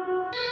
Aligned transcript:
Thank 0.00 0.32
you 0.34 0.49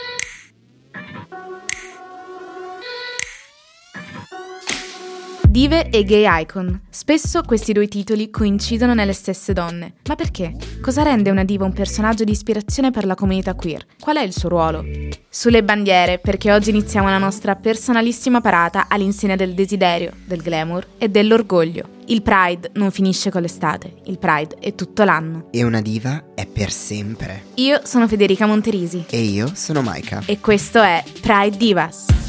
Dive 5.49 5.89
e 5.89 6.03
gay 6.03 6.41
icon. 6.43 6.79
Spesso 6.91 7.41
questi 7.41 7.73
due 7.73 7.87
titoli 7.87 8.29
coincidono 8.29 8.93
nelle 8.93 9.13
stesse 9.13 9.51
donne. 9.51 9.93
Ma 10.07 10.13
perché? 10.13 10.53
Cosa 10.79 11.01
rende 11.01 11.31
una 11.31 11.43
diva 11.43 11.65
un 11.65 11.73
personaggio 11.73 12.23
di 12.23 12.31
ispirazione 12.31 12.91
per 12.91 13.07
la 13.07 13.15
comunità 13.15 13.55
queer? 13.55 13.83
Qual 13.99 14.17
è 14.17 14.21
il 14.21 14.31
suo 14.31 14.49
ruolo? 14.49 14.85
Sulle 15.27 15.63
bandiere, 15.63 16.19
perché 16.19 16.51
oggi 16.51 16.69
iniziamo 16.69 17.09
la 17.09 17.17
nostra 17.17 17.55
personalissima 17.55 18.41
parata 18.41 18.85
all'insegna 18.89 19.35
del 19.35 19.55
desiderio, 19.55 20.13
del 20.23 20.43
glamour 20.43 20.85
e 20.99 21.09
dell'orgoglio. 21.09 21.97
Il 22.05 22.21
Pride 22.21 22.69
non 22.75 22.91
finisce 22.91 23.31
con 23.31 23.41
l'estate, 23.41 23.95
il 24.05 24.19
Pride 24.19 24.57
è 24.59 24.75
tutto 24.75 25.03
l'anno. 25.03 25.47
E 25.49 25.63
una 25.63 25.81
diva 25.81 26.25
è 26.35 26.45
per 26.45 26.69
sempre. 26.69 27.45
Io 27.55 27.81
sono 27.85 28.07
Federica 28.07 28.45
Monterisi. 28.45 29.05
E 29.09 29.21
io 29.21 29.49
sono 29.55 29.81
Maika. 29.81 30.21
E 30.27 30.39
questo 30.39 30.79
è 30.79 31.03
Pride 31.21 31.57
Divas. 31.57 32.28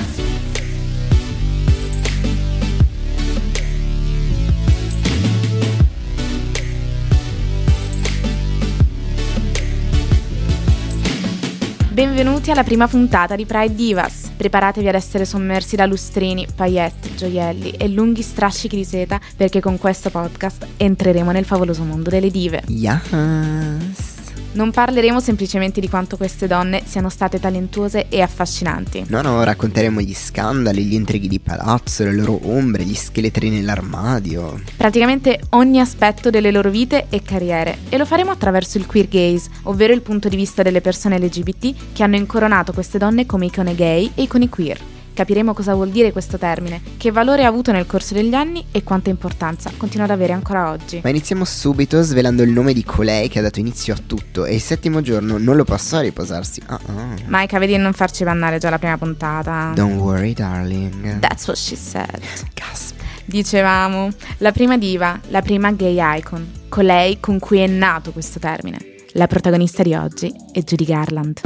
Benvenuti 12.01 12.51
alla 12.51 12.65
prima 12.65 12.89
puntata 12.89 13.37
di 13.37 13.45
Pride 13.45 13.75
Divas. 13.75 14.31
Preparatevi 14.35 14.89
ad 14.89 14.95
essere 14.95 15.27
sommersi 15.27 15.77
da 15.77 15.85
lustrini, 15.85 16.47
paillette, 16.57 17.15
gioielli 17.15 17.73
e 17.73 17.89
lunghi 17.89 18.23
strascichi 18.23 18.75
di 18.75 18.85
seta 18.85 19.21
perché 19.37 19.61
con 19.61 19.77
questo 19.77 20.09
podcast 20.09 20.67
entreremo 20.79 21.31
nel 21.31 21.45
favoloso 21.45 21.83
mondo 21.83 22.09
delle 22.09 22.31
dive. 22.31 22.63
Yes! 22.69 24.20
Non 24.53 24.73
parleremo 24.73 25.21
semplicemente 25.21 25.81
di 25.81 25.89
quanto 25.89 26.17
queste 26.17 26.49
donne 26.49 26.83
siano 26.85 27.09
state 27.09 27.39
talentuose 27.39 28.07
e 28.09 28.21
affascinanti. 28.21 29.05
No, 29.09 29.23
no, 29.23 29.45
racconteremo 29.45 30.01
gli 30.01 30.13
scandali, 30.13 30.85
gli 30.85 30.95
intrighi 30.95 31.29
di 31.29 31.39
palazzo, 31.39 32.03
le 32.03 32.15
loro 32.15 32.41
ombre, 32.43 32.83
gli 32.83 32.95
scheletri 32.95 33.49
nell'armadio. 33.51 34.61
Praticamente 34.77 35.41
ogni 35.51 35.79
aspetto 35.79 36.31
delle 36.31 36.51
loro 36.51 36.69
vite 36.69 37.07
e 37.11 37.23
carriere. 37.23 37.79
E 37.91 37.97
lo 37.97 38.05
faremo 38.05 38.33
attraverso 38.33 38.77
il 38.77 38.87
queer 38.87 39.09
gaze, 39.09 39.51
ovvero 39.65 39.93
il 39.93 40.03
punto 40.03 40.29
di 40.29 40.37
vista 40.37 40.63
delle 40.63 40.81
persone 40.81 41.19
LGBT 41.19 41.93
che 41.93 42.03
hanno 42.03 42.17
incoronato 42.17 42.73
queste 42.73 42.99
donne 42.99 43.27
come 43.27 43.47
icone 43.47 43.77
gay 43.77 44.11
e 44.17 44.23
icone 44.23 44.49
queer 44.49 44.99
capiremo 45.13 45.55
cosa 45.55 45.75
vuol 45.75 45.91
dire 45.91 46.13
questo 46.13 46.39
termine, 46.39 46.81
che 46.97 47.11
valore 47.11 47.45
ha 47.45 47.49
avuto 47.49 47.73
nel 47.73 47.87
corso 47.87 48.15
degli 48.15 48.35
anni 48.35 48.65
e 48.71 48.83
quanta 48.83 49.11
importanza 49.11 49.71
continua 49.77 50.07
ad 50.07 50.13
avere 50.13 50.33
ancora 50.33 50.71
oggi. 50.71 51.01
Ma 51.03 51.11
iniziamo 51.11 51.45
subito 51.45 52.03
svelando 52.03 52.43
il 52.43 52.51
nome 52.51 52.73
di 52.73 52.85
colei 52.85 53.29
che 53.29 53.39
ha 53.39 53.43
dato 53.43 53.61
inizio 53.61 53.95
a 53.95 53.99
tutto 54.05 54.45
e 54.45 54.55
il 54.55 54.61
settimo 54.61 55.01
giorno 55.01 55.39
non 55.39 55.57
lo 55.57 55.65
passò 55.65 56.01
riposarsi. 56.01 56.63
Uh-uh. 56.69 57.27
Maika, 57.27 57.59
vedi 57.59 57.73
di 57.73 57.79
non 57.79 57.93
farci 57.93 58.25
pannare 58.25 58.59
già 58.59 58.71
la 58.71 58.79
prima 58.79 58.99
puntata. 58.99 59.73
Don't 59.75 60.01
worry, 60.01 60.33
darling. 60.33 61.19
That's 61.19 61.47
what 61.47 61.57
she 61.57 61.77
said. 61.77 62.21
Gasp. 62.55 62.99
Dicevamo, 63.25 64.09
la 64.39 64.51
prima 64.51 64.77
diva, 64.77 65.19
la 65.29 65.41
prima 65.41 65.71
gay 65.71 66.19
icon, 66.19 66.51
colei 66.69 67.21
con 67.21 67.39
cui 67.39 67.59
è 67.59 67.67
nato 67.67 68.11
questo 68.11 68.41
termine. 68.41 68.79
La 69.13 69.27
protagonista 69.27 69.83
di 69.83 69.95
oggi 69.95 70.33
è 70.53 70.63
Judy 70.63 70.85
Garland. 70.85 71.41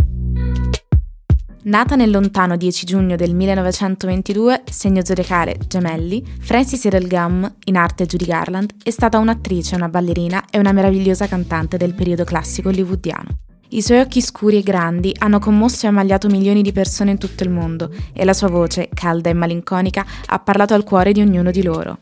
Nata 1.67 1.97
nel 1.97 2.11
lontano 2.11 2.59
10 2.59 2.85
giugno 2.85 3.17
del 3.17 3.35
1922, 3.35 4.65
segno 4.71 5.03
zodiacale 5.03 5.57
Gemelli, 5.67 6.23
Frances 6.41 6.85
Edel 6.85 7.09
Gum, 7.09 7.51
in 7.65 7.77
arte 7.77 8.05
Judy 8.05 8.27
Garland, 8.27 8.75
è 8.83 8.91
stata 8.91 9.17
un'attrice, 9.17 9.75
una 9.75 9.89
ballerina 9.89 10.45
e 10.51 10.59
una 10.59 10.73
meravigliosa 10.73 11.27
cantante 11.27 11.79
del 11.79 11.95
periodo 11.95 12.25
classico 12.25 12.69
hollywoodiano. 12.69 13.39
I 13.71 13.81
suoi 13.81 14.01
occhi 14.01 14.21
scuri 14.21 14.59
e 14.59 14.63
grandi 14.63 15.15
hanno 15.19 15.39
commosso 15.39 15.87
e 15.87 15.89
ammaliato 15.89 16.29
milioni 16.29 16.61
di 16.61 16.73
persone 16.73 17.13
in 17.13 17.19
tutto 17.19 17.45
il 17.45 17.51
mondo 17.51 17.91
e 18.13 18.27
la 18.27 18.35
sua 18.35 18.49
voce, 18.49 18.91
calda 18.93 19.31
e 19.31 19.33
malinconica, 19.33 20.05
ha 20.27 20.39
parlato 20.41 20.75
al 20.75 20.85
cuore 20.85 21.13
di 21.13 21.23
ognuno 21.23 21.51
di 21.51 21.63
loro. 21.63 22.01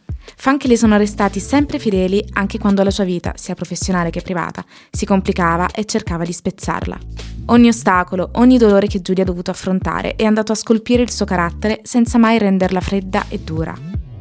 Le 0.64 0.76
sono 0.76 0.96
restati 0.96 1.40
sempre 1.40 1.78
fedeli 1.78 2.24
anche 2.32 2.58
quando 2.58 2.82
la 2.82 2.90
sua 2.90 3.04
vita, 3.04 3.34
sia 3.36 3.54
professionale 3.54 4.10
che 4.10 4.22
privata, 4.22 4.64
si 4.90 5.04
complicava 5.04 5.68
e 5.70 5.84
cercava 5.84 6.24
di 6.24 6.32
spezzarla. 6.32 6.98
Ogni 7.46 7.68
ostacolo, 7.68 8.30
ogni 8.34 8.58
dolore 8.58 8.86
che 8.86 9.00
Judy 9.00 9.20
ha 9.20 9.24
dovuto 9.24 9.50
affrontare 9.50 10.14
è 10.16 10.24
andato 10.24 10.52
a 10.52 10.56
scolpire 10.56 11.02
il 11.02 11.10
suo 11.10 11.26
carattere 11.26 11.80
senza 11.82 12.18
mai 12.18 12.38
renderla 12.38 12.80
fredda 12.80 13.26
e 13.28 13.38
dura. 13.40 13.74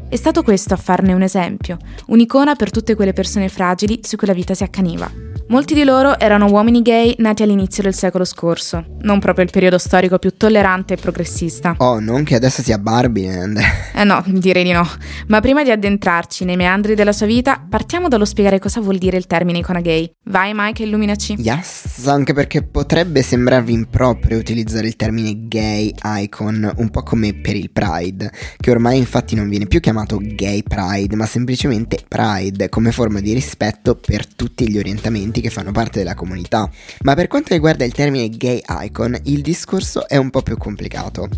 È 0.10 0.16
stato 0.16 0.44
questo 0.44 0.74
a 0.74 0.78
farne 0.78 1.14
un 1.14 1.22
esempio, 1.22 1.78
un'icona 2.08 2.56
per 2.56 2.72
tutte 2.72 2.96
quelle 2.96 3.14
persone 3.14 3.48
fragili 3.48 4.00
su 4.04 4.18
cui 4.18 4.28
la 4.28 4.34
vita 4.34 4.54
si 4.54 4.64
accaniva. 4.64 5.31
Molti 5.48 5.74
di 5.74 5.84
loro 5.84 6.18
erano 6.18 6.50
uomini 6.50 6.82
gay 6.82 7.14
nati 7.18 7.44
all'inizio 7.44 7.84
del 7.84 7.94
secolo 7.94 8.24
scorso, 8.24 8.86
non 9.02 9.20
proprio 9.20 9.44
il 9.44 9.52
periodo 9.52 9.78
storico 9.78 10.18
più 10.18 10.36
tollerante 10.38 10.94
e 10.94 10.98
progressista. 10.98 11.76
Oh, 11.78 12.00
non 12.00 12.24
che 12.24 12.36
adesso 12.36 12.62
sia 12.62 12.78
Barbie 12.78 13.36
Land. 13.36 13.60
Eh 14.02 14.04
no, 14.04 14.24
direi 14.26 14.64
di 14.64 14.72
no. 14.72 14.88
Ma 15.28 15.42
prima 15.42 15.64
di 15.64 15.70
addentrarci 15.70 16.44
nei 16.44 16.56
meandri 16.56 16.96
della 16.96 17.12
sua 17.12 17.28
vita, 17.28 17.64
partiamo 17.70 18.08
dallo 18.08 18.26
spiegare 18.26 18.58
cosa 18.58 18.80
vuol 18.80 18.98
dire 18.98 19.16
il 19.16 19.28
termine 19.28 19.60
icona 19.60 19.80
gay. 19.80 20.12
Vai 20.24 20.54
Mike, 20.56 20.82
illuminaci. 20.82 21.36
Yes, 21.38 22.08
anche 22.08 22.34
perché 22.34 22.64
potrebbe 22.64 23.22
sembrarvi 23.22 23.74
improprio 23.74 24.40
utilizzare 24.40 24.88
il 24.88 24.96
termine 24.96 25.48
gay 25.48 25.94
icon, 26.04 26.72
un 26.78 26.90
po' 26.90 27.04
come 27.04 27.34
per 27.36 27.56
il 27.56 27.70
Pride, 27.70 28.32
che 28.58 28.72
ormai 28.72 28.98
infatti 28.98 29.36
non 29.36 29.50
viene 29.50 29.68
più 29.68 29.80
chiamato 29.80 30.18
gay 30.20 30.64
Pride, 30.64 31.16
ma 31.16 31.26
semplicemente 31.28 32.00
Pride, 32.08 32.70
come 32.70 32.92
forma 32.92 33.20
di 33.20 33.34
rispetto 33.34 33.96
per 33.96 34.26
tutti 34.26 34.68
gli 34.68 34.80
orientamenti 34.80 35.31
che 35.40 35.50
fanno 35.50 35.72
parte 35.72 36.00
della 36.00 36.16
comunità. 36.16 36.70
Ma 37.04 37.14
per 37.16 37.28
quanto 37.28 37.54
riguarda 37.54 37.86
il 37.86 37.94
termine 37.94 38.28
gay 38.28 38.62
icon, 38.68 39.18
il 39.24 39.42
discorso 39.42 40.08
è 40.08 40.18
un 40.18 40.30
po' 40.30 40.42
più 40.42 40.58
complicato. 40.58 41.30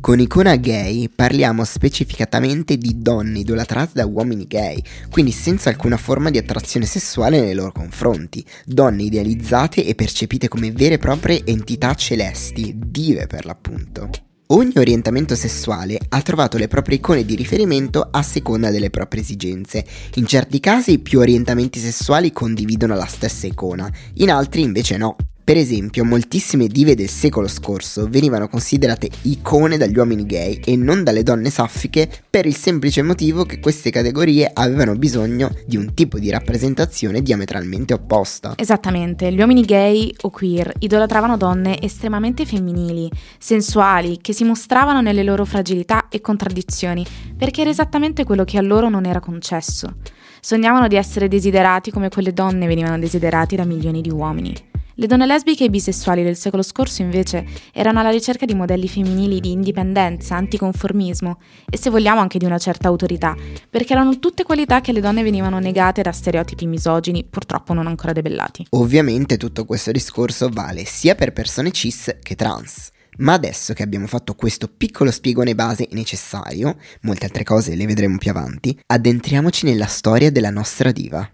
Con 0.00 0.18
icona 0.18 0.56
gay 0.56 1.10
parliamo 1.14 1.62
specificatamente 1.62 2.78
di 2.78 3.02
donne 3.02 3.40
idolatrate 3.40 3.90
da 3.94 4.06
uomini 4.06 4.46
gay, 4.46 4.82
quindi 5.10 5.30
senza 5.30 5.68
alcuna 5.68 5.98
forma 5.98 6.30
di 6.30 6.38
attrazione 6.38 6.86
sessuale 6.86 7.38
nei 7.38 7.52
loro 7.52 7.70
confronti, 7.70 8.42
donne 8.64 9.02
idealizzate 9.02 9.84
e 9.84 9.94
percepite 9.94 10.48
come 10.48 10.72
vere 10.72 10.94
e 10.94 10.98
proprie 10.98 11.42
entità 11.44 11.94
celesti, 11.94 12.74
dive 12.76 13.26
per 13.26 13.44
l'appunto. 13.44 14.29
Ogni 14.52 14.72
orientamento 14.78 15.36
sessuale 15.36 15.96
ha 16.08 16.22
trovato 16.22 16.58
le 16.58 16.66
proprie 16.66 16.96
icone 16.96 17.24
di 17.24 17.36
riferimento 17.36 18.08
a 18.10 18.20
seconda 18.20 18.70
delle 18.70 18.90
proprie 18.90 19.22
esigenze. 19.22 19.84
In 20.14 20.26
certi 20.26 20.58
casi 20.58 20.98
più 20.98 21.20
orientamenti 21.20 21.78
sessuali 21.78 22.32
condividono 22.32 22.96
la 22.96 23.06
stessa 23.06 23.46
icona, 23.46 23.88
in 24.14 24.28
altri 24.28 24.62
invece 24.62 24.96
no. 24.96 25.14
Per 25.50 25.58
esempio, 25.58 26.04
moltissime 26.04 26.68
dive 26.68 26.94
del 26.94 27.08
secolo 27.08 27.48
scorso 27.48 28.06
venivano 28.08 28.46
considerate 28.46 29.10
icone 29.22 29.78
dagli 29.78 29.96
uomini 29.98 30.24
gay 30.24 30.60
e 30.64 30.76
non 30.76 31.02
dalle 31.02 31.24
donne 31.24 31.50
saffiche 31.50 32.08
per 32.30 32.46
il 32.46 32.54
semplice 32.54 33.02
motivo 33.02 33.42
che 33.42 33.58
queste 33.58 33.90
categorie 33.90 34.48
avevano 34.54 34.94
bisogno 34.94 35.52
di 35.66 35.76
un 35.76 35.92
tipo 35.92 36.20
di 36.20 36.30
rappresentazione 36.30 37.20
diametralmente 37.20 37.94
opposta. 37.94 38.52
Esattamente, 38.54 39.32
gli 39.32 39.40
uomini 39.40 39.62
gay 39.62 40.14
o 40.20 40.30
queer 40.30 40.72
idolatravano 40.78 41.36
donne 41.36 41.82
estremamente 41.82 42.46
femminili, 42.46 43.10
sensuali, 43.36 44.18
che 44.20 44.32
si 44.32 44.44
mostravano 44.44 45.00
nelle 45.00 45.24
loro 45.24 45.44
fragilità 45.44 46.06
e 46.10 46.20
contraddizioni, 46.20 47.04
perché 47.36 47.62
era 47.62 47.70
esattamente 47.70 48.22
quello 48.22 48.44
che 48.44 48.56
a 48.56 48.62
loro 48.62 48.88
non 48.88 49.04
era 49.04 49.18
concesso. 49.18 49.96
Sognavano 50.40 50.86
di 50.86 50.94
essere 50.94 51.26
desiderati 51.26 51.90
come 51.90 52.08
quelle 52.08 52.32
donne 52.32 52.68
venivano 52.68 53.00
desiderati 53.00 53.56
da 53.56 53.64
milioni 53.64 54.00
di 54.00 54.10
uomini. 54.10 54.68
Le 55.00 55.06
donne 55.06 55.24
lesbiche 55.24 55.64
e 55.64 55.70
bisessuali 55.70 56.22
del 56.22 56.36
secolo 56.36 56.60
scorso 56.62 57.00
invece 57.00 57.46
erano 57.72 58.00
alla 58.00 58.10
ricerca 58.10 58.44
di 58.44 58.54
modelli 58.54 58.86
femminili 58.86 59.40
di 59.40 59.50
indipendenza, 59.50 60.36
anticonformismo 60.36 61.40
e 61.70 61.78
se 61.78 61.88
vogliamo 61.88 62.20
anche 62.20 62.36
di 62.36 62.44
una 62.44 62.58
certa 62.58 62.88
autorità, 62.88 63.34
perché 63.70 63.94
erano 63.94 64.18
tutte 64.18 64.42
qualità 64.42 64.82
che 64.82 64.90
alle 64.90 65.00
donne 65.00 65.22
venivano 65.22 65.58
negate 65.58 66.02
da 66.02 66.12
stereotipi 66.12 66.66
misogini, 66.66 67.24
purtroppo 67.24 67.72
non 67.72 67.86
ancora 67.86 68.12
debellati. 68.12 68.66
Ovviamente 68.72 69.38
tutto 69.38 69.64
questo 69.64 69.90
discorso 69.90 70.50
vale 70.52 70.84
sia 70.84 71.14
per 71.14 71.32
persone 71.32 71.70
cis 71.70 72.16
che 72.22 72.34
trans. 72.34 72.90
Ma 73.20 73.32
adesso 73.32 73.72
che 73.72 73.82
abbiamo 73.82 74.06
fatto 74.06 74.34
questo 74.34 74.68
piccolo 74.68 75.10
spiegone 75.10 75.54
base 75.54 75.88
necessario, 75.92 76.76
molte 77.02 77.24
altre 77.24 77.44
cose 77.44 77.74
le 77.74 77.86
vedremo 77.86 78.18
più 78.18 78.30
avanti, 78.30 78.78
addentriamoci 78.84 79.64
nella 79.64 79.86
storia 79.86 80.30
della 80.30 80.50
nostra 80.50 80.92
diva. 80.92 81.26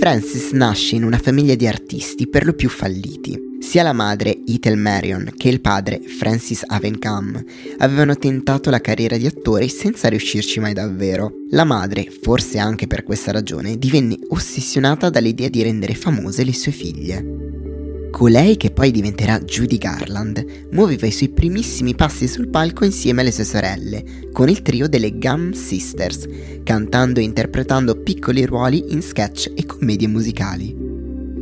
Francis 0.00 0.52
nasce 0.52 0.96
in 0.96 1.04
una 1.04 1.18
famiglia 1.18 1.54
di 1.54 1.66
artisti 1.66 2.26
per 2.26 2.46
lo 2.46 2.54
più 2.54 2.70
falliti. 2.70 3.58
Sia 3.60 3.82
la 3.82 3.92
madre 3.92 4.38
Ethel 4.46 4.78
Marion 4.78 5.30
che 5.36 5.50
il 5.50 5.60
padre 5.60 6.00
Francis 6.00 6.62
Avencam 6.66 7.44
avevano 7.76 8.16
tentato 8.16 8.70
la 8.70 8.80
carriera 8.80 9.18
di 9.18 9.26
attori 9.26 9.68
senza 9.68 10.08
riuscirci 10.08 10.58
mai 10.58 10.72
davvero. 10.72 11.32
La 11.50 11.64
madre, 11.64 12.10
forse 12.10 12.56
anche 12.56 12.86
per 12.86 13.02
questa 13.02 13.30
ragione, 13.30 13.76
divenne 13.76 14.16
ossessionata 14.30 15.10
dall'idea 15.10 15.50
di 15.50 15.62
rendere 15.62 15.92
famose 15.92 16.44
le 16.44 16.54
sue 16.54 16.72
figlie. 16.72 17.89
Colei 18.10 18.56
che 18.56 18.70
poi 18.70 18.90
diventerà 18.90 19.38
Judy 19.38 19.78
Garland 19.78 20.44
muoveva 20.72 21.06
i 21.06 21.12
suoi 21.12 21.30
primissimi 21.30 21.94
passi 21.94 22.26
sul 22.26 22.48
palco 22.48 22.84
insieme 22.84 23.22
alle 23.22 23.32
sue 23.32 23.44
sorelle, 23.44 24.04
con 24.32 24.48
il 24.48 24.62
trio 24.62 24.88
delle 24.88 25.16
Gum 25.16 25.52
Sisters, 25.52 26.28
cantando 26.62 27.20
e 27.20 27.22
interpretando 27.22 27.96
piccoli 27.96 28.44
ruoli 28.44 28.92
in 28.92 29.00
sketch 29.00 29.52
e 29.54 29.64
commedie 29.64 30.08
musicali. 30.08 30.89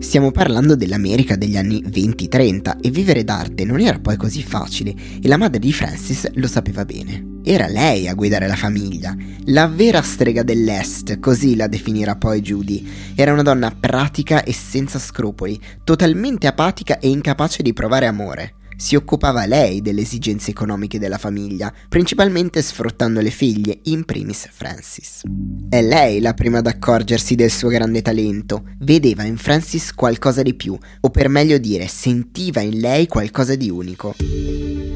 Stiamo 0.00 0.30
parlando 0.30 0.76
dell'America 0.76 1.34
degli 1.34 1.56
anni 1.56 1.82
20-30 1.82 2.78
e 2.80 2.90
vivere 2.90 3.24
d'arte 3.24 3.64
non 3.64 3.80
era 3.80 3.98
poi 3.98 4.16
così 4.16 4.42
facile 4.42 4.94
e 5.20 5.26
la 5.26 5.36
madre 5.36 5.58
di 5.58 5.72
Francis 5.72 6.30
lo 6.34 6.46
sapeva 6.46 6.84
bene. 6.84 7.40
Era 7.42 7.66
lei 7.66 8.08
a 8.08 8.14
guidare 8.14 8.46
la 8.46 8.54
famiglia, 8.54 9.14
la 9.46 9.66
vera 9.66 10.00
strega 10.00 10.42
dell'Est, 10.42 11.18
così 11.18 11.56
la 11.56 11.66
definirà 11.66 12.14
poi 12.14 12.40
Judy. 12.40 12.86
Era 13.14 13.32
una 13.32 13.42
donna 13.42 13.74
pratica 13.78 14.44
e 14.44 14.52
senza 14.52 14.98
scrupoli, 14.98 15.60
totalmente 15.82 16.46
apatica 16.46 16.98
e 17.00 17.08
incapace 17.08 17.62
di 17.62 17.72
provare 17.72 18.06
amore 18.06 18.54
si 18.78 18.94
occupava 18.94 19.44
lei 19.44 19.82
delle 19.82 20.02
esigenze 20.02 20.52
economiche 20.52 21.00
della 21.00 21.18
famiglia, 21.18 21.72
principalmente 21.88 22.62
sfruttando 22.62 23.20
le 23.20 23.30
figlie, 23.30 23.80
in 23.84 24.04
primis 24.04 24.48
Francis. 24.52 25.22
È 25.68 25.82
lei 25.82 26.20
la 26.20 26.32
prima 26.32 26.58
ad 26.58 26.68
accorgersi 26.68 27.34
del 27.34 27.50
suo 27.50 27.70
grande 27.70 28.02
talento, 28.02 28.62
vedeva 28.78 29.24
in 29.24 29.36
Francis 29.36 29.92
qualcosa 29.92 30.42
di 30.42 30.54
più, 30.54 30.78
o 31.00 31.10
per 31.10 31.28
meglio 31.28 31.58
dire, 31.58 31.88
sentiva 31.88 32.60
in 32.60 32.78
lei 32.78 33.08
qualcosa 33.08 33.56
di 33.56 33.68
unico. 33.68 34.14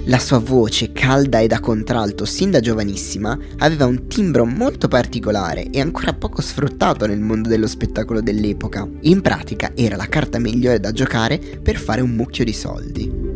La 0.06 0.19
sua 0.20 0.38
voce, 0.38 0.93
calda 0.93 1.40
e 1.40 1.49
da 1.49 1.58
contralto 1.58 2.25
sin 2.25 2.52
da 2.52 2.61
giovanissima, 2.61 3.37
aveva 3.58 3.87
un 3.87 4.06
timbro 4.06 4.44
molto 4.44 4.87
particolare 4.87 5.70
e 5.70 5.81
ancora 5.81 6.12
poco 6.12 6.40
sfruttato 6.40 7.06
nel 7.06 7.20
mondo 7.20 7.49
dello 7.49 7.67
spettacolo 7.67 8.20
dell'epoca. 8.20 8.88
In 9.02 9.23
pratica 9.23 9.73
era 9.75 9.96
la 9.96 10.06
carta 10.06 10.38
migliore 10.38 10.79
da 10.79 10.93
giocare 10.93 11.38
per 11.38 11.76
fare 11.76 12.00
un 12.00 12.11
mucchio 12.11 12.44
di 12.44 12.52
soldi. 12.52 13.31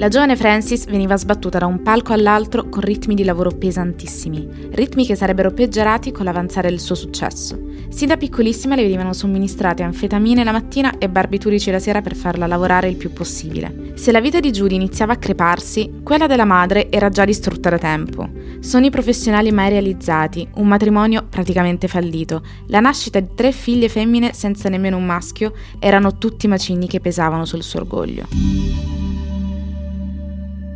La 0.00 0.08
giovane 0.08 0.34
Francis 0.34 0.86
veniva 0.86 1.18
sbattuta 1.18 1.58
da 1.58 1.66
un 1.66 1.82
palco 1.82 2.14
all'altro 2.14 2.70
con 2.70 2.80
ritmi 2.80 3.14
di 3.14 3.22
lavoro 3.22 3.50
pesantissimi, 3.50 4.70
ritmi 4.70 5.04
che 5.04 5.14
sarebbero 5.14 5.50
peggiorati 5.50 6.10
con 6.10 6.24
l'avanzare 6.24 6.70
del 6.70 6.80
suo 6.80 6.94
successo. 6.94 7.60
Sin 7.90 8.08
da 8.08 8.16
piccolissima 8.16 8.74
le 8.74 8.80
venivano 8.84 9.12
somministrate 9.12 9.82
anfetamine 9.82 10.42
la 10.42 10.52
mattina 10.52 10.96
e 10.96 11.10
barbiturici 11.10 11.70
la 11.70 11.78
sera 11.78 12.00
per 12.00 12.16
farla 12.16 12.46
lavorare 12.46 12.88
il 12.88 12.96
più 12.96 13.12
possibile. 13.12 13.92
Se 13.94 14.10
la 14.10 14.22
vita 14.22 14.40
di 14.40 14.50
Judy 14.50 14.74
iniziava 14.74 15.12
a 15.12 15.18
creparsi, 15.18 16.00
quella 16.02 16.26
della 16.26 16.46
madre 16.46 16.90
era 16.90 17.10
già 17.10 17.26
distrutta 17.26 17.68
da 17.68 17.76
tempo. 17.76 18.26
Sogni 18.60 18.88
professionali 18.88 19.52
mai 19.52 19.68
realizzati, 19.68 20.48
un 20.54 20.66
matrimonio 20.66 21.26
praticamente 21.28 21.88
fallito, 21.88 22.42
la 22.68 22.80
nascita 22.80 23.20
di 23.20 23.28
tre 23.34 23.52
figlie 23.52 23.90
femmine 23.90 24.32
senza 24.32 24.70
nemmeno 24.70 24.96
un 24.96 25.04
maschio 25.04 25.52
erano 25.78 26.16
tutti 26.16 26.48
macigni 26.48 26.86
che 26.86 27.00
pesavano 27.00 27.44
sul 27.44 27.62
suo 27.62 27.80
orgoglio. 27.80 28.99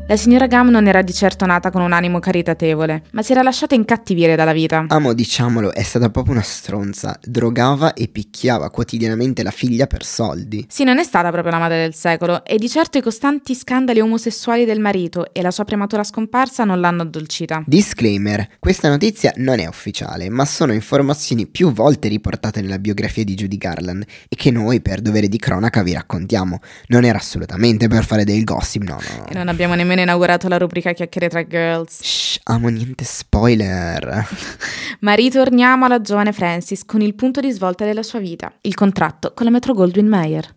La 0.06 0.18
signora 0.18 0.46
Gam 0.46 0.68
non 0.68 0.86
era 0.86 1.00
di 1.00 1.14
certo 1.14 1.46
nata 1.46 1.70
con 1.70 1.80
un 1.80 1.92
animo 1.92 2.18
caritatevole, 2.18 3.04
ma 3.12 3.22
si 3.22 3.32
era 3.32 3.40
lasciata 3.40 3.74
incattivire 3.74 4.36
dalla 4.36 4.52
vita. 4.52 4.84
Amo, 4.88 5.14
diciamolo, 5.14 5.72
è 5.72 5.82
stata 5.82 6.10
proprio 6.10 6.34
una 6.34 6.42
stronza. 6.42 7.18
Drogava 7.22 7.94
e 7.94 8.08
picchiava 8.08 8.68
quotidianamente 8.68 9.42
la 9.42 9.50
figlia 9.50 9.86
per 9.86 10.04
soldi. 10.04 10.66
Sì, 10.68 10.84
non 10.84 10.98
è 10.98 11.04
stata 11.04 11.30
proprio 11.30 11.52
la 11.52 11.58
madre 11.58 11.78
del 11.78 11.94
secolo, 11.94 12.44
e 12.44 12.58
di 12.58 12.68
certo 12.68 12.98
i 12.98 13.00
costanti 13.00 13.54
scandali 13.54 14.00
omosessuali 14.00 14.66
del 14.66 14.78
marito 14.78 15.32
e 15.32 15.40
la 15.40 15.50
sua 15.50 15.64
prematura 15.64 16.04
scomparsa 16.04 16.64
non 16.64 16.80
l'hanno 16.80 17.00
addolcita. 17.00 17.64
Disclaimer: 17.66 18.46
questa 18.58 18.90
notizia 18.90 19.32
non 19.36 19.58
è 19.58 19.66
ufficiale, 19.66 20.28
ma 20.28 20.44
sono 20.44 20.74
informazioni 20.74 21.46
più 21.46 21.72
volte 21.72 22.08
riportate 22.08 22.60
nella 22.60 22.78
biografia 22.78 23.24
di 23.24 23.32
Judy 23.32 23.56
Garland 23.56 24.04
e 24.28 24.36
che 24.36 24.50
noi, 24.50 24.82
per 24.82 25.00
dovere 25.00 25.28
di 25.28 25.38
cronaca, 25.38 25.82
vi 25.82 25.94
raccontiamo. 25.94 26.60
Non 26.88 27.04
era 27.04 27.16
assolutamente 27.16 27.88
per 27.88 28.04
fare 28.04 28.24
del 28.24 28.44
gossip, 28.44 28.82
no, 28.82 28.98
no. 29.00 29.26
E 29.28 29.32
non 29.32 29.48
abbiamo 29.48 29.72
nemmeno 29.74 29.92
nemmeno 29.94 30.02
inaugurato 30.02 30.48
la 30.48 30.58
rubrica 30.58 30.92
Chiacchiere 30.92 31.28
tra 31.28 31.46
girls. 31.46 32.02
Shh, 32.02 32.40
amo 32.44 32.68
niente 32.68 33.04
spoiler. 33.04 34.26
Ma 35.00 35.14
ritorniamo 35.14 35.84
alla 35.84 36.00
giovane 36.00 36.32
Francis 36.32 36.84
con 36.84 37.00
il 37.00 37.14
punto 37.14 37.40
di 37.40 37.50
svolta 37.52 37.84
della 37.84 38.02
sua 38.02 38.18
vita, 38.18 38.52
il 38.62 38.74
contratto 38.74 39.32
con 39.34 39.46
la 39.46 39.52
Metro 39.52 39.72
Goldwyn 39.72 40.06
Mayer. 40.06 40.52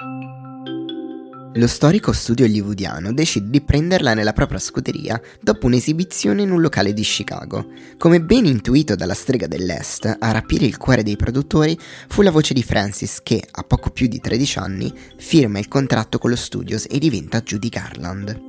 Lo 1.53 1.65
storico 1.65 2.11
studio 2.11 2.45
hollywoodiano 2.45 3.11
decide 3.13 3.49
di 3.49 3.61
prenderla 3.61 4.13
nella 4.13 4.33
propria 4.33 4.59
scuderia 4.59 5.19
dopo 5.41 5.65
un'esibizione 5.65 6.43
in 6.43 6.51
un 6.51 6.61
locale 6.61 6.93
di 6.93 7.01
Chicago. 7.01 7.65
Come 7.97 8.21
ben 8.21 8.45
intuito 8.45 8.93
dalla 8.93 9.15
strega 9.15 9.47
dell'Est, 9.47 10.17
a 10.19 10.31
rapire 10.31 10.65
il 10.65 10.77
cuore 10.77 11.01
dei 11.01 11.15
produttori 11.15 11.75
fu 12.09 12.21
la 12.21 12.29
voce 12.29 12.53
di 12.53 12.61
Francis 12.61 13.21
che, 13.23 13.41
a 13.49 13.63
poco 13.63 13.89
più 13.89 14.07
di 14.07 14.19
13 14.19 14.59
anni, 14.59 14.93
firma 15.17 15.57
il 15.57 15.67
contratto 15.67 16.19
con 16.19 16.29
lo 16.29 16.35
studios 16.35 16.85
e 16.87 16.99
diventa 16.99 17.41
Judy 17.41 17.69
Garland. 17.69 18.46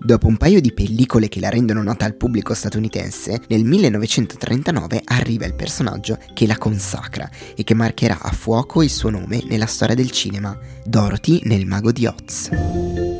Dopo 0.00 0.28
un 0.28 0.36
paio 0.36 0.60
di 0.60 0.72
pellicole 0.72 1.28
che 1.28 1.40
la 1.40 1.48
rendono 1.48 1.82
nota 1.82 2.04
al 2.04 2.14
pubblico 2.14 2.54
statunitense, 2.54 3.42
nel 3.48 3.64
1939 3.64 5.02
arriva 5.04 5.44
il 5.44 5.54
personaggio 5.54 6.18
che 6.34 6.46
la 6.46 6.56
consacra 6.56 7.28
e 7.56 7.64
che 7.64 7.74
marcherà 7.74 8.20
a 8.20 8.30
fuoco 8.30 8.82
il 8.82 8.90
suo 8.90 9.10
nome 9.10 9.42
nella 9.44 9.66
storia 9.66 9.96
del 9.96 10.12
cinema, 10.12 10.56
Dorothy 10.84 11.40
nel 11.44 11.66
Mago 11.66 11.90
di 11.90 12.06
Oz. 12.06 13.17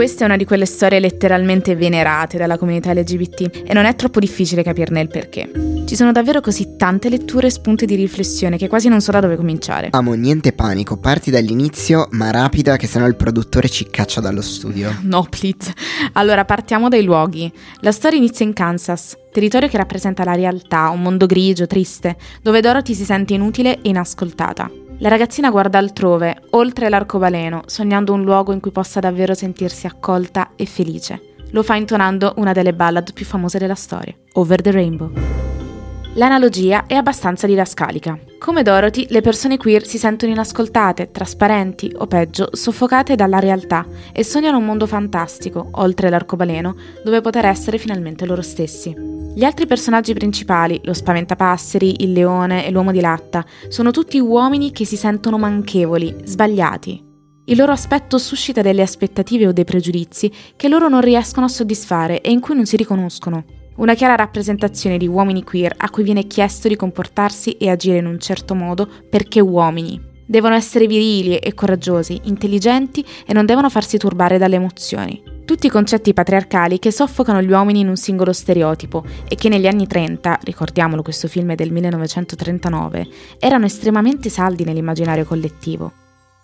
Questa 0.00 0.22
è 0.22 0.24
una 0.24 0.38
di 0.38 0.46
quelle 0.46 0.64
storie 0.64 0.98
letteralmente 0.98 1.76
venerate 1.76 2.38
dalla 2.38 2.56
comunità 2.56 2.90
LGBT 2.94 3.64
e 3.66 3.74
non 3.74 3.84
è 3.84 3.94
troppo 3.96 4.18
difficile 4.18 4.62
capirne 4.62 5.02
il 5.02 5.08
perché. 5.08 5.50
Ci 5.84 5.94
sono 5.94 6.10
davvero 6.10 6.40
così 6.40 6.76
tante 6.78 7.10
letture 7.10 7.48
e 7.48 7.50
spunti 7.50 7.84
di 7.84 7.96
riflessione 7.96 8.56
che 8.56 8.66
quasi 8.66 8.88
non 8.88 9.02
so 9.02 9.10
da 9.10 9.20
dove 9.20 9.36
cominciare. 9.36 9.88
Amo, 9.90 10.14
niente 10.14 10.54
panico, 10.54 10.96
parti 10.96 11.30
dall'inizio, 11.30 12.08
ma 12.12 12.30
rapida 12.30 12.78
che 12.78 12.86
sennò 12.86 13.06
il 13.06 13.14
produttore 13.14 13.68
ci 13.68 13.90
caccia 13.90 14.22
dallo 14.22 14.40
studio. 14.40 14.90
No, 15.02 15.26
please. 15.28 15.70
Allora, 16.14 16.46
partiamo 16.46 16.88
dai 16.88 17.04
luoghi. 17.04 17.52
La 17.80 17.92
storia 17.92 18.16
inizia 18.16 18.46
in 18.46 18.54
Kansas, 18.54 19.14
territorio 19.30 19.68
che 19.68 19.76
rappresenta 19.76 20.24
la 20.24 20.32
realtà, 20.32 20.88
un 20.88 21.02
mondo 21.02 21.26
grigio, 21.26 21.66
triste, 21.66 22.16
dove 22.40 22.62
Dorothy 22.62 22.94
si 22.94 23.04
sente 23.04 23.34
inutile 23.34 23.74
e 23.82 23.90
inascoltata. 23.90 24.88
La 25.02 25.08
ragazzina 25.08 25.48
guarda 25.48 25.78
altrove, 25.78 26.42
oltre 26.50 26.90
l'arcobaleno, 26.90 27.62
sognando 27.64 28.12
un 28.12 28.22
luogo 28.22 28.52
in 28.52 28.60
cui 28.60 28.70
possa 28.70 29.00
davvero 29.00 29.32
sentirsi 29.32 29.86
accolta 29.86 30.50
e 30.56 30.66
felice. 30.66 31.36
Lo 31.52 31.62
fa 31.62 31.74
intonando 31.74 32.34
una 32.36 32.52
delle 32.52 32.74
ballad 32.74 33.14
più 33.14 33.24
famose 33.24 33.58
della 33.58 33.74
storia, 33.74 34.14
Over 34.34 34.60
the 34.60 34.70
Rainbow. 34.70 35.10
L'analogia 36.14 36.86
è 36.86 36.94
abbastanza 36.94 37.46
didascalica. 37.46 38.18
Come 38.40 38.64
Dorothy, 38.64 39.06
le 39.10 39.20
persone 39.20 39.56
queer 39.56 39.86
si 39.86 39.96
sentono 39.96 40.32
inascoltate, 40.32 41.12
trasparenti 41.12 41.94
o 41.98 42.08
peggio, 42.08 42.48
soffocate 42.50 43.14
dalla 43.14 43.38
realtà 43.38 43.86
e 44.12 44.24
sognano 44.24 44.58
un 44.58 44.64
mondo 44.64 44.88
fantastico, 44.88 45.68
oltre 45.74 46.10
l'arcobaleno, 46.10 46.74
dove 47.04 47.20
poter 47.20 47.44
essere 47.44 47.78
finalmente 47.78 48.26
loro 48.26 48.42
stessi. 48.42 48.92
Gli 48.92 49.44
altri 49.44 49.66
personaggi 49.66 50.12
principali, 50.12 50.80
lo 50.82 50.94
spaventapasseri, 50.94 52.02
il 52.02 52.12
leone 52.12 52.66
e 52.66 52.72
l'uomo 52.72 52.90
di 52.90 53.00
latta, 53.00 53.44
sono 53.68 53.92
tutti 53.92 54.18
uomini 54.18 54.72
che 54.72 54.84
si 54.84 54.96
sentono 54.96 55.38
manchevoli, 55.38 56.12
sbagliati. 56.24 57.04
Il 57.44 57.56
loro 57.56 57.70
aspetto 57.70 58.18
suscita 58.18 58.62
delle 58.62 58.82
aspettative 58.82 59.46
o 59.46 59.52
dei 59.52 59.64
pregiudizi 59.64 60.32
che 60.56 60.68
loro 60.68 60.88
non 60.88 61.02
riescono 61.02 61.46
a 61.46 61.48
soddisfare 61.48 62.20
e 62.20 62.32
in 62.32 62.40
cui 62.40 62.56
non 62.56 62.66
si 62.66 62.76
riconoscono. 62.76 63.44
Una 63.80 63.94
chiara 63.94 64.14
rappresentazione 64.14 64.98
di 64.98 65.08
uomini 65.08 65.42
queer 65.42 65.72
a 65.74 65.88
cui 65.88 66.02
viene 66.02 66.26
chiesto 66.26 66.68
di 66.68 66.76
comportarsi 66.76 67.52
e 67.52 67.70
agire 67.70 67.96
in 67.96 68.04
un 68.04 68.20
certo 68.20 68.54
modo 68.54 68.86
perché 69.08 69.40
uomini. 69.40 69.98
Devono 70.26 70.54
essere 70.54 70.86
virili 70.86 71.38
e 71.38 71.54
coraggiosi, 71.54 72.20
intelligenti 72.24 73.02
e 73.26 73.32
non 73.32 73.46
devono 73.46 73.70
farsi 73.70 73.96
turbare 73.96 74.36
dalle 74.36 74.56
emozioni. 74.56 75.22
Tutti 75.46 75.66
i 75.66 75.70
concetti 75.70 76.12
patriarcali 76.12 76.78
che 76.78 76.92
soffocano 76.92 77.40
gli 77.40 77.50
uomini 77.50 77.80
in 77.80 77.88
un 77.88 77.96
singolo 77.96 78.34
stereotipo 78.34 79.02
e 79.26 79.34
che 79.34 79.48
negli 79.48 79.66
anni 79.66 79.86
30, 79.86 80.40
ricordiamolo 80.42 81.00
questo 81.00 81.26
film 81.26 81.52
è 81.52 81.54
del 81.54 81.72
1939, 81.72 83.08
erano 83.38 83.64
estremamente 83.64 84.28
saldi 84.28 84.62
nell'immaginario 84.62 85.24
collettivo. 85.24 85.99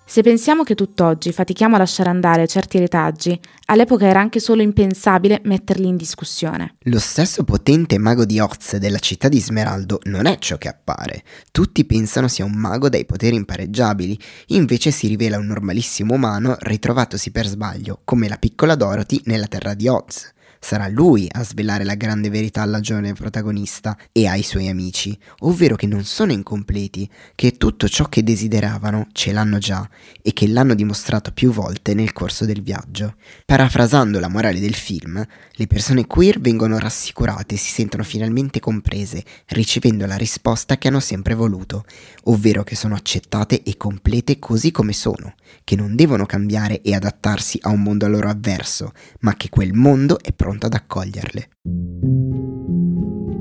Se 0.09 0.23
pensiamo 0.23 0.63
che 0.63 0.77
tutt'oggi 0.77 1.33
fatichiamo 1.33 1.75
a 1.75 1.79
lasciare 1.79 2.09
andare 2.09 2.47
certi 2.47 2.79
retaggi, 2.79 3.39
all'epoca 3.67 4.07
era 4.07 4.21
anche 4.21 4.39
solo 4.39 4.63
impensabile 4.63 5.41
metterli 5.43 5.89
in 5.89 5.97
discussione. 5.97 6.77
Lo 6.85 7.01
stesso 7.01 7.43
potente 7.43 7.99
mago 7.99 8.25
di 8.25 8.39
Oz 8.39 8.77
della 8.77 9.01
città 9.01 9.29
di 9.29 9.41
Smeraldo 9.41 9.99
non 10.05 10.27
è 10.27 10.39
ciò 10.39 10.59
che 10.59 10.69
appare. 10.69 11.25
Tutti 11.51 11.85
pensano 11.85 12.29
sia 12.29 12.45
un 12.45 12.55
mago 12.55 12.89
dai 12.89 13.05
poteri 13.05 13.35
impareggiabili, 13.35 14.17
invece 14.47 14.93
si 14.93 15.09
rivela 15.09 15.39
un 15.39 15.47
normalissimo 15.47 16.15
umano 16.15 16.55
ritrovatosi 16.61 17.33
per 17.33 17.49
sbaglio, 17.49 18.01
come 18.05 18.29
la 18.29 18.37
piccola 18.37 18.77
Dorothy 18.77 19.21
nella 19.25 19.49
terra 19.49 19.75
di 19.75 19.89
Oz. 19.89 20.35
Sarà 20.61 20.89
lui 20.89 21.29
a 21.31 21.45
svelare 21.45 21.85
la 21.85 21.95
grande 21.95 22.31
verità 22.31 22.63
alla 22.63 22.81
giovane 22.81 23.13
protagonista 23.13 23.97
e 24.13 24.27
ai 24.27 24.43
suoi 24.43 24.69
amici, 24.69 25.17
ovvero 25.41 25.77
che 25.77 25.87
non 25.87 26.05
sono 26.05 26.33
incompleti, 26.33 27.09
che 27.35 27.57
tutto 27.57 27.89
ciò 27.89 28.07
che 28.07 28.23
desideravano 28.23 29.09
ce 29.13 29.33
l'hanno 29.33 29.59
già 29.59 29.89
e 30.23 30.33
che 30.33 30.49
l'hanno 30.49 30.75
dimostrato 30.75 31.33
più 31.33 31.51
volte 31.53 31.95
nel 31.95 32.13
corso 32.13 32.45
del 32.45 32.63
viaggio. 32.63 33.15
Parafrasando 33.45 34.19
la 34.19 34.29
morale 34.29 34.61
del 34.61 34.75
film, 34.75 35.25
le 35.53 35.67
persone 35.67 36.07
queer 36.07 36.41
vengono 36.41 36.79
rassicurate 36.79 37.55
e 37.55 37.59
si 37.59 37.73
sentono 37.73 38.03
finalmente 38.03 38.61
comprese, 38.61 39.25
ricevendo 39.47 40.07
la 40.07 40.17
risposta 40.17 40.77
che 40.79 40.89
hanno 40.89 41.01
sempre 41.01 41.35
voluto, 41.35 41.85
ovvero 42.25 42.65
che 42.65 42.77
sono 42.77 42.95
accettate 42.95 43.63
e 43.63 43.77
complete 43.77 44.39
così 44.39 44.71
come 44.71 44.93
sono, 44.93 45.35
che 45.65 45.77
non 45.77 45.95
devono 45.97 46.27
cambiare 46.27 46.81
e 46.83 46.95
adattarsi 46.95 47.59
a 47.63 47.71
un 47.71 47.83
mondo 47.83 48.07
a 48.07 48.09
loro 48.09 48.29
avverso, 48.29 48.93
ma 49.21 49.35
che 49.35 49.49
quel 49.49 49.73
mondo 49.73 50.21
è 50.21 50.33
pronto 50.47 50.67
ad 50.67 50.75
accoglierle. 50.75 51.49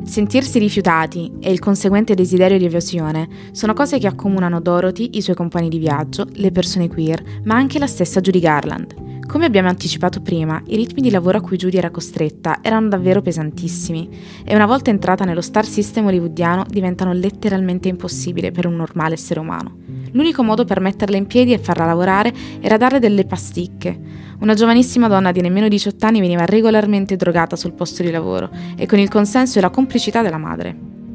Sentirsi 0.04 0.58
rifiutati 0.58 1.32
e 1.40 1.52
il 1.52 1.60
conseguente 1.60 2.16
desiderio 2.16 2.58
di 2.58 2.66
evasione 2.66 3.28
sono 3.52 3.74
cose 3.74 4.00
che 4.00 4.08
accomunano 4.08 4.60
Dorothy, 4.60 5.12
i 5.14 5.22
suoi 5.22 5.36
compagni 5.36 5.70
di 5.70 5.78
viaggio, 5.78 6.28
le 6.34 6.52
persone 6.52 6.88
queer, 6.88 7.42
ma 7.44 7.56
anche 7.56 7.78
la 7.78 7.88
stessa 7.88 8.22
Judy 8.22 8.40
Garland. 8.40 9.05
Come 9.36 9.48
abbiamo 9.48 9.68
anticipato 9.68 10.22
prima, 10.22 10.64
i 10.68 10.78
ritmi 10.78 11.02
di 11.02 11.12
lavoro 11.12 11.40
a 11.40 11.42
cui 11.42 11.58
Judy 11.58 11.76
era 11.76 11.92
costretta 11.92 12.60
erano 12.62 12.88
davvero 12.88 13.22
pesantissimi 13.22 14.10
e 14.46 14.56
una 14.56 14.66
volta 14.66 14.92
entrata 14.92 15.26
nello 15.26 15.42
star 15.42 15.66
system 15.66 16.06
hollywoodiano 16.06 16.64
diventano 16.70 17.12
letteralmente 17.12 17.90
impossibili 17.90 18.50
per 18.52 18.66
un 18.66 18.78
normale 18.78 19.16
essere 19.16 19.42
umano. 19.42 19.76
L'unico 20.14 20.42
modo 20.42 20.64
per 20.64 20.80
metterla 20.80 21.18
in 21.18 21.28
piedi 21.28 21.52
e 21.52 21.58
farla 21.58 21.84
lavorare 21.84 22.32
era 22.62 22.78
darle 22.78 23.00
delle 23.00 23.26
pasticche. 23.26 24.00
Una 24.40 24.54
giovanissima 24.54 25.10
donna 25.10 25.34
di 25.34 25.42
nemmeno 25.42 25.68
18 25.68 26.06
anni 26.06 26.22
veniva 26.22 26.46
regolarmente 26.46 27.18
drogata 27.18 27.58
sul 27.58 27.74
posto 27.74 28.04
di 28.04 28.12
lavoro 28.12 28.50
e 28.78 28.86
con 28.86 29.00
il 29.00 29.10
consenso 29.10 29.58
e 29.58 29.62
la 29.62 29.70
complicità 29.70 30.22
della 30.22 30.38
madre. 30.38 30.74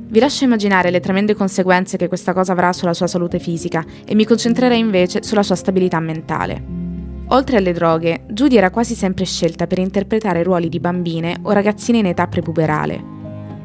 Vi 0.08 0.20
lascio 0.20 0.44
immaginare 0.44 0.90
le 0.90 1.00
tremende 1.00 1.34
conseguenze 1.34 1.96
che 1.96 2.08
questa 2.08 2.34
cosa 2.34 2.52
avrà 2.52 2.74
sulla 2.74 2.92
sua 2.92 3.06
salute 3.06 3.38
fisica 3.38 3.82
e 4.04 4.14
mi 4.14 4.26
concentrerei 4.26 4.78
invece 4.78 5.22
sulla 5.22 5.42
sua 5.42 5.54
stabilità 5.54 5.98
mentale. 6.00 6.79
Oltre 7.32 7.58
alle 7.58 7.72
droghe, 7.72 8.24
Judy 8.28 8.56
era 8.56 8.70
quasi 8.70 8.96
sempre 8.96 9.24
scelta 9.24 9.68
per 9.68 9.78
interpretare 9.78 10.42
ruoli 10.42 10.68
di 10.68 10.80
bambine 10.80 11.36
o 11.42 11.52
ragazzine 11.52 11.98
in 11.98 12.06
età 12.06 12.26
prepuberale. 12.26 13.18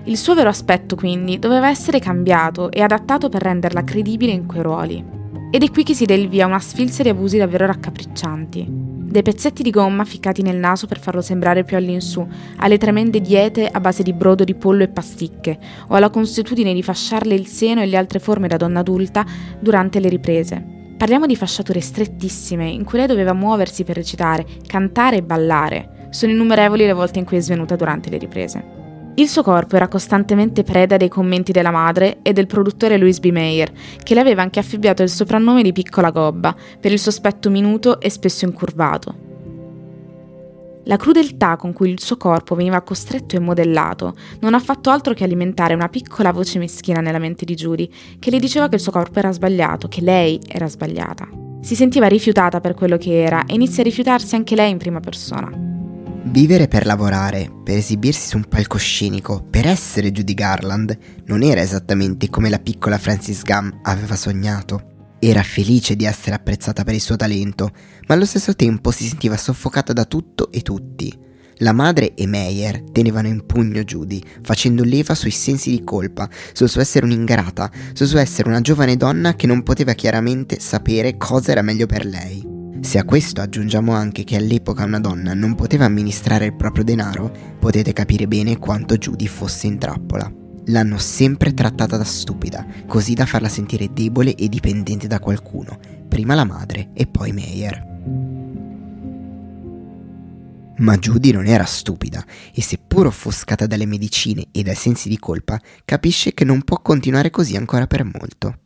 Il 0.03 0.17
suo 0.17 0.35
vero 0.35 0.49
aspetto, 0.49 0.95
quindi, 0.95 1.39
doveva 1.39 1.69
essere 1.69 1.97
cambiato 1.97 2.69
e 2.69 2.81
adattato 2.81 3.27
per 3.27 3.41
renderla 3.41 3.83
credibile 3.83 4.33
in 4.33 4.45
quei 4.45 4.61
ruoli. 4.61 5.03
Ed 5.49 5.63
è 5.63 5.71
qui 5.71 5.83
che 5.83 5.95
si 5.95 6.05
dà 6.05 6.13
il 6.13 6.29
via 6.29 6.43
a 6.43 6.47
una 6.47 6.59
sfilza 6.59 7.01
di 7.01 7.09
abusi 7.09 7.37
davvero 7.37 7.65
raccapriccianti. 7.65 8.67
Dai 8.69 9.23
pezzetti 9.23 9.63
di 9.63 9.71
gomma 9.71 10.03
ficcati 10.03 10.43
nel 10.43 10.57
naso 10.57 10.85
per 10.85 10.99
farlo 10.99 11.21
sembrare 11.21 11.63
più 11.63 11.75
all'insù, 11.75 12.27
alle 12.57 12.77
tremende 12.77 13.19
diete 13.19 13.67
a 13.67 13.79
base 13.79 14.03
di 14.03 14.13
brodo 14.13 14.43
di 14.43 14.53
pollo 14.53 14.83
e 14.83 14.89
pasticche, 14.89 15.57
o 15.87 15.95
alla 15.95 16.11
consuetudine 16.11 16.71
di 16.71 16.83
fasciarle 16.83 17.33
il 17.33 17.47
seno 17.47 17.81
e 17.81 17.87
le 17.87 17.97
altre 17.97 18.19
forme 18.19 18.47
da 18.47 18.57
donna 18.57 18.81
adulta 18.81 19.25
durante 19.59 19.99
le 19.99 20.09
riprese. 20.09 20.74
Parliamo 20.97 21.25
di 21.25 21.35
fasciature 21.35 21.81
strettissime 21.81 22.69
in 22.69 22.85
cui 22.85 22.97
lei 22.97 23.07
doveva 23.07 23.33
muoversi 23.33 23.83
per 23.83 23.95
recitare, 23.95 24.45
cantare 24.65 25.17
e 25.17 25.23
ballare. 25.23 26.07
Sono 26.09 26.31
innumerevoli 26.31 26.85
le 26.85 26.93
volte 26.93 27.19
in 27.19 27.25
cui 27.25 27.35
è 27.35 27.41
svenuta 27.41 27.75
durante 27.75 28.09
le 28.09 28.17
riprese. 28.17 28.63
Il 29.15 29.27
suo 29.27 29.43
corpo 29.43 29.75
era 29.75 29.89
costantemente 29.89 30.63
preda 30.63 30.95
dei 30.95 31.09
commenti 31.09 31.51
della 31.51 31.71
madre 31.71 32.19
e 32.21 32.31
del 32.31 32.47
produttore 32.47 32.97
Louis 32.97 33.19
B. 33.19 33.29
Mayer, 33.31 33.71
che 34.03 34.13
le 34.13 34.21
aveva 34.21 34.41
anche 34.41 34.59
affibbiato 34.59 35.03
il 35.03 35.09
soprannome 35.09 35.63
di 35.63 35.73
Piccola 35.73 36.11
Gobba 36.11 36.55
per 36.79 36.91
il 36.91 36.99
suo 36.99 37.11
aspetto 37.11 37.49
minuto 37.49 37.99
e 37.99 38.09
spesso 38.09 38.45
incurvato. 38.45 39.24
La 40.87 40.97
crudeltà 40.97 41.55
con 41.55 41.73
cui 41.73 41.89
il 41.89 41.99
suo 41.99 42.15
corpo 42.15 42.53
veniva 42.53 42.81
costretto 42.81 43.35
e 43.35 43.39
modellato 43.39 44.15
non 44.41 44.53
ha 44.53 44.59
fatto 44.59 44.91
altro 44.91 45.15
che 45.15 45.23
alimentare 45.23 45.73
una 45.73 45.89
piccola 45.89 46.31
voce 46.31 46.59
meschina 46.59 47.01
nella 47.01 47.17
mente 47.17 47.43
di 47.43 47.55
Judy, 47.55 47.89
che 48.19 48.29
le 48.29 48.37
diceva 48.37 48.69
che 48.69 48.75
il 48.75 48.81
suo 48.81 48.91
corpo 48.91 49.17
era 49.17 49.31
sbagliato, 49.31 49.87
che 49.87 50.01
lei 50.01 50.39
era 50.47 50.67
sbagliata. 50.67 51.27
Si 51.61 51.73
sentiva 51.73 52.07
rifiutata 52.07 52.61
per 52.61 52.75
quello 52.75 52.97
che 52.97 53.23
era 53.23 53.45
e 53.45 53.55
inizia 53.55 53.81
a 53.81 53.85
rifiutarsi 53.85 54.35
anche 54.35 54.53
lei 54.53 54.69
in 54.69 54.77
prima 54.77 54.99
persona. 54.99 55.49
Vivere 56.27 56.67
per 56.67 56.85
lavorare, 56.85 57.51
per 57.63 57.77
esibirsi 57.77 58.27
su 58.27 58.37
un 58.37 58.45
palcoscenico, 58.45 59.43
per 59.49 59.65
essere 59.65 60.11
Judy 60.11 60.35
Garland, 60.35 60.95
non 61.25 61.41
era 61.41 61.61
esattamente 61.61 62.29
come 62.29 62.49
la 62.49 62.59
piccola 62.59 62.99
Francis 62.99 63.41
Gum 63.41 63.79
aveva 63.81 64.15
sognato. 64.15 64.93
Era 65.27 65.41
felice 65.41 65.95
di 65.95 66.05
essere 66.05 66.35
apprezzata 66.35 66.83
per 66.83 66.93
il 66.93 67.01
suo 67.01 67.15
talento, 67.15 67.71
ma 68.07 68.13
allo 68.13 68.25
stesso 68.25 68.55
tempo 68.55 68.91
si 68.91 69.07
sentiva 69.07 69.35
soffocata 69.35 69.91
da 69.91 70.05
tutto 70.05 70.51
e 70.51 70.61
tutti. 70.61 71.11
La 71.59 71.71
madre 71.71 72.13
e 72.13 72.27
Meyer 72.27 72.83
tenevano 72.91 73.27
in 73.27 73.43
pugno 73.43 73.83
Judy, 73.83 74.21
facendo 74.43 74.83
leva 74.83 75.15
sui 75.15 75.31
sensi 75.31 75.71
di 75.71 75.83
colpa, 75.83 76.29
sul 76.53 76.69
suo 76.69 76.79
essere 76.79 77.05
un'ingrata, 77.05 77.71
sul 77.93 78.05
suo 78.05 78.19
essere 78.19 78.49
una 78.49 78.61
giovane 78.61 78.97
donna 78.97 79.33
che 79.33 79.47
non 79.47 79.63
poteva 79.63 79.93
chiaramente 79.93 80.59
sapere 80.59 81.17
cosa 81.17 81.53
era 81.53 81.63
meglio 81.63 81.87
per 81.87 82.05
lei. 82.05 82.47
Se 82.81 82.99
a 82.99 83.03
questo 83.03 83.41
aggiungiamo 83.41 83.93
anche 83.93 84.23
che 84.23 84.35
all'epoca 84.35 84.83
una 84.83 84.99
donna 84.99 85.33
non 85.33 85.55
poteva 85.55 85.85
amministrare 85.85 86.45
il 86.45 86.55
proprio 86.55 86.83
denaro, 86.83 87.31
potete 87.57 87.93
capire 87.93 88.27
bene 88.27 88.59
quanto 88.59 88.95
Judy 88.95 89.25
fosse 89.25 89.65
in 89.65 89.79
trappola. 89.79 90.44
L'hanno 90.67 90.97
sempre 90.97 91.53
trattata 91.53 91.95
da 91.95 92.03
stupida, 92.03 92.65
così 92.87 93.13
da 93.13 93.25
farla 93.25 93.49
sentire 93.49 93.93
debole 93.93 94.33
e 94.33 94.49
dipendente 94.49 95.05
da 95.05 95.19
qualcuno, 95.19 95.77
prima 96.07 96.33
la 96.33 96.43
madre 96.43 96.89
e 96.93 97.05
poi 97.05 97.31
Meyer. 97.33 97.93
Ma 100.77 100.97
Judy 100.97 101.31
non 101.31 101.45
era 101.45 101.65
stupida 101.65 102.25
e 102.53 102.61
seppur 102.61 103.05
offuscata 103.05 103.67
dalle 103.67 103.85
medicine 103.85 104.47
e 104.51 104.63
dai 104.63 104.75
sensi 104.75 105.07
di 105.07 105.19
colpa, 105.19 105.59
capisce 105.85 106.33
che 106.33 106.43
non 106.43 106.63
può 106.63 106.81
continuare 106.81 107.29
così 107.29 107.55
ancora 107.55 107.85
per 107.85 108.03
molto. 108.03 108.59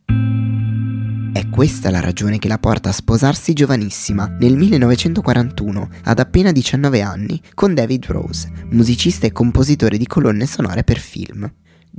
È 1.32 1.48
questa 1.48 1.90
la 1.90 2.00
ragione 2.00 2.38
che 2.38 2.48
la 2.48 2.58
porta 2.58 2.88
a 2.88 2.92
sposarsi 2.92 3.52
giovanissima 3.52 4.26
nel 4.26 4.56
1941, 4.56 5.88
ad 6.04 6.18
appena 6.18 6.50
19 6.50 7.02
anni, 7.02 7.40
con 7.54 7.74
David 7.74 8.06
Rose, 8.06 8.50
musicista 8.70 9.26
e 9.26 9.32
compositore 9.32 9.96
di 9.96 10.06
colonne 10.06 10.46
sonore 10.46 10.82
per 10.82 10.98
film. 10.98 11.48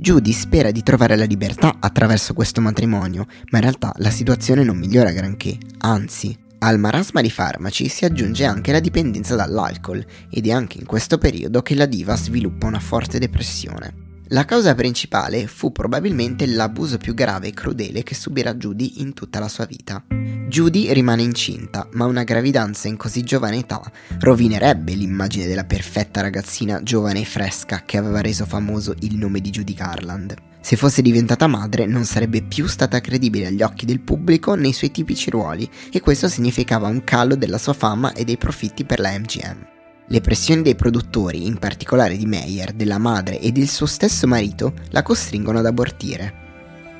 Judy 0.02 0.32
spera 0.32 0.72
di 0.72 0.82
trovare 0.82 1.14
la 1.14 1.22
libertà 1.24 1.76
attraverso 1.78 2.34
questo 2.34 2.60
matrimonio, 2.60 3.24
ma 3.50 3.58
in 3.58 3.62
realtà 3.62 3.92
la 3.98 4.10
situazione 4.10 4.64
non 4.64 4.76
migliora 4.76 5.12
granché, 5.12 5.56
anzi. 5.78 6.36
Al 6.58 6.80
marasma 6.80 7.20
di 7.20 7.30
farmaci 7.30 7.86
si 7.86 8.04
aggiunge 8.04 8.44
anche 8.44 8.72
la 8.72 8.80
dipendenza 8.80 9.36
dall'alcol 9.36 10.04
ed 10.28 10.48
è 10.48 10.50
anche 10.50 10.78
in 10.78 10.86
questo 10.86 11.18
periodo 11.18 11.62
che 11.62 11.76
la 11.76 11.86
diva 11.86 12.16
sviluppa 12.16 12.66
una 12.66 12.80
forte 12.80 13.20
depressione. 13.20 13.94
La 14.30 14.44
causa 14.44 14.74
principale 14.74 15.46
fu 15.46 15.70
probabilmente 15.70 16.46
l'abuso 16.46 16.98
più 16.98 17.14
grave 17.14 17.48
e 17.48 17.52
crudele 17.52 18.02
che 18.02 18.16
subirà 18.16 18.54
Judy 18.54 18.94
in 19.02 19.14
tutta 19.14 19.38
la 19.38 19.48
sua 19.48 19.66
vita. 19.66 20.02
Judy 20.52 20.92
rimane 20.92 21.22
incinta, 21.22 21.88
ma 21.92 22.04
una 22.04 22.24
gravidanza 22.24 22.86
in 22.86 22.98
così 22.98 23.22
giovane 23.22 23.60
età 23.60 23.80
rovinerebbe 24.20 24.92
l'immagine 24.92 25.46
della 25.46 25.64
perfetta 25.64 26.20
ragazzina 26.20 26.82
giovane 26.82 27.22
e 27.22 27.24
fresca 27.24 27.84
che 27.86 27.96
aveva 27.96 28.20
reso 28.20 28.44
famoso 28.44 28.94
il 28.98 29.16
nome 29.16 29.40
di 29.40 29.48
Judy 29.48 29.72
Garland. 29.72 30.34
Se 30.60 30.76
fosse 30.76 31.00
diventata 31.00 31.46
madre 31.46 31.86
non 31.86 32.04
sarebbe 32.04 32.42
più 32.42 32.66
stata 32.66 33.00
credibile 33.00 33.46
agli 33.46 33.62
occhi 33.62 33.86
del 33.86 34.00
pubblico 34.00 34.54
nei 34.54 34.74
suoi 34.74 34.90
tipici 34.90 35.30
ruoli 35.30 35.66
e 35.90 36.00
questo 36.00 36.28
significava 36.28 36.86
un 36.86 37.02
calo 37.02 37.34
della 37.34 37.56
sua 37.56 37.72
fama 37.72 38.12
e 38.12 38.24
dei 38.24 38.36
profitti 38.36 38.84
per 38.84 39.00
la 39.00 39.18
MGM. 39.18 39.66
Le 40.06 40.20
pressioni 40.20 40.60
dei 40.60 40.74
produttori, 40.74 41.46
in 41.46 41.56
particolare 41.56 42.18
di 42.18 42.26
Meyer, 42.26 42.72
della 42.72 42.98
madre 42.98 43.40
e 43.40 43.52
del 43.52 43.70
suo 43.70 43.86
stesso 43.86 44.26
marito, 44.26 44.74
la 44.90 45.00
costringono 45.00 45.60
ad 45.60 45.64
abortire. 45.66 46.41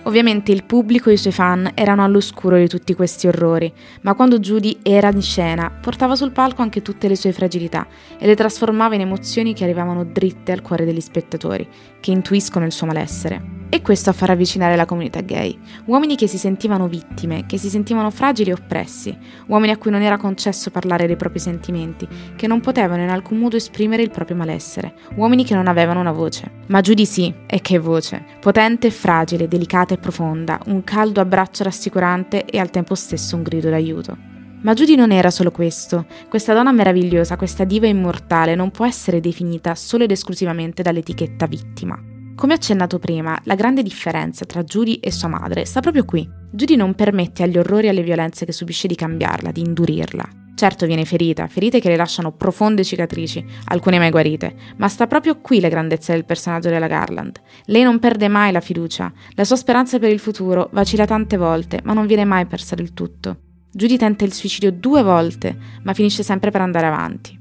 Ovviamente 0.04 0.50
il 0.50 0.64
pubblico 0.64 1.10
e 1.10 1.12
i 1.12 1.16
suoi 1.16 1.32
fan 1.32 1.70
erano 1.74 2.02
all'oscuro 2.02 2.56
di 2.56 2.66
tutti 2.66 2.92
questi 2.94 3.28
orrori, 3.28 3.72
ma 4.00 4.14
quando 4.14 4.40
Judy 4.40 4.80
era 4.82 5.10
in 5.10 5.22
scena 5.22 5.70
portava 5.70 6.16
sul 6.16 6.32
palco 6.32 6.62
anche 6.62 6.82
tutte 6.82 7.06
le 7.06 7.14
sue 7.14 7.32
fragilità 7.32 7.86
e 8.18 8.26
le 8.26 8.34
trasformava 8.34 8.96
in 8.96 9.02
emozioni 9.02 9.54
che 9.54 9.62
arrivavano 9.62 10.04
dritte 10.04 10.50
al 10.50 10.60
cuore 10.60 10.84
degli 10.84 11.00
spettatori, 11.00 11.68
che 12.00 12.10
intuiscono 12.10 12.64
il 12.64 12.72
suo 12.72 12.86
malessere. 12.86 13.60
E 13.68 13.80
questo 13.80 14.10
a 14.10 14.12
far 14.12 14.28
avvicinare 14.28 14.76
la 14.76 14.84
comunità 14.84 15.22
gay. 15.22 15.58
Uomini 15.86 16.14
che 16.14 16.26
si 16.26 16.36
sentivano 16.36 16.88
vittime, 16.88 17.46
che 17.46 17.56
si 17.56 17.70
sentivano 17.70 18.10
fragili 18.10 18.50
e 18.50 18.52
oppressi, 18.52 19.16
uomini 19.46 19.72
a 19.72 19.78
cui 19.78 19.90
non 19.90 20.02
era 20.02 20.18
concesso 20.18 20.70
parlare 20.70 21.06
dei 21.06 21.16
propri 21.16 21.38
sentimenti, 21.38 22.06
che 22.36 22.46
non 22.46 22.60
potevano 22.60 23.02
in 23.02 23.08
alcun 23.08 23.38
modo 23.38 23.56
esprimere 23.56 24.02
il 24.02 24.10
proprio 24.10 24.36
malessere, 24.36 24.92
uomini 25.14 25.42
che 25.42 25.54
non 25.54 25.68
avevano 25.68 26.00
una 26.00 26.12
voce. 26.12 26.50
Ma 26.66 26.82
Judy 26.82 27.06
sì, 27.06 27.32
e 27.46 27.62
che 27.62 27.78
voce! 27.78 28.22
Potente 28.40 28.88
e 28.88 28.90
fragile, 28.90 29.48
delicata 29.48 29.91
e 29.92 29.98
profonda, 29.98 30.60
un 30.66 30.84
caldo 30.84 31.20
abbraccio 31.20 31.64
rassicurante 31.64 32.44
e 32.44 32.58
al 32.58 32.70
tempo 32.70 32.94
stesso 32.94 33.36
un 33.36 33.42
grido 33.42 33.70
d'aiuto. 33.70 34.16
Ma 34.62 34.74
Judy 34.74 34.94
non 34.94 35.10
era 35.10 35.30
solo 35.30 35.50
questo. 35.50 36.06
Questa 36.28 36.54
donna 36.54 36.70
meravigliosa, 36.72 37.36
questa 37.36 37.64
diva 37.64 37.86
immortale, 37.86 38.54
non 38.54 38.70
può 38.70 38.86
essere 38.86 39.20
definita 39.20 39.74
solo 39.74 40.04
ed 40.04 40.12
esclusivamente 40.12 40.82
dall'etichetta 40.82 41.46
vittima. 41.46 42.00
Come 42.34 42.54
accennato 42.54 42.98
prima, 42.98 43.38
la 43.44 43.54
grande 43.54 43.82
differenza 43.82 44.44
tra 44.44 44.62
Judy 44.62 44.94
e 44.94 45.10
sua 45.10 45.28
madre 45.28 45.64
sta 45.64 45.80
proprio 45.80 46.04
qui. 46.04 46.28
Judy 46.50 46.76
non 46.76 46.94
permette 46.94 47.42
agli 47.42 47.58
orrori 47.58 47.86
e 47.86 47.90
alle 47.90 48.02
violenze 48.02 48.44
che 48.44 48.52
subisce 48.52 48.86
di 48.86 48.94
cambiarla, 48.94 49.52
di 49.52 49.60
indurirla. 49.60 50.41
Certo 50.54 50.86
viene 50.86 51.04
ferita, 51.04 51.46
ferite 51.48 51.80
che 51.80 51.88
le 51.88 51.96
lasciano 51.96 52.32
profonde 52.32 52.84
cicatrici, 52.84 53.44
alcune 53.64 53.98
mai 53.98 54.10
guarite, 54.10 54.54
ma 54.76 54.88
sta 54.88 55.06
proprio 55.06 55.40
qui 55.40 55.60
la 55.60 55.68
grandezza 55.68 56.12
del 56.12 56.24
personaggio 56.24 56.68
della 56.68 56.86
Garland. 56.86 57.40
Lei 57.64 57.82
non 57.82 57.98
perde 57.98 58.28
mai 58.28 58.52
la 58.52 58.60
fiducia, 58.60 59.12
la 59.34 59.44
sua 59.44 59.56
speranza 59.56 59.98
per 59.98 60.10
il 60.10 60.18
futuro 60.18 60.68
vacilla 60.72 61.06
tante 61.06 61.36
volte, 61.36 61.80
ma 61.84 61.94
non 61.94 62.06
viene 62.06 62.24
mai 62.24 62.46
persa 62.46 62.74
del 62.74 62.92
tutto. 62.92 63.36
Judy 63.72 63.96
tenta 63.96 64.24
il 64.24 64.34
suicidio 64.34 64.70
due 64.70 65.02
volte, 65.02 65.56
ma 65.82 65.94
finisce 65.94 66.22
sempre 66.22 66.50
per 66.50 66.60
andare 66.60 66.86
avanti. 66.86 67.40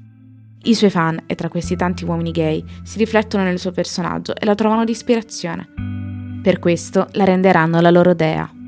I 0.63 0.74
suoi 0.74 0.89
fan, 0.89 1.24
e 1.25 1.36
tra 1.36 1.50
questi 1.50 1.75
tanti 1.75 2.06
uomini 2.06 2.32
gay, 2.32 2.63
si 2.84 2.98
riflettono 2.98 3.44
nel 3.44 3.60
suo 3.60 3.72
personaggio 3.72 4.36
e 4.36 4.46
la 4.46 4.56
trovano 4.56 4.86
di 4.86 4.91
ispirazione. 4.91 5.68
Per 6.41 6.60
questo 6.60 7.08
la 7.12 7.25
renderanno 7.25 7.82
la 7.82 7.91
loro 7.91 8.13
dea. 8.13 8.61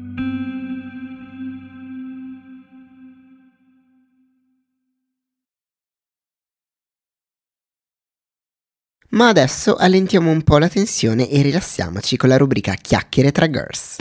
Ma 9.14 9.28
adesso 9.28 9.76
allentiamo 9.76 10.32
un 10.32 10.42
po' 10.42 10.58
la 10.58 10.68
tensione 10.68 11.30
e 11.30 11.44
rilassiamoci 11.44 12.18
con 12.18 12.30
la 12.30 12.38
rubrica 12.38 12.74
Chiacchiere 12.74 13.32
tra 13.32 13.48
girls. 13.48 13.98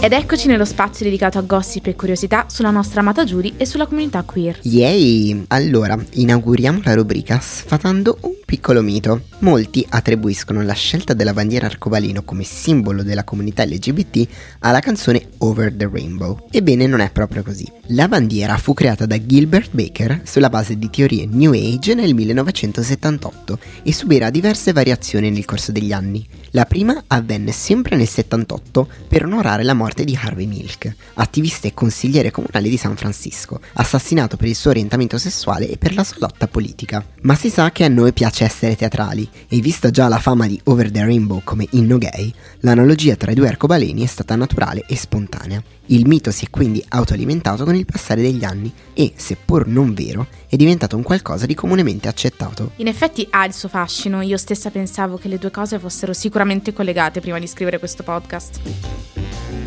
Ed 0.00 0.12
eccoci 0.12 0.46
nello 0.46 0.64
spazio 0.64 1.04
dedicato 1.04 1.38
a 1.38 1.42
gossip 1.42 1.88
e 1.88 1.96
curiosità 1.96 2.46
sulla 2.48 2.70
nostra 2.70 3.00
amata 3.00 3.24
Judy 3.24 3.54
e 3.56 3.66
sulla 3.66 3.86
comunità 3.86 4.22
queer. 4.22 4.60
Yay! 4.62 5.46
Allora, 5.48 5.98
inauguriamo 6.12 6.82
la 6.84 6.94
rubrica 6.94 7.40
sfatando 7.40 8.16
un 8.20 8.36
piccolo 8.44 8.80
mito. 8.80 9.22
Molti 9.40 9.84
attribuiscono 9.88 10.62
la 10.62 10.72
scelta 10.72 11.14
della 11.14 11.32
bandiera 11.32 11.66
arcobaleno 11.66 12.22
come 12.22 12.44
simbolo 12.44 13.02
della 13.02 13.24
comunità 13.24 13.64
LGBT 13.64 14.26
alla 14.60 14.78
canzone 14.78 15.30
Over 15.38 15.74
the 15.74 15.88
Rainbow. 15.92 16.46
Ebbene, 16.48 16.86
non 16.86 17.00
è 17.00 17.10
proprio 17.10 17.42
così. 17.42 17.66
La 17.88 18.06
bandiera 18.06 18.56
fu 18.56 18.74
creata 18.74 19.04
da 19.04 19.24
Gilbert 19.24 19.70
Baker 19.72 20.20
sulla 20.24 20.48
base 20.48 20.78
di 20.78 20.88
teorie 20.90 21.26
New 21.28 21.52
Age 21.52 21.94
nel 21.94 22.14
1978 22.14 23.58
e 23.82 23.92
subirà 23.92 24.30
diverse 24.30 24.72
variazioni 24.72 25.30
nel 25.30 25.44
corso 25.44 25.72
degli 25.72 25.92
anni. 25.92 26.26
La 26.52 26.64
prima 26.64 27.02
avvenne 27.08 27.52
sempre 27.52 27.96
nel 27.96 28.08
78 28.08 28.88
per 29.08 29.24
onorare 29.24 29.64
la 29.64 29.74
morte 29.74 29.86
di 29.94 30.18
Harvey 30.20 30.46
Milk, 30.46 30.94
attivista 31.14 31.66
e 31.66 31.74
consigliere 31.74 32.30
comunale 32.30 32.68
di 32.68 32.76
San 32.76 32.96
Francisco, 32.96 33.60
assassinato 33.74 34.36
per 34.36 34.48
il 34.48 34.54
suo 34.54 34.70
orientamento 34.70 35.18
sessuale 35.18 35.68
e 35.68 35.76
per 35.76 35.94
la 35.94 36.04
sua 36.04 36.18
lotta 36.20 36.46
politica. 36.46 37.04
Ma 37.22 37.34
si 37.34 37.50
sa 37.50 37.70
che 37.70 37.84
a 37.84 37.88
noi 37.88 38.12
piace 38.12 38.44
essere 38.44 38.76
teatrali 38.76 39.28
e 39.48 39.60
vista 39.60 39.90
già 39.90 40.08
la 40.08 40.18
fama 40.18 40.46
di 40.46 40.60
Over 40.64 40.90
the 40.90 41.04
Rainbow 41.04 41.40
come 41.44 41.66
inno 41.70 41.98
gay, 41.98 42.32
l'analogia 42.60 43.16
tra 43.16 43.30
i 43.30 43.34
due 43.34 43.48
arcobaleni 43.48 44.02
è 44.02 44.06
stata 44.06 44.36
naturale 44.36 44.84
e 44.86 44.96
spontanea. 44.96 45.62
Il 45.90 46.06
mito 46.06 46.30
si 46.30 46.44
è 46.44 46.50
quindi 46.50 46.84
autoalimentato 46.86 47.64
con 47.64 47.74
il 47.74 47.86
passare 47.86 48.20
degli 48.20 48.44
anni 48.44 48.70
e, 48.92 49.12
seppur 49.16 49.66
non 49.66 49.94
vero, 49.94 50.26
è 50.46 50.56
diventato 50.56 50.96
un 50.96 51.02
qualcosa 51.02 51.46
di 51.46 51.54
comunemente 51.54 52.08
accettato. 52.08 52.72
In 52.76 52.88
effetti 52.88 53.26
ha 53.30 53.46
il 53.46 53.54
suo 53.54 53.68
fascino, 53.68 54.20
io 54.20 54.36
stessa 54.36 54.70
pensavo 54.70 55.16
che 55.16 55.28
le 55.28 55.38
due 55.38 55.50
cose 55.50 55.78
fossero 55.78 56.12
sicuramente 56.12 56.74
collegate 56.74 57.20
prima 57.20 57.38
di 57.38 57.46
scrivere 57.46 57.78
questo 57.78 58.02
podcast. 58.02 59.17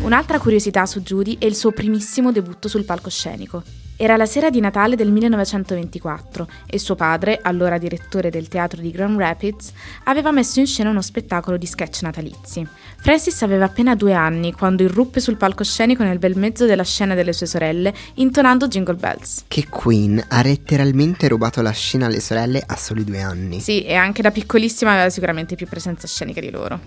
Un'altra 0.04 0.40
curiosità 0.40 0.88
su 0.88 1.02
Judy 1.02 1.38
è 1.38 1.46
il 1.46 1.56
suo 1.56 1.72
primissimo 1.72 2.32
debutto 2.32 2.68
sul 2.68 2.86
palcoscenico. 2.86 3.62
Era 3.96 4.18
la 4.18 4.26
sera 4.26 4.50
di 4.50 4.60
Natale 4.60 4.96
del 4.96 5.12
1924 5.12 6.48
e 6.66 6.80
suo 6.80 6.96
padre, 6.96 7.40
allora 7.40 7.78
direttore 7.78 8.32
del 8.32 8.48
teatro 8.48 8.82
di 8.82 8.90
Grand 8.90 9.16
Rapids, 9.16 9.72
aveva 10.06 10.32
messo 10.32 10.60
in 10.60 10.66
scena 10.66 10.90
uno 10.90 11.04
spettacolo 11.04 11.56
di 11.56 11.68
sketch 11.68 12.02
natalizi. 12.02 12.68
Francis 13.02 13.42
aveva 13.42 13.66
appena 13.66 13.96
due 13.96 14.14
anni 14.14 14.54
quando 14.54 14.84
irruppe 14.84 15.20
sul 15.20 15.36
palcoscenico 15.36 16.04
nel 16.04 16.20
bel 16.20 16.38
mezzo 16.38 16.68
della 16.68 16.84
scena 16.84 17.16
delle 17.16 17.34
sue 17.34 17.48
sorelle, 17.48 17.92
intonando 18.16 18.68
Jingle 18.68 18.94
Bells. 18.94 19.46
Che 19.48 19.68
Queen 19.68 20.24
ha 20.28 20.44
letteralmente 20.44 21.28
rubato 21.28 21.64
la 21.64 21.72
scena 21.72 22.06
alle 22.06 22.20
sorelle 22.20 22.62
a 22.64 22.76
soli 22.76 23.04
due 23.04 23.20
anni. 23.20 23.60
Sì, 23.60 23.84
e 23.84 23.96
anche 23.96 24.22
da 24.22 24.30
piccolissima 24.30 24.92
aveva 24.92 25.10
sicuramente 25.10 25.56
più 25.56 25.68
presenza 25.68 26.06
scenica 26.08 26.42
di 26.42 26.52
loro. 26.52 26.80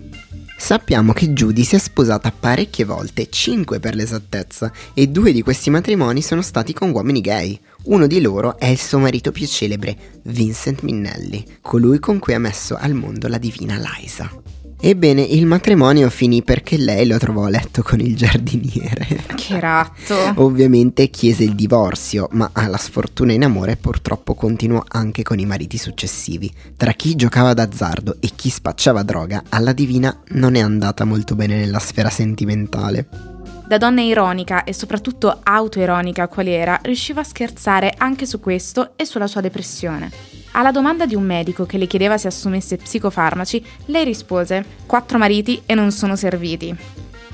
Sappiamo 0.57 1.11
che 1.11 1.33
Judy 1.33 1.65
si 1.65 1.75
è 1.75 1.79
sposata 1.79 2.31
parecchie 2.31 2.85
volte, 2.85 3.29
5 3.29 3.81
per 3.81 3.93
l'esattezza, 3.93 4.71
e 4.93 5.07
due 5.07 5.33
di 5.33 5.41
questi 5.41 5.69
matrimoni 5.69 6.21
sono 6.21 6.41
stati 6.41 6.71
con 6.71 6.91
uomini 6.91 7.19
gay. 7.19 7.59
Uno 7.83 8.07
di 8.07 8.21
loro 8.21 8.57
è 8.57 8.67
il 8.67 8.79
suo 8.79 8.99
marito 8.99 9.33
più 9.33 9.45
celebre, 9.45 10.21
Vincent 10.23 10.81
Minnelli, 10.81 11.45
colui 11.59 11.99
con 11.99 12.19
cui 12.19 12.33
ha 12.33 12.39
messo 12.39 12.77
al 12.79 12.93
mondo 12.93 13.27
la 13.27 13.37
divina 13.37 13.77
Liza. 13.77 14.54
Ebbene, 14.87 15.23
il 15.23 15.47
matrimonio 15.47 16.11
finì 16.11 16.43
perché 16.43 16.77
lei 16.77 17.07
lo 17.07 17.17
trovò 17.17 17.45
a 17.45 17.49
letto 17.49 17.81
con 17.81 17.99
il 17.99 18.15
giardiniere. 18.15 19.25
Che 19.33 19.59
ratto! 19.59 20.15
Ovviamente 20.43 21.09
chiese 21.09 21.43
il 21.43 21.55
divorzio, 21.55 22.27
ma 22.33 22.51
alla 22.53 22.77
sfortuna 22.77 23.33
in 23.33 23.43
amore 23.43 23.77
purtroppo 23.77 24.35
continuò 24.35 24.83
anche 24.87 25.23
con 25.23 25.39
i 25.39 25.45
mariti 25.47 25.79
successivi. 25.79 26.53
Tra 26.77 26.91
chi 26.91 27.15
giocava 27.15 27.55
d'azzardo 27.55 28.17
e 28.19 28.29
chi 28.35 28.51
spacciava 28.51 29.01
droga, 29.01 29.45
alla 29.49 29.73
divina 29.73 30.21
non 30.33 30.53
è 30.53 30.59
andata 30.59 31.03
molto 31.03 31.33
bene 31.33 31.57
nella 31.57 31.79
sfera 31.79 32.11
sentimentale. 32.11 33.34
Da 33.67 33.79
donna 33.79 34.01
ironica 34.01 34.63
e 34.63 34.73
soprattutto 34.73 35.39
autoironica 35.41 36.27
qual 36.27 36.45
era, 36.45 36.77
riusciva 36.83 37.21
a 37.21 37.23
scherzare 37.23 37.95
anche 37.97 38.27
su 38.27 38.39
questo 38.39 38.91
e 38.95 39.05
sulla 39.05 39.25
sua 39.25 39.41
depressione. 39.41 40.11
Alla 40.51 40.71
domanda 40.71 41.07
di 41.07 41.15
un 41.15 41.23
medico 41.23 41.65
che 41.65 41.79
le 41.79 41.87
chiedeva 41.87 42.19
se 42.19 42.27
assumesse 42.27 42.77
psicofarmaci, 42.77 43.65
lei 43.85 44.05
rispose: 44.05 44.63
Quattro 44.85 45.17
mariti 45.17 45.63
e 45.65 45.73
non 45.73 45.91
sono 45.91 46.15
serviti. 46.15 46.75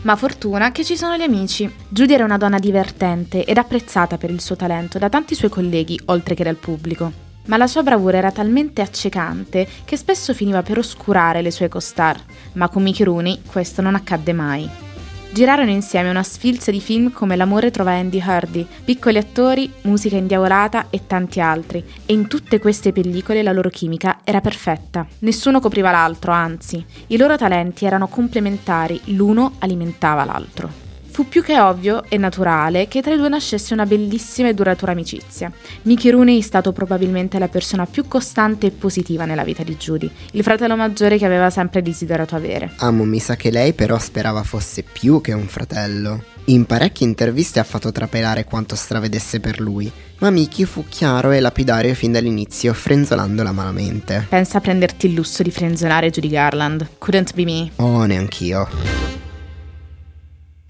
Ma 0.03 0.15
fortuna 0.15 0.71
che 0.71 0.85
ci 0.85 0.95
sono 0.95 1.17
gli 1.17 1.21
amici. 1.21 1.69
Judy 1.89 2.13
era 2.13 2.23
una 2.23 2.37
donna 2.37 2.59
divertente 2.59 3.43
ed 3.43 3.57
apprezzata 3.57 4.17
per 4.17 4.29
il 4.29 4.39
suo 4.39 4.55
talento 4.55 4.97
da 4.97 5.09
tanti 5.09 5.35
suoi 5.35 5.49
colleghi, 5.51 5.99
oltre 6.05 6.33
che 6.33 6.45
dal 6.45 6.55
pubblico. 6.55 7.11
Ma 7.47 7.57
la 7.57 7.67
sua 7.67 7.83
bravura 7.83 8.17
era 8.17 8.31
talmente 8.31 8.81
accecante 8.81 9.67
che 9.83 9.97
spesso 9.97 10.33
finiva 10.33 10.61
per 10.61 10.77
oscurare 10.77 11.41
le 11.41 11.51
sue 11.51 11.67
co-star, 11.67 12.17
ma 12.53 12.69
con 12.69 12.89
Rooney 12.97 13.41
questo 13.45 13.81
non 13.81 13.95
accadde 13.95 14.31
mai. 14.31 14.90
Girarono 15.33 15.69
insieme 15.69 16.09
una 16.09 16.23
sfilza 16.23 16.71
di 16.71 16.81
film 16.81 17.13
come 17.13 17.37
L'amore 17.37 17.71
trova 17.71 17.93
Andy 17.93 18.19
Hardy, 18.19 18.67
Piccoli 18.83 19.17
attori, 19.17 19.71
Musica 19.83 20.17
indiavolata 20.17 20.87
e 20.89 21.07
tanti 21.07 21.39
altri, 21.39 21.81
e 22.05 22.11
in 22.11 22.27
tutte 22.27 22.59
queste 22.59 22.91
pellicole 22.91 23.41
la 23.41 23.53
loro 23.53 23.69
chimica 23.69 24.19
era 24.25 24.41
perfetta. 24.41 25.07
Nessuno 25.19 25.61
copriva 25.61 25.89
l'altro, 25.89 26.33
anzi, 26.33 26.85
i 27.07 27.17
loro 27.17 27.37
talenti 27.37 27.85
erano 27.85 28.07
complementari, 28.07 28.99
l'uno 29.05 29.53
alimentava 29.59 30.25
l'altro. 30.25 30.80
Fu 31.11 31.27
più 31.27 31.43
che 31.43 31.59
ovvio 31.59 32.05
e 32.07 32.15
naturale 32.15 32.87
che 32.87 33.01
tra 33.01 33.13
i 33.13 33.17
due 33.17 33.27
nascesse 33.27 33.73
una 33.73 33.85
bellissima 33.85 34.47
e 34.47 34.53
duratura 34.53 34.93
amicizia. 34.93 35.51
Mickey 35.81 36.09
Rooney 36.09 36.39
è 36.39 36.41
stato 36.41 36.71
probabilmente 36.71 37.37
la 37.37 37.49
persona 37.49 37.85
più 37.85 38.07
costante 38.07 38.67
e 38.67 38.71
positiva 38.71 39.25
nella 39.25 39.43
vita 39.43 39.61
di 39.61 39.75
Judy, 39.75 40.09
il 40.31 40.41
fratello 40.41 40.77
maggiore 40.77 41.17
che 41.17 41.25
aveva 41.25 41.49
sempre 41.49 41.81
desiderato 41.81 42.37
avere. 42.37 42.71
Amo, 42.77 43.03
mi 43.03 43.19
sa 43.19 43.35
che 43.35 43.51
lei 43.51 43.73
però 43.73 43.99
sperava 43.99 44.41
fosse 44.43 44.83
più 44.83 45.19
che 45.19 45.33
un 45.33 45.47
fratello. 45.47 46.23
In 46.45 46.65
parecchie 46.65 47.05
interviste 47.05 47.59
ha 47.59 47.63
fatto 47.65 47.91
trapelare 47.91 48.45
quanto 48.45 48.75
stravedesse 48.75 49.41
per 49.41 49.59
lui, 49.59 49.91
ma 50.19 50.29
Mickey 50.29 50.63
fu 50.63 50.85
chiaro 50.87 51.31
e 51.31 51.41
lapidario 51.41 51.93
fin 51.93 52.13
dall'inizio, 52.13 52.73
frenzolandola 52.73 53.51
malamente. 53.51 54.27
Pensa 54.29 54.59
a 54.59 54.61
prenderti 54.61 55.07
il 55.07 55.13
lusso 55.13 55.43
di 55.43 55.51
frenzolare 55.51 56.09
Judy 56.09 56.29
Garland. 56.29 56.87
Couldn't 56.97 57.33
be 57.35 57.43
me. 57.43 57.71
Oh, 57.75 58.05
neanch'io. 58.05 59.20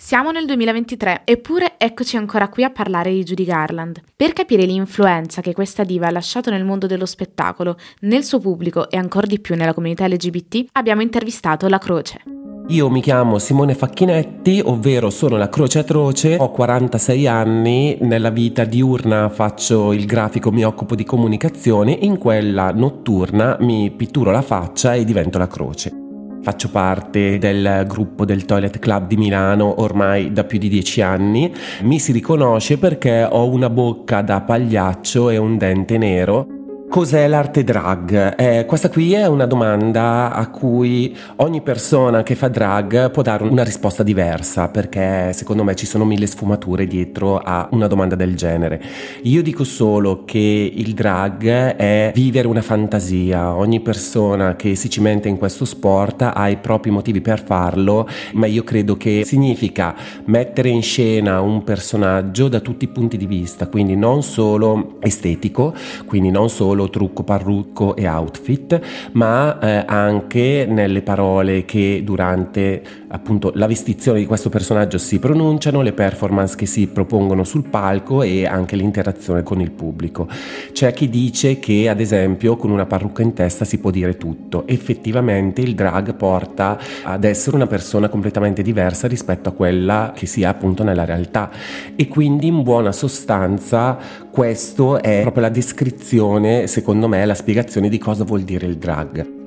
Siamo 0.03 0.31
nel 0.31 0.47
2023, 0.47 1.21
eppure 1.25 1.75
eccoci 1.77 2.17
ancora 2.17 2.49
qui 2.49 2.63
a 2.63 2.71
parlare 2.71 3.11
di 3.11 3.21
Judy 3.23 3.45
Garland. 3.45 4.01
Per 4.15 4.33
capire 4.33 4.65
l'influenza 4.65 5.41
che 5.41 5.53
questa 5.53 5.83
diva 5.83 6.07
ha 6.07 6.11
lasciato 6.11 6.49
nel 6.49 6.65
mondo 6.65 6.87
dello 6.87 7.05
spettacolo, 7.05 7.77
nel 7.99 8.23
suo 8.23 8.39
pubblico 8.39 8.89
e 8.89 8.97
ancora 8.97 9.27
di 9.27 9.39
più 9.39 9.55
nella 9.55 9.75
comunità 9.75 10.07
LGBT, 10.07 10.69
abbiamo 10.71 11.03
intervistato 11.03 11.67
la 11.67 11.77
Croce. 11.77 12.23
Io 12.69 12.89
mi 12.89 12.99
chiamo 12.99 13.37
Simone 13.37 13.75
Facchinetti, 13.75 14.59
ovvero 14.65 15.11
sono 15.11 15.37
la 15.37 15.49
Croce 15.49 15.79
Atroce, 15.79 16.35
ho 16.35 16.49
46 16.49 17.27
anni, 17.27 17.97
nella 18.01 18.31
vita 18.31 18.65
diurna 18.65 19.29
faccio 19.29 19.93
il 19.93 20.07
grafico, 20.07 20.51
mi 20.51 20.65
occupo 20.65 20.95
di 20.95 21.05
comunicazione, 21.05 21.91
in 21.91 22.17
quella 22.17 22.71
notturna 22.71 23.55
mi 23.59 23.91
pitturo 23.91 24.31
la 24.31 24.41
faccia 24.41 24.95
e 24.95 25.05
divento 25.05 25.37
la 25.37 25.47
croce. 25.47 26.10
Faccio 26.41 26.69
parte 26.69 27.37
del 27.37 27.85
gruppo 27.87 28.25
del 28.25 28.45
Toilet 28.45 28.79
Club 28.79 29.07
di 29.07 29.15
Milano 29.15 29.81
ormai 29.81 30.31
da 30.31 30.43
più 30.43 30.57
di 30.57 30.69
dieci 30.69 31.01
anni. 31.01 31.53
Mi 31.83 31.99
si 31.99 32.11
riconosce 32.11 32.79
perché 32.79 33.27
ho 33.29 33.47
una 33.47 33.69
bocca 33.69 34.21
da 34.21 34.41
pagliaccio 34.41 35.29
e 35.29 35.37
un 35.37 35.57
dente 35.57 35.97
nero 35.99 36.60
Cos'è 36.91 37.25
l'arte 37.25 37.63
drag? 37.63 38.35
Eh, 38.37 38.65
questa 38.65 38.89
qui 38.89 39.13
è 39.13 39.25
una 39.25 39.45
domanda 39.45 40.33
a 40.33 40.49
cui 40.49 41.15
ogni 41.37 41.61
persona 41.61 42.21
che 42.21 42.35
fa 42.35 42.49
drag 42.49 43.11
può 43.11 43.21
dare 43.21 43.45
una 43.45 43.63
risposta 43.63 44.03
diversa 44.03 44.67
perché 44.67 45.31
secondo 45.31 45.63
me 45.63 45.73
ci 45.75 45.85
sono 45.85 46.03
mille 46.03 46.27
sfumature 46.27 46.85
dietro 46.87 47.37
a 47.37 47.69
una 47.71 47.87
domanda 47.87 48.15
del 48.15 48.35
genere. 48.35 48.81
Io 49.23 49.41
dico 49.41 49.63
solo 49.63 50.25
che 50.25 50.37
il 50.75 50.93
drag 50.93 51.45
è 51.77 52.11
vivere 52.13 52.49
una 52.49 52.61
fantasia, 52.61 53.55
ogni 53.55 53.79
persona 53.79 54.57
che 54.57 54.75
si 54.75 54.89
cimenta 54.89 55.29
in 55.29 55.37
questo 55.37 55.63
sport 55.63 56.29
ha 56.33 56.49
i 56.49 56.57
propri 56.57 56.91
motivi 56.91 57.21
per 57.21 57.41
farlo, 57.41 58.05
ma 58.33 58.47
io 58.47 58.65
credo 58.65 58.97
che 58.97 59.23
significa 59.23 59.95
mettere 60.25 60.67
in 60.67 60.83
scena 60.83 61.39
un 61.39 61.63
personaggio 61.63 62.49
da 62.49 62.59
tutti 62.59 62.83
i 62.83 62.89
punti 62.89 63.15
di 63.15 63.27
vista, 63.27 63.67
quindi 63.69 63.95
non 63.95 64.23
solo 64.23 64.97
estetico, 64.99 65.73
quindi 66.05 66.31
non 66.31 66.49
solo 66.49 66.79
solo 66.81 66.89
trucco, 66.89 67.23
parrucco 67.23 67.95
e 67.95 68.07
outfit, 68.07 68.79
ma 69.13 69.59
eh, 69.59 69.83
anche 69.85 70.65
nelle 70.67 71.01
parole 71.01 71.65
che 71.65 72.01
durante 72.03 72.81
appunto 73.11 73.51
la 73.55 73.67
vestizione 73.67 74.19
di 74.19 74.25
questo 74.25 74.49
personaggio 74.49 74.97
si 74.97 75.19
pronunciano, 75.19 75.81
le 75.81 75.93
performance 75.93 76.55
che 76.55 76.65
si 76.65 76.87
propongono 76.87 77.43
sul 77.43 77.67
palco 77.67 78.23
e 78.23 78.45
anche 78.45 78.75
l'interazione 78.75 79.43
con 79.43 79.61
il 79.61 79.71
pubblico. 79.71 80.27
C'è 80.71 80.93
chi 80.93 81.09
dice 81.09 81.59
che 81.59 81.89
ad 81.89 81.99
esempio 81.99 82.55
con 82.55 82.71
una 82.71 82.85
parrucca 82.85 83.21
in 83.21 83.33
testa 83.33 83.65
si 83.65 83.79
può 83.79 83.91
dire 83.91 84.17
tutto. 84.17 84.65
Effettivamente 84.67 85.61
il 85.61 85.75
drag 85.75 86.15
porta 86.15 86.79
ad 87.03 87.23
essere 87.23 87.55
una 87.55 87.67
persona 87.67 88.09
completamente 88.09 88.61
diversa 88.61 89.07
rispetto 89.07 89.49
a 89.49 89.53
quella 89.53 90.13
che 90.15 90.25
si 90.25 90.41
è 90.41 90.45
appunto 90.45 90.83
nella 90.83 91.05
realtà 91.05 91.51
e 91.95 92.07
quindi 92.07 92.47
in 92.47 92.63
buona 92.63 92.91
sostanza 92.91 93.97
questo 94.31 95.01
è 95.01 95.21
proprio 95.21 95.43
la 95.43 95.49
descrizione, 95.49 96.67
secondo 96.67 97.07
me, 97.07 97.25
la 97.25 97.35
spiegazione 97.35 97.89
di 97.89 97.97
cosa 97.97 98.23
vuol 98.23 98.41
dire 98.41 98.65
il 98.65 98.77
drag 98.77 99.40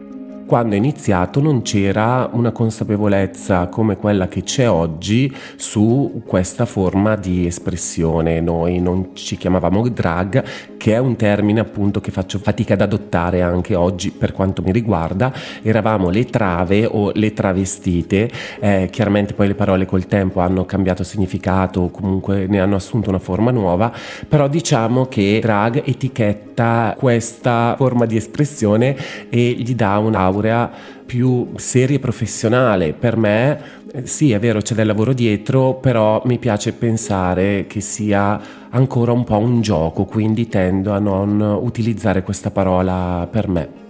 quando 0.47 0.75
è 0.75 0.79
iniziato 0.79 1.41
non 1.41 1.63
c'era 1.63 2.29
una 2.33 2.53
consapevolezza 2.53 3.69
come 3.69 3.97
quella 3.97 4.29
che 4.29 4.43
c'è 4.43 4.69
oggi 4.69 5.35
su 5.57 6.23
questa 6.27 6.67
forma 6.67 7.17
di 7.17 7.47
espressione. 7.47 8.41
Noi 8.41 8.79
non 8.79 9.11
ci 9.15 9.37
chiamavamo 9.37 9.89
drag, 9.89 10.45
che 10.77 10.93
è 10.93 10.99
un 10.99 11.17
termine 11.17 11.61
appunto 11.61 12.01
che 12.01 12.11
faccio 12.11 12.39
fatica 12.39 12.75
ad 12.75 12.83
adottare 12.83 13.41
anche 13.41 13.75
oggi 13.75 14.11
per 14.11 14.33
quanto 14.33 14.61
mi 14.63 14.71
riguarda. 14.71 15.33
Eravamo 15.63 16.11
le 16.11 16.27
trave 16.27 16.85
o 16.85 17.11
le 17.15 17.33
travestite, 17.33 18.31
eh, 18.61 18.89
chiaramente 18.91 19.33
poi 19.33 19.47
le 19.47 19.55
parole 19.55 19.87
col 19.87 20.07
tempo 20.07 20.41
hanno 20.41 20.67
cambiato 20.67 21.05
significato 21.05 21.81
o 21.81 21.91
comunque 21.91 22.47
ne 22.47 22.61
hanno 22.61 22.77
assunto 22.77 23.09
una 23.09 23.19
forma 23.19 23.51
nuova, 23.51 23.93
però 24.29 24.47
diciamo 24.47 25.07
che 25.07 25.39
drag 25.41 25.83
etichetta 25.85 26.95
questa 26.99 27.75
forma 27.77 28.05
di 28.05 28.17
espressione 28.17 28.97
e 29.31 29.55
gli 29.59 29.75
dà 29.75 29.99
un'aura 29.99 30.34
laurea 30.35 30.71
più 31.05 31.51
seria 31.57 31.97
e 31.97 32.01
professionale. 32.01 32.93
Per 32.93 33.17
me, 33.17 33.61
eh, 33.93 34.07
sì, 34.07 34.33
è 34.33 34.39
vero, 34.39 34.61
c'è 34.61 34.75
del 34.75 34.87
lavoro 34.87 35.13
dietro, 35.13 35.75
però 35.75 36.23
mi 36.25 36.39
piace 36.39 36.73
pensare 36.73 37.67
che 37.67 37.81
sia 37.81 38.41
ancora 38.71 39.13
un 39.13 39.25
po' 39.25 39.39
un 39.39 39.61
gioco, 39.61 40.05
quindi 40.05 40.49
tendo 40.49 40.93
a 40.93 40.99
non 40.99 41.41
utilizzare 41.41 42.23
questa 42.23 42.51
parola 42.51 43.29
per 43.31 43.49
me. 43.49 43.84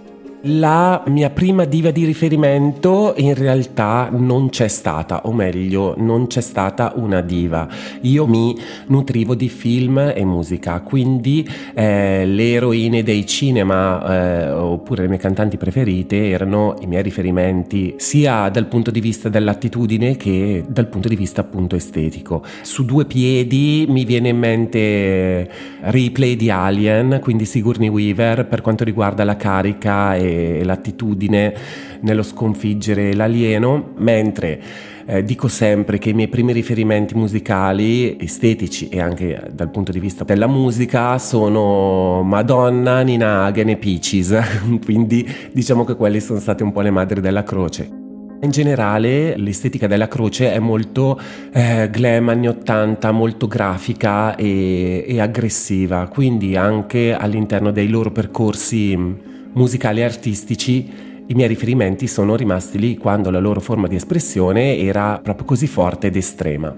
La 0.47 1.03
mia 1.07 1.31
prima 1.31 1.65
diva 1.65 1.91
di 1.91 2.05
riferimento 2.05 3.15
in 3.17 3.33
realtà 3.33 4.11
non 4.13 4.51
c'è 4.51 4.69
stata, 4.69 5.23
o 5.25 5.33
meglio, 5.33 5.95
non 5.97 6.27
c'è 6.27 6.43
stata 6.43 6.93
una 6.97 7.23
diva. 7.23 7.67
Io 8.03 8.27
mi 8.27 8.55
nutrivo 8.89 9.35
di 9.35 9.49
film 9.49 10.13
e 10.15 10.23
musica, 10.27 10.81
quindi 10.81 11.49
eh, 11.73 12.27
le 12.27 12.53
eroine 12.53 13.03
dei 13.03 13.25
cinema 13.27 14.05
eh, 14.05 14.51
oppure 14.51 15.05
le 15.05 15.09
mie 15.09 15.17
cantanti 15.17 15.57
preferite 15.57 16.29
erano 16.29 16.75
i 16.81 16.87
miei 16.87 17.03
riferimenti 17.03 17.95
sia 17.97 18.51
dal 18.51 18.67
punto 18.67 18.91
di 18.91 19.01
vista 19.01 19.31
dell'attitudine 19.31 20.17
che 20.17 20.63
dal 20.69 20.89
punto 20.89 21.09
di 21.09 21.17
vista 21.17 21.41
appunto 21.41 21.75
estetico. 21.75 22.45
Su 22.61 22.85
due 22.85 23.07
piedi 23.07 23.87
mi 23.89 24.05
viene 24.05 24.29
in 24.29 24.39
mente 24.39 25.51
Replay 25.81 26.37
di 26.37 26.51
Alien, 26.51 27.21
quindi 27.23 27.47
Sigourney 27.47 27.89
Weaver 27.89 28.45
per 28.47 28.61
quanto 28.61 28.85
riguarda 28.85 29.25
la 29.25 29.37
carica 29.37 30.15
e 30.17 30.33
e 30.35 30.65
l'attitudine 30.65 31.55
nello 32.01 32.23
sconfiggere 32.23 33.15
l'alieno, 33.15 33.93
mentre 33.97 34.61
eh, 35.07 35.23
dico 35.23 35.49
sempre 35.49 35.99
che 35.99 36.11
i 36.11 36.15
miei 36.15 36.29
primi 36.29 36.53
riferimenti 36.53 37.15
musicali, 37.15 38.17
estetici 38.19 38.89
e 38.89 39.01
anche 39.01 39.51
dal 39.53 39.71
punto 39.71 39.93
di 39.93 40.01
vista 40.01 40.25
della 40.25 40.47
musica 40.47 41.19
sono 41.19 42.23
Madonna, 42.23 43.03
Nina 43.03 43.45
Hagen 43.45 43.71
e 43.71 43.77
Peaches, 43.77 44.39
quindi 44.85 45.29
diciamo 45.53 45.85
che 45.85 45.95
quelle 45.95 46.21
sono 46.21 46.39
state 46.39 46.63
un 46.63 46.73
po' 46.73 46.81
le 46.81 46.91
madri 46.91 47.21
della 47.21 47.43
croce. 47.43 48.03
In 48.41 48.51
generale 48.51 49.39
l'estetica 49.39 49.87
della 49.87 50.07
croce 50.07 50.53
è 50.53 50.59
molto 50.59 51.19
eh, 51.51 51.89
glam 51.91 52.29
anni 52.29 52.49
80, 52.49 53.11
molto 53.11 53.47
grafica 53.47 54.37
e, 54.37 55.03
e 55.07 55.19
aggressiva, 55.19 56.09
quindi 56.09 56.55
anche 56.55 57.15
all'interno 57.15 57.71
dei 57.71 57.89
loro 57.89 58.11
percorsi 58.11 59.33
musicali 59.55 60.01
e 60.01 60.05
artistici 60.05 61.13
i 61.27 61.35
miei 61.35 61.49
riferimenti 61.49 62.07
sono 62.07 62.37
rimasti 62.37 62.79
lì 62.79 62.99
quando 62.99 63.31
la 63.31 63.39
loro 63.39 63.61
forma 63.61 63.89
di 63.89 63.97
espressione 63.97 64.77
era 64.77 65.19
proprio 65.23 65.47
così 65.47 65.67
forte 65.67 66.09
ed 66.09 66.17
estrema. 66.17 66.77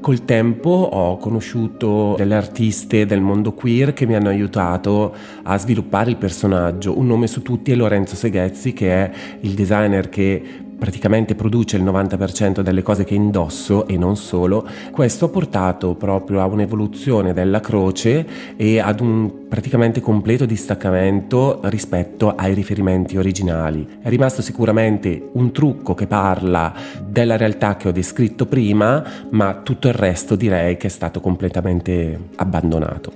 Col 0.00 0.24
tempo 0.24 0.70
ho 0.70 1.16
conosciuto 1.18 2.14
delle 2.16 2.34
artiste 2.34 3.04
del 3.04 3.20
mondo 3.20 3.52
queer 3.52 3.92
che 3.92 4.06
mi 4.06 4.14
hanno 4.14 4.30
aiutato 4.30 5.14
a 5.42 5.58
sviluppare 5.58 6.10
il 6.10 6.16
personaggio. 6.16 6.98
Un 6.98 7.06
nome 7.06 7.26
su 7.26 7.42
tutti 7.42 7.70
è 7.70 7.74
Lorenzo 7.74 8.16
Seghezzi, 8.16 8.72
che 8.72 8.90
è 8.90 9.10
il 9.40 9.52
designer 9.52 10.08
che 10.08 10.42
praticamente 10.82 11.36
produce 11.36 11.76
il 11.76 11.84
90% 11.84 12.60
delle 12.60 12.82
cose 12.82 13.04
che 13.04 13.14
indosso 13.14 13.86
e 13.86 13.96
non 13.96 14.16
solo, 14.16 14.66
questo 14.90 15.26
ha 15.26 15.28
portato 15.28 15.94
proprio 15.94 16.40
a 16.40 16.46
un'evoluzione 16.46 17.32
della 17.32 17.60
croce 17.60 18.26
e 18.56 18.80
ad 18.80 18.98
un 18.98 19.46
praticamente 19.48 20.00
completo 20.00 20.44
distaccamento 20.44 21.60
rispetto 21.66 22.34
ai 22.34 22.52
riferimenti 22.52 23.16
originali. 23.16 24.00
È 24.02 24.08
rimasto 24.08 24.42
sicuramente 24.42 25.28
un 25.34 25.52
trucco 25.52 25.94
che 25.94 26.08
parla 26.08 26.74
della 27.06 27.36
realtà 27.36 27.76
che 27.76 27.86
ho 27.86 27.92
descritto 27.92 28.46
prima, 28.46 29.04
ma 29.30 29.60
tutto 29.62 29.86
il 29.86 29.94
resto 29.94 30.34
direi 30.34 30.76
che 30.76 30.88
è 30.88 30.90
stato 30.90 31.20
completamente 31.20 32.30
abbandonato. 32.34 33.12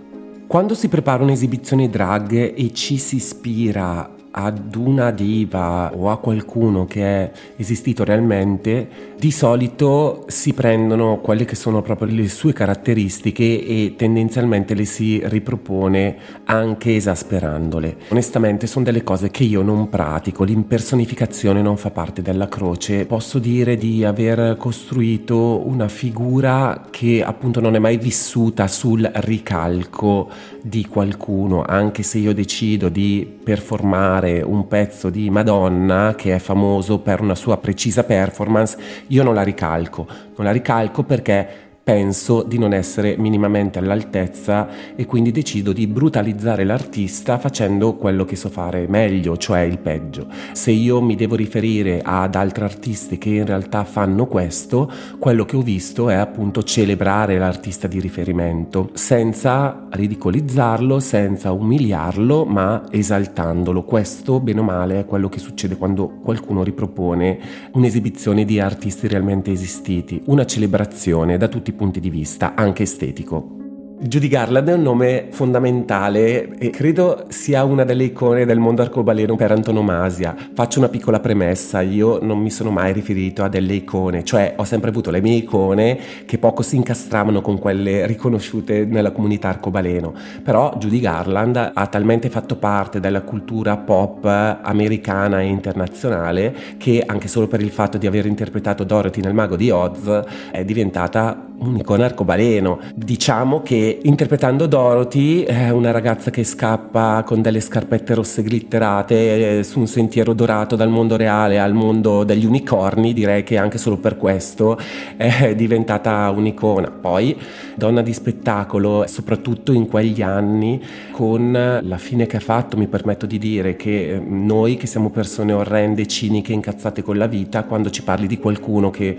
Quando 0.46 0.74
si 0.74 0.87
prepara 0.87 1.24
un'esibizione 1.24 1.90
drag 1.90 2.55
e 2.57 2.72
ci 2.72 2.96
si 2.96 3.16
ispira 3.16 4.14
ad 4.38 4.75
una 4.75 5.12
diva 5.12 5.90
o 5.94 6.11
a 6.11 6.18
qualcuno 6.18 6.85
che 6.85 7.03
è 7.03 7.31
esistito 7.57 8.05
realmente, 8.05 9.14
di 9.18 9.31
solito 9.31 10.24
si 10.29 10.52
prendono 10.52 11.20
quelle 11.20 11.44
che 11.46 11.57
sono 11.57 11.81
proprio 11.81 12.12
le 12.12 12.29
sue 12.29 12.52
caratteristiche 12.52 13.42
e 13.42 13.94
tendenzialmente 13.96 14.74
le 14.74 14.85
si 14.85 15.20
ripropone 15.24 16.16
anche 16.44 16.96
esasperandole. 16.96 17.96
Onestamente 18.09 18.66
sono 18.66 18.85
delle 18.85 19.02
cose 19.02 19.31
che 19.31 19.44
io 19.44 19.62
non 19.62 19.88
pratico, 19.88 20.44
l'impersonificazione 20.44 21.62
non 21.62 21.76
fa 21.76 21.90
parte 21.90 22.20
della 22.20 22.48
croce. 22.48 23.07
Posso 23.07 23.38
dire 23.38 23.76
di 23.76 24.05
aver 24.05 24.57
costruito 24.59 25.66
una 25.66 25.88
figura 25.88 26.87
che 26.90 27.22
appunto 27.24 27.61
non 27.61 27.74
è 27.74 27.79
mai 27.79 27.96
vissuta 27.96 28.68
sul 28.68 29.11
ricalco 29.14 30.29
di 30.61 30.87
qualcuno, 30.87 31.62
anche 31.66 32.02
se 32.02 32.18
io 32.18 32.35
decido 32.35 32.88
di 32.88 33.26
performare 33.42 34.42
un 34.42 34.66
pezzo 34.66 35.11
di 35.11 35.31
Madonna 35.31 36.14
che 36.16 36.35
è 36.35 36.38
famoso 36.38 36.98
per 36.98 37.20
una 37.20 37.35
sua 37.37 37.57
precisa 37.59 38.02
performance, 38.02 38.76
io 39.08 39.22
non 39.22 39.34
la 39.34 39.42
ricalco, 39.42 40.06
non 40.06 40.44
la 40.46 40.52
ricalco 40.52 41.02
perché 41.02 41.65
penso 41.87 42.42
di 42.42 42.59
non 42.59 42.72
essere 42.72 43.16
minimamente 43.16 43.79
all'altezza 43.79 44.96
e 44.96 45.07
quindi 45.07 45.31
decido 45.31 45.72
di 45.72 45.87
brutalizzare 45.87 46.64
l'artista 46.64 47.38
facendo 47.38 47.94
quello 47.94 48.25
che 48.25 48.35
so 48.35 48.49
fare 48.49 48.88
meglio, 48.88 49.37
cioè 49.37 49.61
il 49.61 49.79
peggio. 49.79 50.27
Se 50.51 50.72
io 50.72 51.01
mi 51.01 51.14
devo 51.14 51.37
riferire 51.37 52.01
ad 52.03 52.35
altri 52.35 52.64
artisti 52.64 53.18
che 53.18 53.29
in 53.29 53.46
realtà 53.46 53.85
fanno 53.85 54.27
questo, 54.27 54.90
quello 55.20 55.44
che 55.44 55.55
ho 55.55 55.62
visto 55.62 56.11
è 56.11 56.14
appunto 56.14 56.64
celebrare 56.64 57.38
l'artista 57.38 57.87
di 57.87 58.01
riferimento, 58.01 58.90
senza 58.94 59.87
ridicolizzarlo, 59.88 60.99
senza 60.99 61.53
umiliarlo, 61.53 62.44
ma 62.46 62.83
esaltandolo. 62.90 63.85
Questo, 63.85 64.40
bene 64.40 64.59
o 64.59 64.64
male, 64.64 64.99
è 64.99 65.05
quello 65.05 65.29
che 65.29 65.38
succede 65.38 65.77
quando 65.77 66.18
qualcuno 66.20 66.64
ripropone 66.64 67.38
un'esibizione 67.75 68.44
di 68.44 68.59
artisti 68.59 69.07
realmente 69.07 69.53
esistiti, 69.53 70.20
una 70.25 70.44
celebrazione 70.44 71.37
da 71.37 71.46
tutti 71.46 71.70
i 71.70 71.75
punti 71.76 72.00
di 72.00 72.10
vista, 72.10 72.54
anche 72.54 72.82
estetico. 72.82 73.56
Judy 73.98 74.28
Garland 74.28 74.68
è 74.68 74.74
un 74.74 74.82
nome 74.82 75.28
fondamentale 75.30 76.54
e 76.58 76.68
credo 76.68 77.24
sia 77.28 77.64
una 77.64 77.82
delle 77.82 78.04
icone 78.04 78.44
del 78.44 78.58
mondo 78.58 78.82
arcobaleno 78.82 79.36
per 79.36 79.52
antonomasia. 79.52 80.36
Faccio 80.52 80.80
una 80.80 80.90
piccola 80.90 81.18
premessa, 81.18 81.80
io 81.80 82.18
non 82.20 82.38
mi 82.38 82.50
sono 82.50 82.70
mai 82.70 82.92
riferito 82.92 83.42
a 83.42 83.48
delle 83.48 83.72
icone, 83.72 84.22
cioè 84.22 84.52
ho 84.58 84.64
sempre 84.64 84.90
avuto 84.90 85.10
le 85.10 85.22
mie 85.22 85.36
icone 85.36 85.98
che 86.26 86.36
poco 86.36 86.60
si 86.60 86.76
incastravano 86.76 87.40
con 87.40 87.58
quelle 87.58 88.06
riconosciute 88.06 88.84
nella 88.84 89.12
comunità 89.12 89.48
arcobaleno, 89.48 90.12
però 90.42 90.74
Judy 90.76 91.00
Garland 91.00 91.70
ha 91.72 91.86
talmente 91.86 92.28
fatto 92.28 92.56
parte 92.56 93.00
della 93.00 93.22
cultura 93.22 93.78
pop 93.78 94.26
americana 94.26 95.40
e 95.40 95.46
internazionale 95.46 96.54
che 96.76 97.02
anche 97.04 97.28
solo 97.28 97.46
per 97.46 97.62
il 97.62 97.70
fatto 97.70 97.96
di 97.96 98.06
aver 98.06 98.26
interpretato 98.26 98.84
Dorothy 98.84 99.22
nel 99.22 99.32
Mago 99.32 99.56
di 99.56 99.70
Oz 99.70 100.22
è 100.52 100.62
diventata 100.66 101.45
un'icona 101.58 102.04
arcobaleno. 102.04 102.78
Diciamo 102.94 103.62
che 103.62 104.00
interpretando 104.02 104.66
Dorothy, 104.66 105.46
una 105.70 105.90
ragazza 105.90 106.30
che 106.30 106.44
scappa 106.44 107.22
con 107.24 107.42
delle 107.42 107.60
scarpette 107.60 108.14
rosse 108.14 108.42
glitterate 108.42 109.58
eh, 109.58 109.62
su 109.62 109.78
un 109.80 109.86
sentiero 109.86 110.32
dorato 110.32 110.76
dal 110.76 110.88
mondo 110.88 111.16
reale 111.16 111.58
al 111.58 111.72
mondo 111.72 112.24
degli 112.24 112.44
unicorni, 112.44 113.12
direi 113.12 113.42
che 113.42 113.56
anche 113.56 113.78
solo 113.78 113.96
per 113.96 114.16
questo 114.16 114.78
è 115.16 115.54
diventata 115.54 116.30
un'icona. 116.30 116.90
Poi 116.90 117.36
donna 117.74 118.02
di 118.02 118.12
spettacolo, 118.12 119.04
soprattutto 119.06 119.72
in 119.72 119.86
quegli 119.86 120.22
anni, 120.22 120.82
con 121.12 121.80
la 121.82 121.98
fine 121.98 122.26
che 122.26 122.36
ha 122.36 122.40
fatto, 122.40 122.76
mi 122.76 122.86
permetto 122.86 123.26
di 123.26 123.38
dire 123.38 123.76
che 123.76 124.14
eh, 124.14 124.18
noi 124.18 124.76
che 124.76 124.86
siamo 124.86 125.10
persone 125.10 125.52
orrende, 125.52 126.06
ciniche, 126.06 126.52
incazzate 126.52 127.02
con 127.02 127.16
la 127.16 127.26
vita, 127.26 127.64
quando 127.64 127.90
ci 127.90 128.02
parli 128.02 128.26
di 128.26 128.38
qualcuno 128.38 128.90
che 128.90 129.16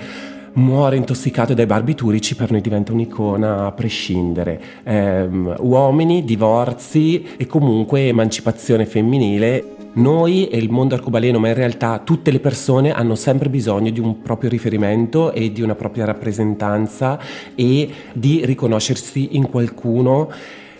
muore 0.53 0.95
intossicato 0.95 1.53
dai 1.53 1.65
barbiturici 1.65 2.35
per 2.35 2.51
noi 2.51 2.61
diventa 2.61 2.91
un'icona 2.91 3.65
a 3.65 3.71
prescindere. 3.71 4.61
Eh, 4.83 5.27
uomini, 5.59 6.23
divorzi 6.23 7.25
e 7.37 7.45
comunque 7.45 8.07
emancipazione 8.07 8.85
femminile. 8.85 9.75
Noi 9.93 10.47
e 10.47 10.57
il 10.57 10.69
mondo 10.69 10.93
arcobaleno, 10.93 11.39
ma 11.39 11.47
in 11.47 11.55
realtà 11.55 11.99
tutte 12.03 12.29
le 12.29 12.39
persone 12.39 12.91
hanno 12.91 13.15
sempre 13.15 13.49
bisogno 13.49 13.89
di 13.89 13.99
un 13.99 14.21
proprio 14.21 14.49
riferimento 14.49 15.31
e 15.31 15.51
di 15.51 15.61
una 15.61 15.73
propria 15.75 16.05
rappresentanza 16.05 17.19
e 17.55 17.89
di 18.13 18.45
riconoscersi 18.45 19.35
in 19.35 19.49
qualcuno 19.49 20.29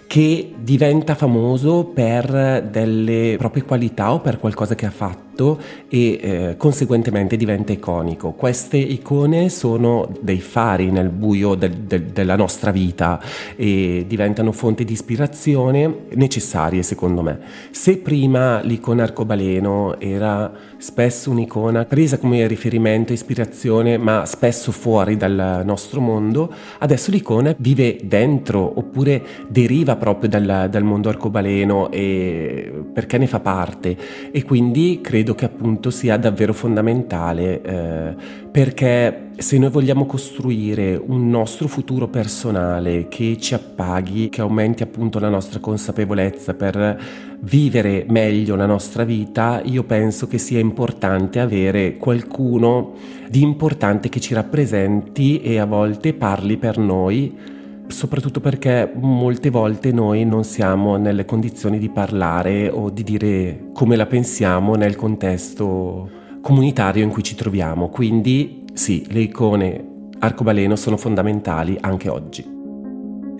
che 0.05 0.53
diventa 0.57 1.15
famoso 1.15 1.83
per 1.85 2.67
delle 2.71 3.35
proprie 3.37 3.63
qualità 3.63 4.13
o 4.13 4.19
per 4.19 4.39
qualcosa 4.39 4.75
che 4.75 4.85
ha 4.85 4.91
fatto 4.91 5.26
fatto 5.37 5.59
e 5.87 6.19
eh, 6.19 6.55
conseguentemente 6.57 7.37
diventa 7.37 7.71
iconico. 7.71 8.31
Queste 8.31 8.77
icone 8.77 9.49
sono 9.49 10.09
dei 10.19 10.41
fari 10.41 10.89
nel 10.89 11.09
buio 11.09 11.53
del, 11.53 11.71
del, 11.71 12.05
della 12.05 12.35
nostra 12.35 12.71
vita 12.71 13.21
e 13.55 14.03
diventano 14.07 14.51
fonte 14.51 14.83
di 14.83 14.93
ispirazione 14.93 16.05
necessarie 16.15 16.81
secondo 16.81 17.21
me. 17.21 17.39
Se 17.71 17.97
prima 17.97 18.61
l'icona 18.61 19.03
arcobaleno 19.03 19.99
era 19.99 20.51
spesso 20.77 21.29
un'icona 21.31 21.85
presa 21.85 22.17
come 22.17 22.47
riferimento, 22.47 23.13
ispirazione, 23.13 23.97
ma 23.97 24.25
spesso 24.25 24.71
fuori 24.71 25.15
dal 25.17 25.61
nostro 25.63 26.01
mondo, 26.01 26.51
adesso 26.79 27.11
l'icona 27.11 27.55
vive 27.57 27.97
dentro 28.03 28.73
oppure 28.77 29.21
deriva 29.47 29.95
proprio 29.95 30.29
dal, 30.29 30.67
dal 30.69 30.83
mondo 30.83 31.09
arcobaleno 31.09 31.91
e, 31.91 32.71
perché 32.93 33.17
ne 33.17 33.27
fa 33.27 33.39
parte 33.39 33.97
e 34.31 34.43
quindi 34.43 34.99
credo 35.01 35.26
credo 35.27 35.35
che 35.35 35.45
appunto 35.45 35.89
sia 35.89 36.15
davvero 36.15 36.53
fondamentale 36.53 37.61
eh, 37.61 38.15
perché 38.49 39.31
se 39.37 39.57
noi 39.57 39.69
vogliamo 39.69 40.05
costruire 40.05 40.95
un 40.95 41.29
nostro 41.29 41.67
futuro 41.67 42.07
personale 42.07 43.07
che 43.09 43.37
ci 43.37 43.53
appaghi, 43.53 44.29
che 44.29 44.41
aumenti 44.41 44.83
appunto 44.83 45.19
la 45.19 45.29
nostra 45.29 45.59
consapevolezza 45.59 46.53
per 46.53 46.99
vivere 47.41 48.05
meglio 48.07 48.55
la 48.55 48.65
nostra 48.65 49.03
vita, 49.03 49.61
io 49.63 49.83
penso 49.83 50.27
che 50.27 50.37
sia 50.37 50.59
importante 50.59 51.39
avere 51.39 51.97
qualcuno 51.97 52.93
di 53.29 53.41
importante 53.41 54.09
che 54.09 54.21
ci 54.21 54.33
rappresenti 54.33 55.41
e 55.41 55.59
a 55.59 55.65
volte 55.65 56.13
parli 56.13 56.57
per 56.57 56.77
noi 56.77 57.56
soprattutto 57.87 58.39
perché 58.39 58.91
molte 58.95 59.49
volte 59.49 59.91
noi 59.91 60.25
non 60.25 60.43
siamo 60.43 60.97
nelle 60.97 61.25
condizioni 61.25 61.79
di 61.79 61.89
parlare 61.89 62.69
o 62.69 62.89
di 62.89 63.03
dire 63.03 63.69
come 63.73 63.95
la 63.95 64.05
pensiamo 64.05 64.75
nel 64.75 64.95
contesto 64.95 66.09
comunitario 66.41 67.03
in 67.03 67.09
cui 67.09 67.23
ci 67.23 67.35
troviamo. 67.35 67.89
Quindi 67.89 68.65
sì, 68.73 69.05
le 69.09 69.21
icone 69.21 69.85
arcobaleno 70.19 70.75
sono 70.75 70.97
fondamentali 70.97 71.77
anche 71.79 72.09
oggi. 72.09 72.56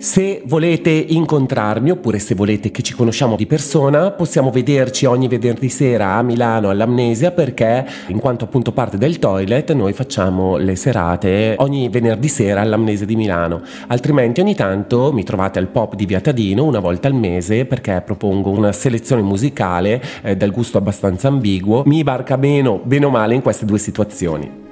Se 0.00 0.42
volete 0.44 0.90
incontrarmi 0.90 1.90
oppure 1.90 2.20
se 2.20 2.36
volete 2.36 2.70
che 2.70 2.82
ci 2.82 2.94
conosciamo 2.94 3.34
di 3.34 3.46
persona, 3.46 4.12
possiamo 4.12 4.52
vederci 4.52 5.06
ogni 5.06 5.26
venerdì 5.26 5.68
sera 5.68 6.12
a 6.12 6.22
Milano 6.22 6.70
all'Amnesia 6.70 7.32
perché 7.32 7.84
in 8.06 8.20
quanto 8.20 8.44
appunto 8.44 8.70
parte 8.70 8.96
del 8.96 9.18
toilet 9.18 9.72
noi 9.72 9.92
facciamo 9.92 10.56
le 10.56 10.76
serate 10.76 11.56
ogni 11.58 11.88
venerdì 11.88 12.28
sera 12.28 12.60
all'Amnesia 12.60 13.06
di 13.06 13.16
Milano. 13.16 13.60
Altrimenti 13.88 14.40
ogni 14.40 14.54
tanto 14.54 15.12
mi 15.12 15.24
trovate 15.24 15.58
al 15.58 15.66
pop 15.66 15.96
di 15.96 16.06
Viatadino 16.06 16.62
una 16.62 16.78
volta 16.78 17.08
al 17.08 17.14
mese 17.14 17.64
perché 17.64 18.00
propongo 18.06 18.50
una 18.50 18.70
selezione 18.70 19.22
musicale 19.22 20.00
eh, 20.22 20.36
dal 20.36 20.52
gusto 20.52 20.78
abbastanza 20.78 21.26
ambiguo. 21.26 21.82
Mi 21.86 22.04
barca 22.04 22.36
meno, 22.36 22.80
bene 22.84 23.06
o 23.06 23.10
male 23.10 23.34
in 23.34 23.42
queste 23.42 23.64
due 23.64 23.78
situazioni. 23.78 24.67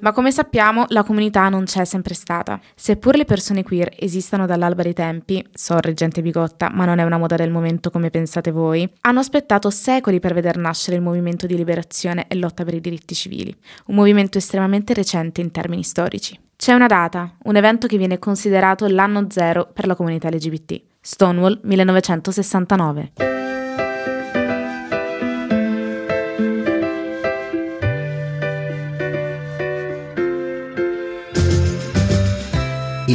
Ma 0.00 0.12
come 0.12 0.30
sappiamo, 0.30 0.84
la 0.88 1.02
comunità 1.02 1.48
non 1.48 1.64
c'è 1.64 1.84
sempre 1.84 2.14
stata. 2.14 2.60
Seppur 2.74 3.16
le 3.16 3.24
persone 3.24 3.62
queer 3.62 3.94
esistano 3.98 4.46
dall'alba 4.46 4.82
dei 4.82 4.92
tempi, 4.92 5.44
sorry 5.52 5.94
gente 5.94 6.22
bigotta, 6.22 6.70
ma 6.70 6.84
non 6.84 6.98
è 6.98 7.02
una 7.02 7.18
moda 7.18 7.36
del 7.36 7.50
momento 7.50 7.90
come 7.90 8.10
pensate 8.10 8.50
voi, 8.50 8.88
hanno 9.02 9.20
aspettato 9.20 9.70
secoli 9.70 10.20
per 10.20 10.34
veder 10.34 10.58
nascere 10.58 10.96
il 10.96 11.02
movimento 11.02 11.46
di 11.46 11.56
liberazione 11.56 12.26
e 12.28 12.36
lotta 12.36 12.64
per 12.64 12.74
i 12.74 12.80
diritti 12.80 13.14
civili, 13.14 13.56
un 13.86 13.94
movimento 13.94 14.38
estremamente 14.38 14.92
recente 14.92 15.40
in 15.40 15.50
termini 15.50 15.82
storici. 15.82 16.38
C'è 16.56 16.72
una 16.72 16.86
data, 16.86 17.34
un 17.44 17.56
evento 17.56 17.86
che 17.86 17.98
viene 17.98 18.18
considerato 18.18 18.86
l'anno 18.86 19.26
zero 19.28 19.68
per 19.72 19.86
la 19.86 19.94
comunità 19.94 20.28
LGBT, 20.28 20.80
Stonewall 21.00 21.60
1969. 21.62 23.45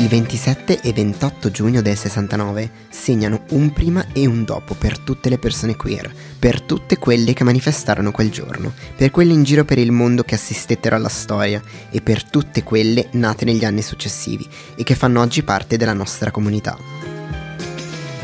Il 0.02 0.08
27 0.08 0.82
e 0.82 0.94
28 0.94 1.52
giugno 1.52 1.84
del 1.84 1.96
69 1.96 2.72
segnano 2.90 3.44
un 3.50 3.72
prima 3.72 4.04
e 4.14 4.26
un 4.26 4.44
dopo 4.44 4.74
per 4.74 4.98
tutte 4.98 5.30
le 5.30 5.38
persone 5.38 5.76
queer, 5.76 6.12
per 6.40 6.60
tutte 6.64 6.98
quelle 6.98 7.34
che 7.34 7.44
manifestarono 7.44 8.10
quel 8.10 8.32
giorno, 8.32 8.74
per 8.96 9.12
quelle 9.12 9.34
in 9.34 9.44
giro 9.44 9.64
per 9.64 9.78
il 9.78 9.92
mondo 9.92 10.24
che 10.24 10.34
assistettero 10.34 10.96
alla 10.96 11.08
storia 11.08 11.62
e 11.92 12.02
per 12.02 12.24
tutte 12.24 12.64
quelle 12.64 13.10
nate 13.12 13.46
negli 13.46 13.64
anni 13.64 13.84
successivi 13.84 14.50
e 14.76 14.82
che 14.82 14.96
fanno 14.96 15.22
oggi 15.22 15.44
parte 15.44 15.78
della 15.78 15.94
nostra 15.94 16.32
comunità. 16.32 17.11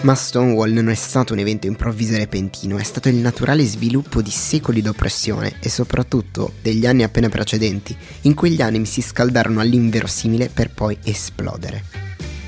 Ma 0.01 0.13
Stonewall 0.13 0.71
non 0.71 0.89
è 0.89 0.95
stato 0.95 1.33
un 1.33 1.39
evento 1.39 1.65
improvviso 1.65 2.13
e 2.13 2.19
repentino, 2.19 2.77
è 2.77 2.83
stato 2.83 3.09
il 3.09 3.15
naturale 3.15 3.63
sviluppo 3.63 4.21
di 4.21 4.29
secoli 4.29 4.81
d'oppressione 4.81 5.55
e 5.59 5.69
soprattutto 5.69 6.53
degli 6.61 6.85
anni 6.85 7.01
appena 7.03 7.29
precedenti, 7.29 7.97
in 8.21 8.35
cui 8.35 8.51
gli 8.51 8.61
animi 8.61 8.85
si 8.85 9.01
scaldarono 9.01 9.59
all'inverosimile 9.59 10.49
per 10.53 10.69
poi 10.69 10.97
esplodere. 11.03 11.83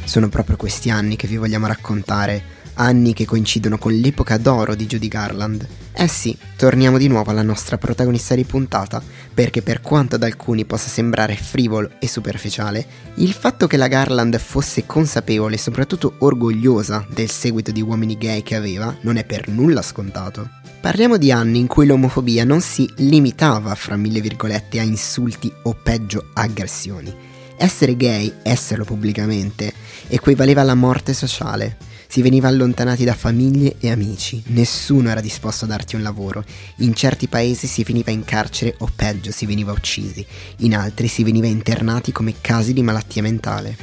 Sono 0.04 0.30
proprio 0.30 0.58
questi 0.58 0.92
anni 0.92 1.16
che 1.16 1.28
vi 1.28 1.38
vogliamo 1.38 1.66
raccontare 1.66 2.58
anni 2.80 3.14
che 3.14 3.26
coincidono 3.26 3.78
con 3.78 3.94
l'epoca 3.94 4.38
d'oro 4.38 4.74
di 4.74 4.86
Judy 4.86 5.08
Garland. 5.08 5.68
Eh 5.94 6.08
sì, 6.08 6.36
torniamo 6.56 6.98
di 6.98 7.08
nuovo 7.08 7.30
alla 7.30 7.42
nostra 7.42 7.78
protagonista 7.78 8.36
di 8.36 8.46
puntata, 8.46 9.02
perché 9.34 9.62
per 9.62 9.82
quanto 9.82 10.16
ad 10.16 10.24
alcuni 10.24 10.66
possa 10.66 10.88
sembrare 10.88 11.36
frivolo 11.36 11.92
e 12.00 12.08
superficiale, 12.08 12.86
il 13.16 13.34
fatto 13.34 13.68
che 13.68 13.78
la 13.78 13.88
Garland 13.88 14.38
fosse 14.38 14.86
consapevole 14.86 15.56
e 15.56 15.60
soprattutto 15.60 16.16
orgogliosa 16.20 17.06
del 17.14 17.30
seguito 17.30 17.72
di 17.72 17.82
uomini 17.82 18.18
gay 18.18 18.44
che 18.44 18.56
aveva 18.56 18.96
non 19.02 19.18
è 19.18 19.26
per 19.26 19.50
nulla 19.50 19.82
scontato. 19.82 20.50
Parliamo 20.80 21.18
di 21.18 21.34
anni 21.34 21.60
in 21.60 21.68
cui 21.68 21.86
l'omofobia 21.86 22.46
non 22.46 22.62
si 22.62 22.90
limitava, 22.98 23.76
fra 23.76 23.98
mille 23.98 24.22
virgolette, 24.22 24.80
a 24.80 24.84
insulti 24.84 25.52
o 25.64 25.74
peggio 25.74 26.30
aggressioni. 26.34 27.14
Essere 27.58 27.98
gay, 27.98 28.34
esserlo 28.42 28.86
pubblicamente, 28.86 29.74
equivaleva 30.08 30.62
alla 30.62 30.76
morte 30.76 31.14
sociale. 31.14 31.76
Si 32.12 32.24
veniva 32.24 32.48
allontanati 32.48 33.04
da 33.04 33.14
famiglie 33.14 33.76
e 33.80 33.92
amici, 33.92 34.42
nessuno 34.48 35.12
era 35.12 35.22
disposto 35.22 35.66
a 35.66 35.68
darti 35.68 35.96
un 35.96 36.02
lavoro, 36.02 36.44
in 36.78 36.96
certi 36.96 37.28
paesi 37.28 37.68
si 37.68 37.84
finiva 37.84 38.10
in 38.10 38.24
carcere 38.26 38.74
o 38.80 38.90
peggio 38.94 39.30
si 39.30 39.46
veniva 39.46 39.72
uccisi, 39.72 40.26
in 40.58 40.76
altri 40.76 41.08
si 41.08 41.24
veniva 41.24 41.46
internati 41.46 42.12
come 42.12 42.34
casi 42.42 42.74
di 42.74 42.82
malattia 42.82 43.22
mentale. 43.22 43.78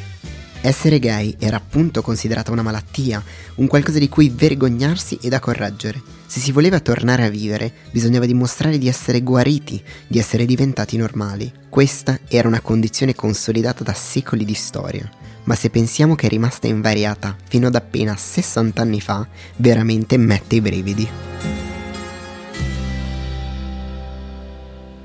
Essere 0.60 0.98
gay 0.98 1.36
era 1.38 1.58
appunto 1.58 2.02
considerata 2.02 2.50
una 2.50 2.62
malattia, 2.62 3.22
un 3.54 3.68
qualcosa 3.68 4.00
di 4.00 4.08
cui 4.08 4.28
vergognarsi 4.28 5.20
e 5.22 5.28
da 5.28 5.38
correggere. 5.38 6.02
Se 6.26 6.40
si 6.40 6.50
voleva 6.50 6.80
tornare 6.80 7.22
a 7.22 7.30
vivere, 7.30 7.72
bisognava 7.92 8.26
dimostrare 8.26 8.76
di 8.76 8.88
essere 8.88 9.20
guariti, 9.20 9.80
di 10.08 10.18
essere 10.18 10.46
diventati 10.46 10.96
normali. 10.96 11.52
Questa 11.68 12.18
era 12.26 12.48
una 12.48 12.60
condizione 12.60 13.14
consolidata 13.14 13.84
da 13.84 13.94
secoli 13.94 14.44
di 14.44 14.54
storia 14.54 15.08
ma 15.46 15.54
se 15.54 15.70
pensiamo 15.70 16.14
che 16.14 16.26
è 16.26 16.28
rimasta 16.28 16.68
invariata 16.68 17.36
fino 17.48 17.66
ad 17.66 17.74
appena 17.74 18.14
60 18.14 18.80
anni 18.80 19.00
fa, 19.00 19.26
veramente 19.56 20.16
mette 20.16 20.56
i 20.56 20.60
brividi. 20.60 21.08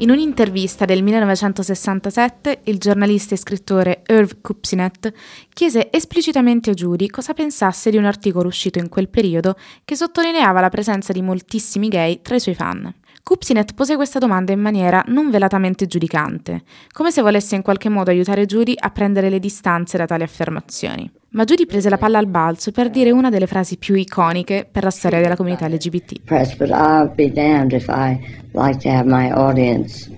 In 0.01 0.09
un'intervista 0.09 0.85
del 0.85 1.03
1967, 1.03 2.61
il 2.63 2.79
giornalista 2.79 3.35
e 3.35 3.37
scrittore 3.37 4.01
Irv 4.07 4.41
Kupsinet 4.41 5.13
chiese 5.53 5.91
esplicitamente 5.91 6.71
a 6.71 6.73
Judy 6.73 7.05
cosa 7.05 7.33
pensasse 7.33 7.91
di 7.91 7.97
un 7.97 8.05
articolo 8.05 8.47
uscito 8.47 8.79
in 8.79 8.89
quel 8.89 9.09
periodo 9.09 9.55
che 9.85 9.95
sottolineava 9.95 10.59
la 10.59 10.69
presenza 10.69 11.13
di 11.13 11.21
moltissimi 11.21 11.87
gay 11.87 12.19
tra 12.23 12.33
i 12.33 12.39
suoi 12.39 12.55
fan. 12.55 12.91
Cupsinet 13.23 13.73
pose 13.73 13.95
questa 13.95 14.19
domanda 14.19 14.51
in 14.51 14.59
maniera 14.59 15.03
non 15.07 15.29
velatamente 15.29 15.85
giudicante, 15.85 16.63
come 16.91 17.11
se 17.11 17.21
volesse 17.21 17.55
in 17.55 17.61
qualche 17.61 17.89
modo 17.89 18.09
aiutare 18.09 18.45
Judy 18.45 18.73
a 18.77 18.89
prendere 18.89 19.29
le 19.29 19.39
distanze 19.39 19.97
da 19.97 20.05
tali 20.05 20.23
affermazioni. 20.23 21.09
Ma 21.29 21.45
Judy 21.45 21.65
prese 21.65 21.89
la 21.89 21.97
palla 21.97 22.17
al 22.17 22.27
balzo 22.27 22.71
per 22.71 22.89
dire 22.89 23.11
una 23.11 23.29
delle 23.29 23.47
frasi 23.47 23.77
più 23.77 23.95
iconiche 23.95 24.67
per 24.69 24.83
la 24.83 24.89
storia 24.89 25.21
della 25.21 25.35
comunità 25.35 25.67
LGBT. 25.67 26.21
Press, 26.25 26.55
but 26.55 26.69
I'll 26.69 27.13
be 27.13 27.31
damned 27.31 27.71
if 27.71 27.87
I 27.87 28.19
like 28.51 28.79
to 28.79 28.89
have 28.89 29.05
my 29.05 29.31
audience 29.31 30.09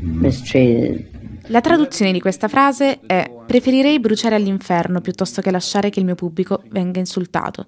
mistreated. 0.00 1.08
La 1.46 1.60
traduzione 1.60 2.12
di 2.12 2.20
questa 2.20 2.46
frase 2.46 3.00
è 3.06 3.28
preferirei 3.46 3.98
bruciare 3.98 4.34
all'inferno 4.34 5.00
piuttosto 5.00 5.40
che 5.40 5.50
lasciare 5.50 5.90
che 5.90 5.98
il 5.98 6.04
mio 6.04 6.14
pubblico 6.14 6.62
venga 6.68 6.98
insultato. 7.00 7.66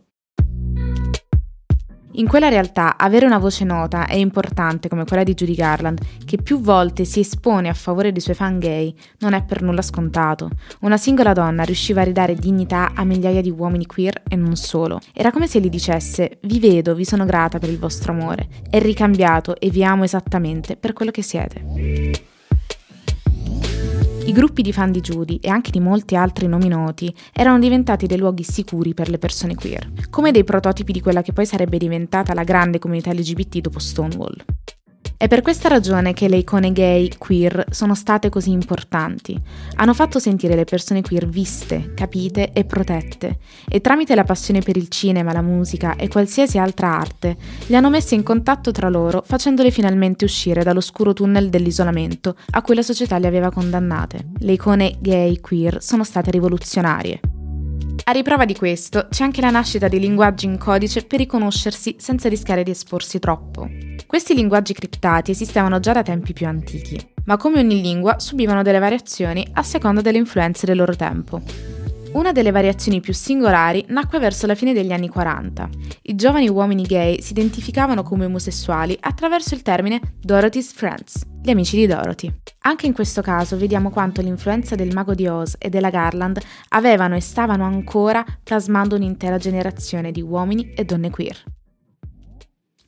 In 2.17 2.29
quella 2.29 2.51
realtà 2.51 2.99
avere 2.99 3.25
una 3.25 3.39
voce 3.39 3.65
nota 3.65 4.07
e 4.07 4.19
importante 4.19 4.89
come 4.89 5.05
quella 5.05 5.23
di 5.23 5.33
Judy 5.33 5.55
Garland, 5.55 5.99
che 6.27 6.37
più 6.37 6.61
volte 6.61 7.07
si 7.07 7.21
espone 7.21 7.71
a 7.71 7.75
favore 7.75 8.13
dei 8.13 8.21
suoi 8.21 8.35
fan 8.35 8.59
gay, 8.59 8.95
non 9.21 9.33
è 9.33 9.43
per 9.43 9.63
nulla 9.63 9.81
scontato. 9.81 10.51
Una 10.81 10.99
singola 10.99 11.33
donna 11.33 11.63
riusciva 11.63 12.03
a 12.03 12.05
ridare 12.05 12.35
dignità 12.35 12.93
a 12.95 13.05
migliaia 13.05 13.41
di 13.41 13.51
uomini 13.51 13.87
queer 13.87 14.23
e 14.29 14.37
non 14.37 14.57
solo. 14.57 15.01
Era 15.15 15.31
come 15.31 15.47
se 15.47 15.61
gli 15.61 15.71
dicesse: 15.71 16.39
Vi 16.43 16.61
vedo, 16.61 16.95
vi 16.95 17.07
sono 17.07 17.25
grata 17.25 17.59
per 17.59 17.71
il 17.71 17.79
vostro 17.79 18.13
amore, 18.13 18.49
è 18.69 18.79
ricambiato 18.79 19.59
e 19.59 19.71
vi 19.71 19.83
amo 19.83 20.05
esattamente 20.05 20.77
per 20.77 20.93
quello 20.93 21.11
che 21.11 21.23
siete. 21.23 22.31
I 24.25 24.33
gruppi 24.33 24.63
di 24.63 24.73
fan 24.73 24.93
di 24.93 25.01
Judy 25.01 25.39
e 25.43 25.49
anche 25.49 25.73
di 25.73 25.81
molti 25.81 26.15
altri 26.15 26.47
nomi 26.47 26.69
noti 26.69 27.13
erano 27.33 27.59
diventati 27.59 28.07
dei 28.07 28.19
luoghi 28.19 28.45
sicuri 28.45 28.95
per 28.95 29.11
le 29.11 29.19
persone 29.19 29.57
queer, 29.57 29.91
come 30.11 30.31
dei 30.31 30.45
prototipi 30.45 30.93
di 30.93 31.01
quella 31.01 31.23
che 31.23 31.33
poi 31.33 31.45
sarebbe 31.45 31.77
diventata 31.77 32.33
la 32.33 32.45
grande 32.45 32.79
comunità 32.79 33.13
LGBT 33.13 33.59
dopo 33.59 33.81
Stonewall. 33.81 34.35
È 35.23 35.29
per 35.29 35.41
questa 35.41 35.69
ragione 35.69 36.15
che 36.15 36.29
le 36.29 36.39
icone 36.39 36.73
gay, 36.73 37.09
queer, 37.17 37.67
sono 37.71 37.95
state 37.95 38.29
così 38.29 38.51
importanti. 38.51 39.41
Hanno 39.77 39.95
fatto 39.95 40.19
sentire 40.19 40.57
le 40.57 40.65
persone 40.65 41.01
queer 41.01 41.29
viste, 41.29 41.93
capite 41.95 42.51
e 42.53 42.65
protette, 42.65 43.39
e 43.69 43.81
tramite 43.81 44.17
la 44.17 44.25
passione 44.25 44.63
per 44.63 44.77
il 44.77 44.89
cinema, 44.89 45.33
la 45.33 45.41
musica 45.41 45.95
e 45.95 46.09
qualsiasi 46.09 46.59
altra 46.59 46.99
arte, 46.99 47.37
le 47.67 47.77
hanno 47.77 47.89
messe 47.89 48.17
in 48.17 48.25
contatto 48.25 48.73
tra 48.73 48.89
loro, 48.89 49.23
facendole 49.25 49.71
finalmente 49.71 50.25
uscire 50.25 50.65
dall'oscuro 50.65 51.13
tunnel 51.13 51.51
dell'isolamento 51.51 52.35
a 52.51 52.61
cui 52.61 52.75
la 52.75 52.83
società 52.83 53.17
le 53.19 53.29
aveva 53.29 53.53
condannate. 53.53 54.25
Le 54.39 54.53
icone 54.55 54.97
gay, 54.99 55.39
queer 55.39 55.81
sono 55.81 56.03
state 56.03 56.33
rivoluzionarie. 56.33 57.32
A 58.05 58.11
riprova 58.11 58.45
di 58.45 58.55
questo 58.55 59.07
c'è 59.11 59.23
anche 59.23 59.41
la 59.41 59.51
nascita 59.51 59.87
di 59.87 60.01
linguaggi 60.01 60.47
in 60.47 60.59
codice 60.59 61.05
per 61.05 61.21
riconoscersi 61.21 61.97
senza 61.99 62.29
rischiare 62.29 62.63
di 62.63 62.71
esporsi 62.71 63.19
troppo. 63.19 63.69
Questi 64.07 64.35
linguaggi 64.35 64.73
criptati 64.73 65.31
esistevano 65.31 65.79
già 65.79 65.93
da 65.93 66.03
tempi 66.03 66.33
più 66.33 66.47
antichi, 66.47 66.99
ma 67.27 67.37
come 67.37 67.61
ogni 67.61 67.81
lingua 67.81 68.19
subivano 68.19 68.63
delle 68.63 68.79
variazioni 68.79 69.47
a 69.53 69.63
seconda 69.63 70.01
delle 70.01 70.19
influenze 70.19 70.67
del 70.67 70.77
loro 70.77 70.97
tempo. 70.97 71.41
Una 72.13 72.33
delle 72.33 72.51
variazioni 72.51 73.01
più 73.01 73.15
singolari 73.15 73.87
nacque 73.89 74.19
verso 74.19 74.47
la 74.47 74.55
fine 74.55 74.75
degli 74.75 74.93
anni 74.93 75.09
40. 75.09 75.69
I 76.03 76.15
giovani 76.15 76.47
uomini 76.47 76.83
gay 76.83 77.23
si 77.23 77.33
identificavano 77.33 78.03
come 78.03 78.27
omosessuali 78.27 78.95
attraverso 79.01 79.55
il 79.55 79.63
termine 79.63 79.99
Dorothy's 80.21 80.73
Friends, 80.73 81.25
gli 81.43 81.49
amici 81.49 81.77
di 81.77 81.87
Dorothy. 81.87 82.31
Anche 82.65 82.87
in 82.87 82.93
questo 82.93 83.23
caso 83.23 83.57
vediamo 83.57 83.89
quanto 83.89 84.21
l'influenza 84.21 84.75
del 84.75 84.93
mago 84.93 85.15
di 85.15 85.27
Oz 85.27 85.57
e 85.59 85.71
della 85.71 85.89
Garland 85.89 86.39
avevano 86.69 87.17
e 87.17 87.21
stavano 87.21 87.65
ancora 87.65 88.23
plasmando 88.43 88.95
un'intera 88.95 89.39
generazione 89.39 90.13
di 90.13 90.21
uomini 90.21 90.75
e 90.75 90.85
donne 90.85 91.09
queer. 91.09 91.43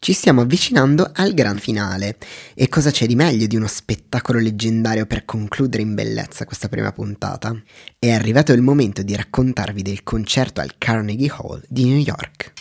Ci 0.04 0.12
stiamo 0.12 0.42
avvicinando 0.42 1.10
al 1.14 1.32
gran 1.32 1.56
finale 1.56 2.18
e 2.52 2.68
cosa 2.68 2.90
c'è 2.90 3.06
di 3.06 3.14
meglio 3.14 3.46
di 3.46 3.56
uno 3.56 3.66
spettacolo 3.66 4.38
leggendario 4.38 5.06
per 5.06 5.24
concludere 5.24 5.82
in 5.82 5.94
bellezza 5.94 6.44
questa 6.44 6.68
prima 6.68 6.92
puntata? 6.92 7.58
È 7.98 8.10
arrivato 8.10 8.52
il 8.52 8.60
momento 8.60 9.00
di 9.00 9.16
raccontarvi 9.16 9.80
del 9.80 10.02
concerto 10.02 10.60
al 10.60 10.76
Carnegie 10.76 11.32
Hall 11.34 11.62
di 11.66 11.86
New 11.86 11.96
York. 11.96 12.52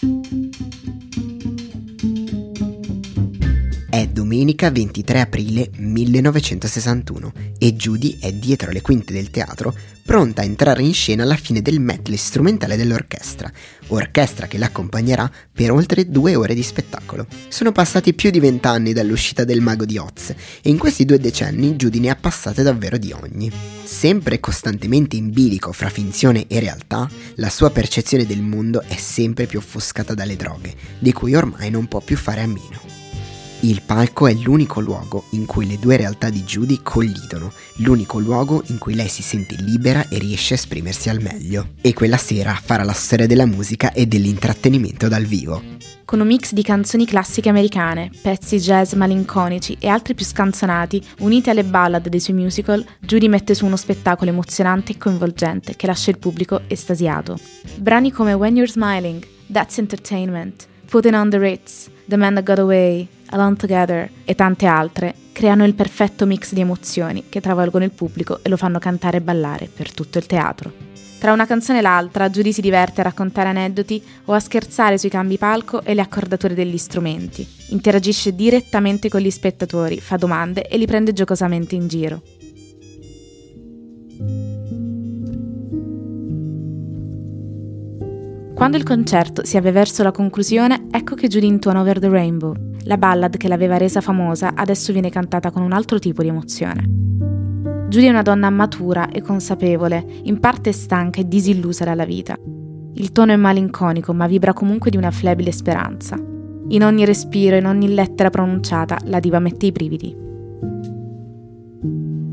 È 3.90 4.08
domenica 4.08 4.72
23 4.72 5.20
aprile 5.20 5.70
1961 5.76 7.34
e 7.60 7.74
Judy 7.74 8.20
è 8.22 8.32
dietro 8.32 8.72
le 8.72 8.82
quinte 8.82 9.12
del 9.12 9.30
teatro, 9.30 9.76
pronta 10.06 10.42
a 10.42 10.46
entrare 10.46 10.84
in 10.84 10.94
scena 10.94 11.24
alla 11.24 11.36
fine 11.36 11.62
del 11.62 11.80
medley 11.80 12.18
strumentale 12.18 12.76
dell'orchestra, 12.76 13.52
orchestra 13.88 14.48
che 14.48 14.58
l'accompagnerà 14.58 15.30
per 15.52 15.72
oltre 15.72 16.10
due 16.10 16.36
ore 16.36 16.54
di 16.54 16.64
spettacolo. 16.64 17.26
Sono 17.48 17.72
passati 17.72 18.14
più 18.14 18.30
di 18.30 18.40
vent'anni 18.40 18.94
dall'uscita 18.94 19.44
del 19.44 19.62
Mago 19.62 19.86
di 19.86 19.98
Oz 19.98 20.30
e 20.62 20.70
in 20.70 20.78
questi 20.78 21.06
due 21.06 21.20
decenni 21.20 21.76
Judy 21.76 22.00
ne 22.00 22.10
ha 22.10 22.16
passate 22.16 22.64
davvero 22.64 22.98
di 22.98 23.12
ogni. 23.12 23.52
Sempre 23.84 24.40
costantemente 24.40 25.16
in 25.16 25.32
bilico 25.32 25.72
fra 25.72 25.90
finzione 25.90 26.46
e 26.48 26.60
realtà, 26.60 27.10
la 27.36 27.50
sua 27.50 27.72
percezione 27.72 28.26
del 28.26 28.42
mondo 28.42 28.82
è 28.82 28.96
sempre 28.96 29.46
più 29.46 29.60
offuscata 29.60 30.14
dalle 30.14 30.36
droghe, 30.36 30.74
di 31.00 31.12
cui 31.14 31.36
ormai 31.36 31.70
non 31.70 31.88
può 31.88 32.00
più 32.02 32.18
fare 32.18 32.42
a 32.42 32.48
meno. 32.48 32.93
Il 33.64 33.82
palco 33.82 34.28
è 34.28 34.34
l'unico 34.34 34.82
luogo 34.82 35.24
in 35.30 35.46
cui 35.46 35.66
le 35.66 35.80
due 35.80 35.96
realtà 35.96 36.30
di 36.30 36.44
Judy 36.44 36.82
collidono, 36.84 37.50
l'unico 37.78 38.20
luogo 38.20 38.62
in 38.68 38.78
cui 38.78 38.94
lei 38.94 39.08
si 39.08 39.22
sente 39.22 39.56
libera 39.58 40.10
e 40.10 40.18
riesce 40.18 40.54
a 40.54 40.58
esprimersi 40.58 41.08
al 41.08 41.22
meglio. 41.22 41.70
E 41.80 41.94
quella 41.94 42.18
sera 42.18 42.60
farà 42.62 42.84
la 42.84 42.92
storia 42.92 43.26
della 43.26 43.46
musica 43.46 43.94
e 43.94 44.06
dell'intrattenimento 44.06 45.08
dal 45.08 45.24
vivo. 45.24 45.64
Con 46.04 46.20
un 46.20 46.28
mix 46.28 46.52
di 46.52 46.62
canzoni 46.62 47.06
classiche 47.06 47.48
americane, 47.48 48.12
pezzi 48.22 48.58
jazz 48.58 48.96
malinconici 48.96 49.78
e 49.80 49.88
altri 49.88 50.14
più 50.14 50.26
scanzonati, 50.26 51.02
uniti 51.20 51.50
alle 51.50 51.64
ballad 51.64 52.10
dei 52.10 52.20
suoi 52.20 52.36
musical, 52.36 52.86
Judy 53.00 53.30
mette 53.30 53.56
su 53.56 53.66
uno 53.66 53.78
spettacolo 53.78 54.30
emozionante 54.30 54.92
e 54.92 54.98
coinvolgente 54.98 55.78
che 55.78 55.88
lascia 55.88 56.12
il 56.12 56.20
pubblico 56.20 56.64
estasiato. 56.68 57.40
Brani 57.78 58.12
come 58.12 58.34
When 58.34 58.58
You're 58.58 58.70
Smiling, 58.70 59.26
That's 59.50 59.78
Entertainment, 59.78 60.68
Putting 60.90 61.16
on 61.16 61.30
the 61.30 61.38
Ritz, 61.38 61.90
The 62.06 62.18
Man 62.18 62.34
That 62.34 62.44
Got 62.44 62.60
Away, 62.60 63.08
Alone 63.34 63.56
Together 63.56 64.10
e 64.26 64.36
tante 64.36 64.68
altre 64.68 65.16
creano 65.32 65.66
il 65.66 65.74
perfetto 65.74 66.28
mix 66.28 66.54
di 66.54 66.62
emozioni 66.62 67.26
che 67.30 67.42
travolgono 67.42 67.84
il 67.84 67.92
pubblico 67.92 68.40
e 68.44 68.50
lo 68.50 68.58
fanno 68.58 68.78
cantare 68.78 69.18
e 69.18 69.22
ballare 69.22 69.68
per 69.74 69.92
tutto 69.92 70.20
il 70.20 70.28
teatro. 70.28 70.72
Tra 71.20 71.34
una 71.34 71.48
canzone 71.48 71.80
e 71.80 71.82
l'altra, 71.82 72.30
Judy 72.30 72.52
si 72.52 72.62
diverte 72.62 73.02
a 73.02 73.06
raccontare 73.06 73.50
aneddoti 73.50 74.04
o 74.26 74.34
a 74.34 74.40
scherzare 74.40 74.98
sui 74.98 75.10
cambi 75.10 75.38
palco 75.38 75.82
e 75.82 75.94
le 75.96 76.02
accordature 76.02 76.54
degli 76.54 76.78
strumenti. 76.78 77.48
Interagisce 77.70 78.36
direttamente 78.36 79.10
con 79.10 79.22
gli 79.22 79.32
spettatori, 79.32 80.00
fa 80.00 80.18
domande 80.18 80.68
e 80.68 80.78
li 80.78 80.86
prende 80.86 81.14
giocosamente 81.14 81.76
in 81.76 81.88
giro. 81.88 82.22
Quando 88.54 88.78
il 88.78 88.84
concerto 88.84 89.44
si 89.44 89.58
avvia 89.58 89.72
verso 89.72 90.04
la 90.04 90.12
conclusione, 90.12 90.88
ecco 90.92 91.16
che 91.16 91.28
Judy 91.28 91.48
intona 91.48 91.82
Over 91.82 92.00
the 92.00 92.10
Rainbow. 92.10 92.73
La 92.86 92.98
ballad 92.98 93.38
che 93.38 93.48
l'aveva 93.48 93.78
resa 93.78 94.02
famosa 94.02 94.54
adesso 94.56 94.92
viene 94.92 95.10
cantata 95.10 95.52
con 95.52 95.62
un 95.62 95.72
altro 95.72 96.00
tipo 96.00 96.22
di 96.22 96.28
emozione. 96.28 96.84
Judy 97.88 98.08
è 98.08 98.10
una 98.10 98.22
donna 98.22 98.50
matura 98.50 99.10
e 99.10 99.22
consapevole, 99.22 100.06
in 100.24 100.40
parte 100.40 100.72
stanca 100.72 101.22
e 101.22 101.28
disillusa 101.28 101.86
dalla 101.86 102.06
vita. 102.06 102.36
Il 102.96 103.12
tono 103.12 103.32
è 103.32 103.36
malinconico, 103.36 104.14
ma 104.14 104.28
vibra 104.28 104.54
comunque 104.54 104.90
di 104.92 104.98
una 104.98 105.12
flebile 105.12 105.52
speranza. 105.52 106.18
In 106.70 106.84
ogni 106.84 107.06
respiro, 107.06 107.56
in 107.56 107.68
ogni 107.68 107.94
lettera 107.94 108.30
pronunciata, 108.30 108.98
la 109.06 109.20
diva 109.20 109.40
mette 109.40 109.68
i 109.68 109.72
brividi. 109.72 110.16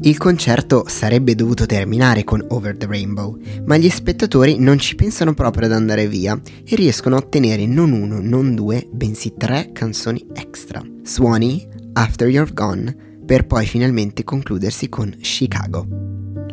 Il 0.03 0.17
concerto 0.17 0.85
sarebbe 0.87 1.35
dovuto 1.35 1.67
terminare 1.67 2.25
con 2.25 2.43
Over 2.49 2.75
the 2.75 2.87
Rainbow, 2.87 3.39
ma 3.67 3.77
gli 3.77 3.91
spettatori 3.91 4.59
non 4.59 4.79
ci 4.79 4.95
pensano 4.95 5.35
proprio 5.35 5.67
ad 5.67 5.73
andare 5.73 6.09
via 6.09 6.41
e 6.65 6.75
riescono 6.75 7.17
a 7.17 7.19
ottenere 7.19 7.67
non 7.67 7.93
uno, 7.93 8.19
non 8.19 8.55
due, 8.55 8.89
bensì 8.91 9.35
tre 9.37 9.73
canzoni 9.75 10.25
extra. 10.33 10.83
Swanee, 11.03 11.69
After 11.93 12.29
You're 12.29 12.51
Gone, 12.51 12.97
per 13.27 13.47
poi 13.47 13.67
finalmente 13.67 14.25
concludersi 14.25 14.89
con 14.89 15.15
Chicago. 15.21 15.87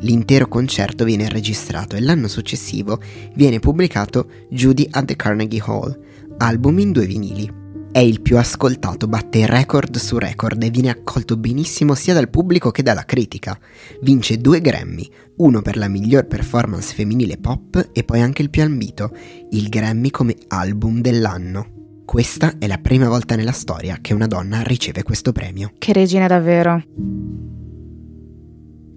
L'intero 0.02 0.50
concerto 0.50 1.06
viene 1.06 1.30
registrato 1.30 1.96
e 1.96 2.02
l'anno 2.02 2.28
successivo 2.28 3.00
viene 3.34 3.60
pubblicato 3.60 4.30
Judy 4.50 4.88
at 4.92 5.06
the 5.06 5.16
Carnegie 5.16 5.64
Hall, 5.66 5.98
album 6.40 6.80
in 6.80 6.92
due 6.92 7.06
vinili. 7.06 7.66
È 7.98 8.02
il 8.02 8.22
più 8.22 8.38
ascoltato, 8.38 9.08
batte 9.08 9.48
record 9.48 9.96
su 9.98 10.20
record 10.20 10.62
e 10.62 10.70
viene 10.70 10.92
accolto 10.92 11.36
benissimo 11.36 11.96
sia 11.96 12.14
dal 12.14 12.30
pubblico 12.30 12.70
che 12.70 12.84
dalla 12.84 13.06
critica. 13.06 13.58
Vince 14.04 14.38
due 14.38 14.62
Grammy, 14.62 15.10
uno 15.38 15.64
per 15.64 15.78
la 15.78 15.88
miglior 15.88 16.28
performance 16.28 16.94
femminile 16.94 17.40
pop 17.40 17.90
e 17.92 18.04
poi 18.04 18.22
anche 18.22 18.44
il 18.44 18.52
più 18.52 18.62
ambito, 18.62 19.10
il 19.50 19.68
Grammy 19.70 20.12
come 20.12 20.36
album 20.50 21.02
dell'anno. 21.02 22.04
Questa 22.06 22.60
è 22.60 22.68
la 22.68 22.78
prima 22.78 23.10
volta 23.10 23.36
nella 23.36 23.52
storia 23.52 23.98
che 24.00 24.14
una 24.14 24.28
donna 24.28 24.62
riceve 24.62 25.02
questo 25.02 25.32
premio. 25.32 25.72
Che 25.80 25.92
regina 25.92 26.28
davvero. 26.28 26.84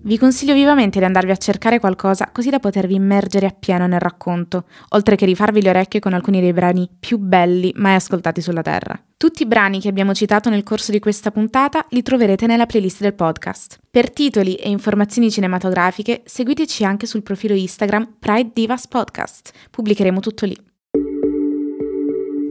Vi 0.03 0.17
consiglio 0.17 0.55
vivamente 0.55 0.99
di 0.99 1.05
andarvi 1.05 1.31
a 1.31 1.37
cercare 1.37 1.79
qualcosa 1.79 2.31
così 2.33 2.49
da 2.49 2.59
potervi 2.59 2.95
immergere 2.95 3.47
appieno 3.47 3.87
nel 3.87 4.01
racconto, 4.01 4.65
oltre 4.91 5.15
che 5.15 5.27
rifarvi 5.27 5.61
le 5.61 5.69
orecchie 5.69 6.01
con 6.01 6.15
alcuni 6.15 6.41
dei 6.41 6.55
brani 6.55 6.89
più 6.99 7.19
belli 7.19 7.71
mai 7.77 7.97
ascoltati 7.97 8.41
sulla 8.41 8.63
Terra. 8.63 8.99
Tutti 9.19 9.43
i 9.43 9.47
brani 9.47 9.79
che 9.79 9.89
abbiamo 9.89 10.15
citato 10.15 10.49
nel 10.49 10.63
corso 10.63 10.91
di 10.91 11.01
questa 11.01 11.31
puntata 11.31 11.85
li 11.91 12.01
troverete 12.01 12.47
nella 12.47 12.65
playlist 12.65 13.03
del 13.03 13.15
podcast. 13.15 13.79
Per 13.91 14.11
titoli 14.11 14.55
e 14.55 14.71
informazioni 14.71 15.31
cinematografiche 15.31 16.23
seguiteci 16.25 16.83
anche 16.83 17.05
sul 17.05 17.23
profilo 17.23 17.55
Instagram 17.55 18.15
Pride 18.19 18.53
Divas 18.55 18.89
Podcast. 18.89 19.53
Pubblicheremo 19.71 20.21
tutto 20.21 20.47
lì. 20.47 20.57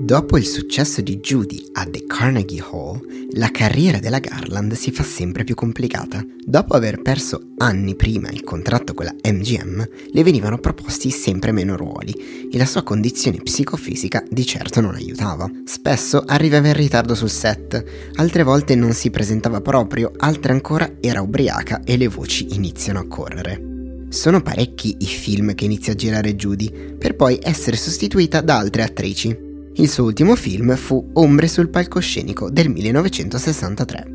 Dopo 0.01 0.37
il 0.37 0.45
successo 0.45 1.01
di 1.01 1.17
Judy 1.17 1.61
a 1.73 1.83
The 1.85 2.05
Carnegie 2.07 2.63
Hall, 2.71 3.01
la 3.33 3.51
carriera 3.51 3.99
della 3.99 4.19
Garland 4.19 4.71
si 4.71 4.91
fa 4.91 5.03
sempre 5.03 5.43
più 5.43 5.55
complicata. 5.55 6.25
Dopo 6.41 6.73
aver 6.73 7.01
perso 7.01 7.49
anni 7.57 7.95
prima 7.95 8.29
il 8.29 8.45
contratto 8.45 8.93
con 8.93 9.03
la 9.05 9.13
MGM, 9.29 9.87
le 10.13 10.23
venivano 10.23 10.57
proposti 10.57 11.11
sempre 11.11 11.51
meno 11.51 11.75
ruoli 11.75 12.49
e 12.49 12.57
la 12.57 12.65
sua 12.65 12.83
condizione 12.83 13.41
psicofisica 13.43 14.23
di 14.29 14.45
certo 14.45 14.79
non 14.79 14.95
aiutava. 14.95 15.51
Spesso 15.65 16.23
arrivava 16.25 16.69
in 16.69 16.75
ritardo 16.75 17.13
sul 17.13 17.29
set, 17.29 17.83
altre 18.15 18.43
volte 18.43 18.75
non 18.75 18.93
si 18.93 19.09
presentava 19.09 19.59
proprio, 19.59 20.13
altre 20.15 20.53
ancora 20.53 20.93
era 21.01 21.21
ubriaca 21.21 21.81
e 21.83 21.97
le 21.97 22.07
voci 22.07 22.55
iniziano 22.55 22.99
a 22.99 23.07
correre. 23.07 24.07
Sono 24.07 24.41
parecchi 24.41 24.95
i 24.99 25.05
film 25.05 25.53
che 25.53 25.65
inizia 25.65 25.91
a 25.91 25.97
girare 25.97 26.35
Judy, 26.35 26.95
per 26.97 27.17
poi 27.17 27.37
essere 27.41 27.75
sostituita 27.75 28.39
da 28.39 28.57
altre 28.57 28.83
attrici. 28.83 29.47
Il 29.79 29.89
suo 29.89 30.03
ultimo 30.03 30.35
film 30.35 30.75
fu 30.75 31.11
Ombre 31.13 31.47
sul 31.47 31.69
palcoscenico 31.69 32.49
del 32.49 32.67
1963. 32.67 34.11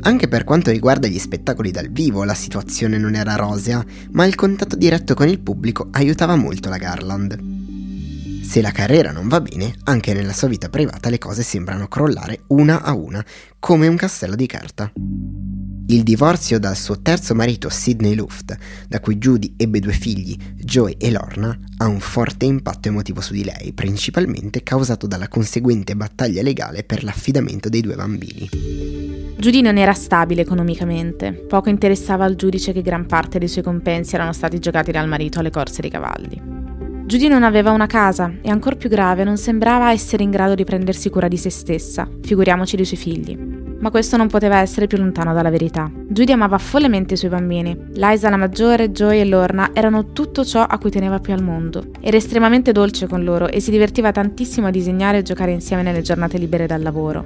Anche 0.00 0.28
per 0.28 0.44
quanto 0.44 0.70
riguarda 0.70 1.06
gli 1.06 1.18
spettacoli 1.18 1.70
dal 1.70 1.90
vivo 1.90 2.24
la 2.24 2.32
situazione 2.32 2.96
non 2.96 3.14
era 3.14 3.34
rosea, 3.34 3.84
ma 4.12 4.24
il 4.24 4.34
contatto 4.34 4.76
diretto 4.76 5.12
con 5.12 5.28
il 5.28 5.40
pubblico 5.40 5.88
aiutava 5.90 6.36
molto 6.36 6.70
la 6.70 6.78
Garland. 6.78 7.38
Se 8.42 8.62
la 8.62 8.70
carriera 8.70 9.12
non 9.12 9.28
va 9.28 9.42
bene, 9.42 9.74
anche 9.84 10.14
nella 10.14 10.32
sua 10.32 10.48
vita 10.48 10.70
privata 10.70 11.10
le 11.10 11.18
cose 11.18 11.42
sembrano 11.42 11.86
crollare 11.86 12.44
una 12.46 12.80
a 12.80 12.94
una, 12.94 13.22
come 13.58 13.88
un 13.88 13.96
castello 13.96 14.36
di 14.36 14.46
carta. 14.46 14.90
Il 15.90 16.02
divorzio 16.02 16.58
dal 16.58 16.76
suo 16.76 17.00
terzo 17.00 17.34
marito 17.34 17.70
Sidney 17.70 18.14
Luft, 18.14 18.54
da 18.86 19.00
cui 19.00 19.16
Judy 19.16 19.54
ebbe 19.56 19.80
due 19.80 19.94
figli, 19.94 20.36
Joey 20.54 20.96
e 20.98 21.10
Lorna, 21.10 21.58
ha 21.78 21.86
un 21.86 21.98
forte 21.98 22.44
impatto 22.44 22.88
emotivo 22.88 23.22
su 23.22 23.32
di 23.32 23.42
lei, 23.42 23.72
principalmente 23.72 24.62
causato 24.62 25.06
dalla 25.06 25.28
conseguente 25.28 25.96
battaglia 25.96 26.42
legale 26.42 26.84
per 26.84 27.04
l'affidamento 27.04 27.70
dei 27.70 27.80
due 27.80 27.94
bambini. 27.94 28.50
Judy 29.38 29.62
non 29.62 29.78
era 29.78 29.94
stabile 29.94 30.42
economicamente, 30.42 31.32
poco 31.32 31.70
interessava 31.70 32.26
al 32.26 32.36
giudice 32.36 32.72
che 32.72 32.82
gran 32.82 33.06
parte 33.06 33.38
dei 33.38 33.48
suoi 33.48 33.64
compensi 33.64 34.14
erano 34.14 34.34
stati 34.34 34.58
giocati 34.58 34.92
dal 34.92 35.08
marito 35.08 35.38
alle 35.38 35.50
corse 35.50 35.80
dei 35.80 35.90
cavalli. 35.90 36.67
Judy 37.08 37.26
non 37.26 37.42
aveva 37.42 37.70
una 37.70 37.86
casa 37.86 38.30
e, 38.42 38.50
ancora 38.50 38.76
più 38.76 38.90
grave, 38.90 39.24
non 39.24 39.38
sembrava 39.38 39.90
essere 39.92 40.22
in 40.24 40.30
grado 40.30 40.54
di 40.54 40.64
prendersi 40.64 41.08
cura 41.08 41.26
di 41.26 41.38
se 41.38 41.48
stessa, 41.48 42.06
figuriamoci 42.20 42.76
dei 42.76 42.84
suoi 42.84 42.98
figli 42.98 43.38
ma 43.80 43.90
questo 43.90 44.16
non 44.16 44.26
poteva 44.26 44.58
essere 44.58 44.88
più 44.88 44.98
lontano 44.98 45.32
dalla 45.32 45.50
verità. 45.50 45.88
Judy 45.94 46.32
amava 46.32 46.58
follemente 46.58 47.14
i 47.14 47.16
suoi 47.16 47.30
bambini. 47.30 47.76
Liza 47.92 48.28
la 48.28 48.36
maggiore, 48.36 48.90
Joy 48.90 49.20
e 49.20 49.24
Lorna 49.24 49.70
erano 49.72 50.12
tutto 50.12 50.44
ciò 50.44 50.62
a 50.62 50.78
cui 50.78 50.90
teneva 50.90 51.20
più 51.20 51.32
al 51.32 51.44
mondo. 51.44 51.84
Era 52.00 52.16
estremamente 52.16 52.72
dolce 52.72 53.06
con 53.06 53.22
loro 53.22 53.46
e 53.46 53.60
si 53.60 53.70
divertiva 53.70 54.10
tantissimo 54.10 54.66
a 54.66 54.70
disegnare 54.70 55.18
e 55.18 55.22
giocare 55.22 55.52
insieme 55.52 55.82
nelle 55.82 56.02
giornate 56.02 56.38
libere 56.38 56.66
dal 56.66 56.82
lavoro. 56.82 57.24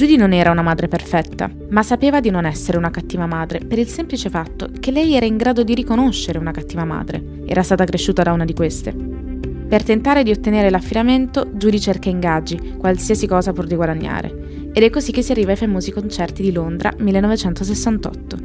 Judy 0.00 0.16
non 0.16 0.32
era 0.32 0.50
una 0.50 0.62
madre 0.62 0.88
perfetta, 0.88 1.50
ma 1.68 1.82
sapeva 1.82 2.20
di 2.20 2.30
non 2.30 2.46
essere 2.46 2.78
una 2.78 2.88
cattiva 2.88 3.26
madre 3.26 3.58
per 3.58 3.78
il 3.78 3.86
semplice 3.86 4.30
fatto 4.30 4.70
che 4.80 4.92
lei 4.92 5.12
era 5.12 5.26
in 5.26 5.36
grado 5.36 5.62
di 5.62 5.74
riconoscere 5.74 6.38
una 6.38 6.52
cattiva 6.52 6.86
madre. 6.86 7.22
Era 7.44 7.62
stata 7.62 7.84
cresciuta 7.84 8.22
da 8.22 8.32
una 8.32 8.46
di 8.46 8.54
queste. 8.54 8.94
Per 9.68 9.82
tentare 9.82 10.22
di 10.22 10.30
ottenere 10.30 10.70
l'affidamento, 10.70 11.50
Judy 11.52 11.78
cerca 11.78 12.08
ingaggi, 12.08 12.76
qualsiasi 12.78 13.26
cosa 13.26 13.52
pur 13.52 13.66
di 13.66 13.74
guadagnare. 13.74 14.70
Ed 14.72 14.82
è 14.82 14.88
così 14.88 15.12
che 15.12 15.20
si 15.20 15.32
arriva 15.32 15.50
ai 15.50 15.58
famosi 15.58 15.92
concerti 15.92 16.40
di 16.40 16.52
Londra 16.52 16.94
1968. 16.96 18.36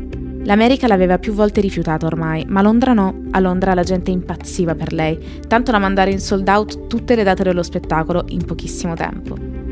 L'America 0.44 0.88
l'aveva 0.88 1.20
più 1.20 1.32
volte 1.32 1.62
rifiutata 1.62 2.06
ormai, 2.06 2.44
ma 2.50 2.62
Londra 2.62 2.92
no. 2.92 3.22
A 3.32 3.40
Londra 3.40 3.74
la 3.74 3.84
gente 3.84 4.12
impazziva 4.12 4.76
per 4.76 4.92
lei, 4.92 5.18
tanto 5.48 5.72
da 5.72 5.80
mandare 5.80 6.12
in 6.12 6.20
sold 6.20 6.50
out 6.50 6.88
tutte 6.88 7.16
le 7.16 7.24
date 7.24 7.44
dello 7.44 7.64
spettacolo 7.64 8.26
in 8.28 8.44
pochissimo 8.44 8.94
tempo. 8.94 9.65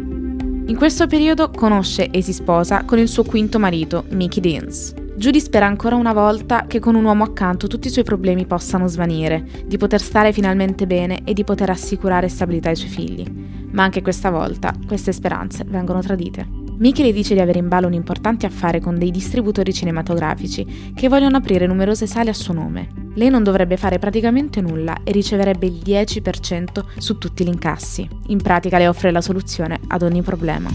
In 0.66 0.76
questo 0.78 1.08
periodo 1.08 1.50
conosce 1.50 2.10
e 2.10 2.22
si 2.22 2.34
sposa 2.34 2.84
con 2.84 2.98
il 2.98 3.08
suo 3.08 3.24
quinto 3.24 3.60
marito, 3.60 4.06
Mickey 4.10 4.42
Deans. 4.42 4.94
Judy 5.16 5.40
spera 5.40 5.66
ancora 5.66 5.96
una 5.96 6.14
volta 6.14 6.66
che 6.68 6.80
con 6.80 6.96
un 6.96 7.06
uomo 7.06 7.24
accanto 7.24 7.68
tutti 7.68 7.88
i 7.88 7.92
suoi 7.92 8.04
problemi 8.04 8.46
possano 8.46 8.88
svanire, 8.88 9.46
di 9.66 9.78
poter 9.78 10.02
stare 10.02 10.34
finalmente 10.34 10.88
bene 10.88 11.22
e 11.24 11.34
di 11.34 11.44
poter 11.44 11.70
assicurare 11.70 12.30
stabilità 12.30 12.70
ai 12.70 12.76
suoi 12.76 12.90
figli 12.90 13.52
ma 13.74 13.84
anche 13.84 14.02
questa 14.02 14.30
volta 14.30 14.74
queste 14.88 15.12
speranze 15.12 15.66
vengono 15.68 16.00
tradite. 16.00 16.63
Mickey 16.78 17.06
le 17.06 17.14
dice 17.14 17.34
di 17.34 17.40
avere 17.40 17.60
in 17.60 17.68
ballo 17.68 17.88
un 17.88 17.94
importante 17.94 18.46
affare 18.46 18.80
con 18.80 18.98
dei 18.98 19.12
distributori 19.12 19.74
cinematografici 19.74 20.92
che 20.96 21.08
vogliono 21.08 21.38
aprire 21.38 21.68
numerose 21.68 22.08
sale 22.08 22.30
a 22.30 22.34
suo 22.34 22.54
nome. 22.54 22.90
Lei 23.16 23.30
non 23.30 23.44
dovrebbe 23.44 23.78
fare 23.78 24.00
praticamente 24.00 24.60
nulla 24.60 25.04
e 25.04 25.12
riceverebbe 25.12 25.68
il 25.68 25.82
10% 25.86 26.84
su 26.98 27.18
tutti 27.18 27.44
gli 27.44 27.50
incassi. 27.50 28.08
In 28.28 28.42
pratica 28.42 28.78
le 28.78 28.88
offre 28.88 29.12
la 29.12 29.22
soluzione 29.22 29.80
ad 29.88 30.02
ogni 30.02 30.22
problema. 30.22 30.70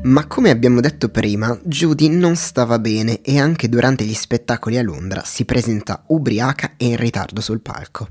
Ma 0.00 0.26
come 0.26 0.50
abbiamo 0.50 0.80
detto 0.80 1.08
prima, 1.08 1.58
Judy 1.64 2.08
non 2.08 2.36
stava 2.36 2.78
bene 2.78 3.20
e 3.20 3.38
anche 3.38 3.68
durante 3.68 4.04
gli 4.04 4.14
spettacoli 4.14 4.78
a 4.78 4.82
Londra 4.82 5.22
si 5.24 5.44
presenta 5.44 6.04
ubriaca 6.06 6.74
e 6.76 6.86
in 6.86 6.96
ritardo 6.96 7.40
sul 7.40 7.60
palco. 7.60 8.08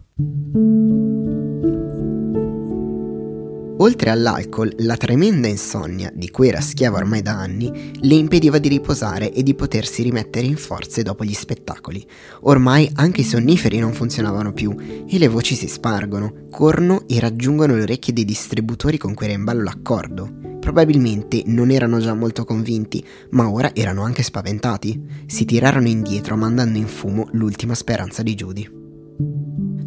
Oltre 3.79 4.09
all'alcol, 4.09 4.73
la 4.79 4.97
tremenda 4.97 5.47
insonnia, 5.47 6.11
di 6.11 6.31
cui 6.31 6.47
era 6.47 6.61
schiava 6.61 6.97
ormai 6.97 7.21
da 7.21 7.33
anni, 7.37 7.91
le 7.99 8.15
impediva 8.15 8.57
di 8.57 8.69
riposare 8.69 9.31
e 9.31 9.43
di 9.43 9.53
potersi 9.53 10.01
rimettere 10.01 10.47
in 10.47 10.57
forze 10.57 11.03
dopo 11.03 11.23
gli 11.23 11.33
spettacoli. 11.33 12.03
Ormai 12.41 12.89
anche 12.95 13.21
i 13.21 13.25
sonniferi 13.25 13.77
non 13.77 13.93
funzionavano 13.93 14.51
più 14.51 14.75
e 15.07 15.17
le 15.19 15.27
voci 15.27 15.53
si 15.53 15.67
spargono, 15.67 16.47
corrono 16.49 17.03
e 17.07 17.19
raggiungono 17.19 17.75
le 17.75 17.83
orecchie 17.83 18.13
dei 18.13 18.25
distributori 18.25 18.97
con 18.97 19.13
cui 19.13 19.27
era 19.27 19.35
in 19.35 19.43
ballo 19.43 19.61
l'accordo. 19.61 20.33
Probabilmente 20.59 21.43
non 21.45 21.69
erano 21.69 21.99
già 21.99 22.15
molto 22.15 22.45
convinti, 22.45 23.05
ma 23.29 23.47
ora 23.49 23.69
erano 23.75 24.01
anche 24.01 24.23
spaventati. 24.23 24.99
Si 25.27 25.45
tirarono 25.45 25.87
indietro 25.87 26.35
mandando 26.35 26.79
in 26.79 26.87
fumo 26.87 27.29
l'ultima 27.33 27.75
speranza 27.75 28.23
di 28.23 28.33
Judy. 28.33 28.76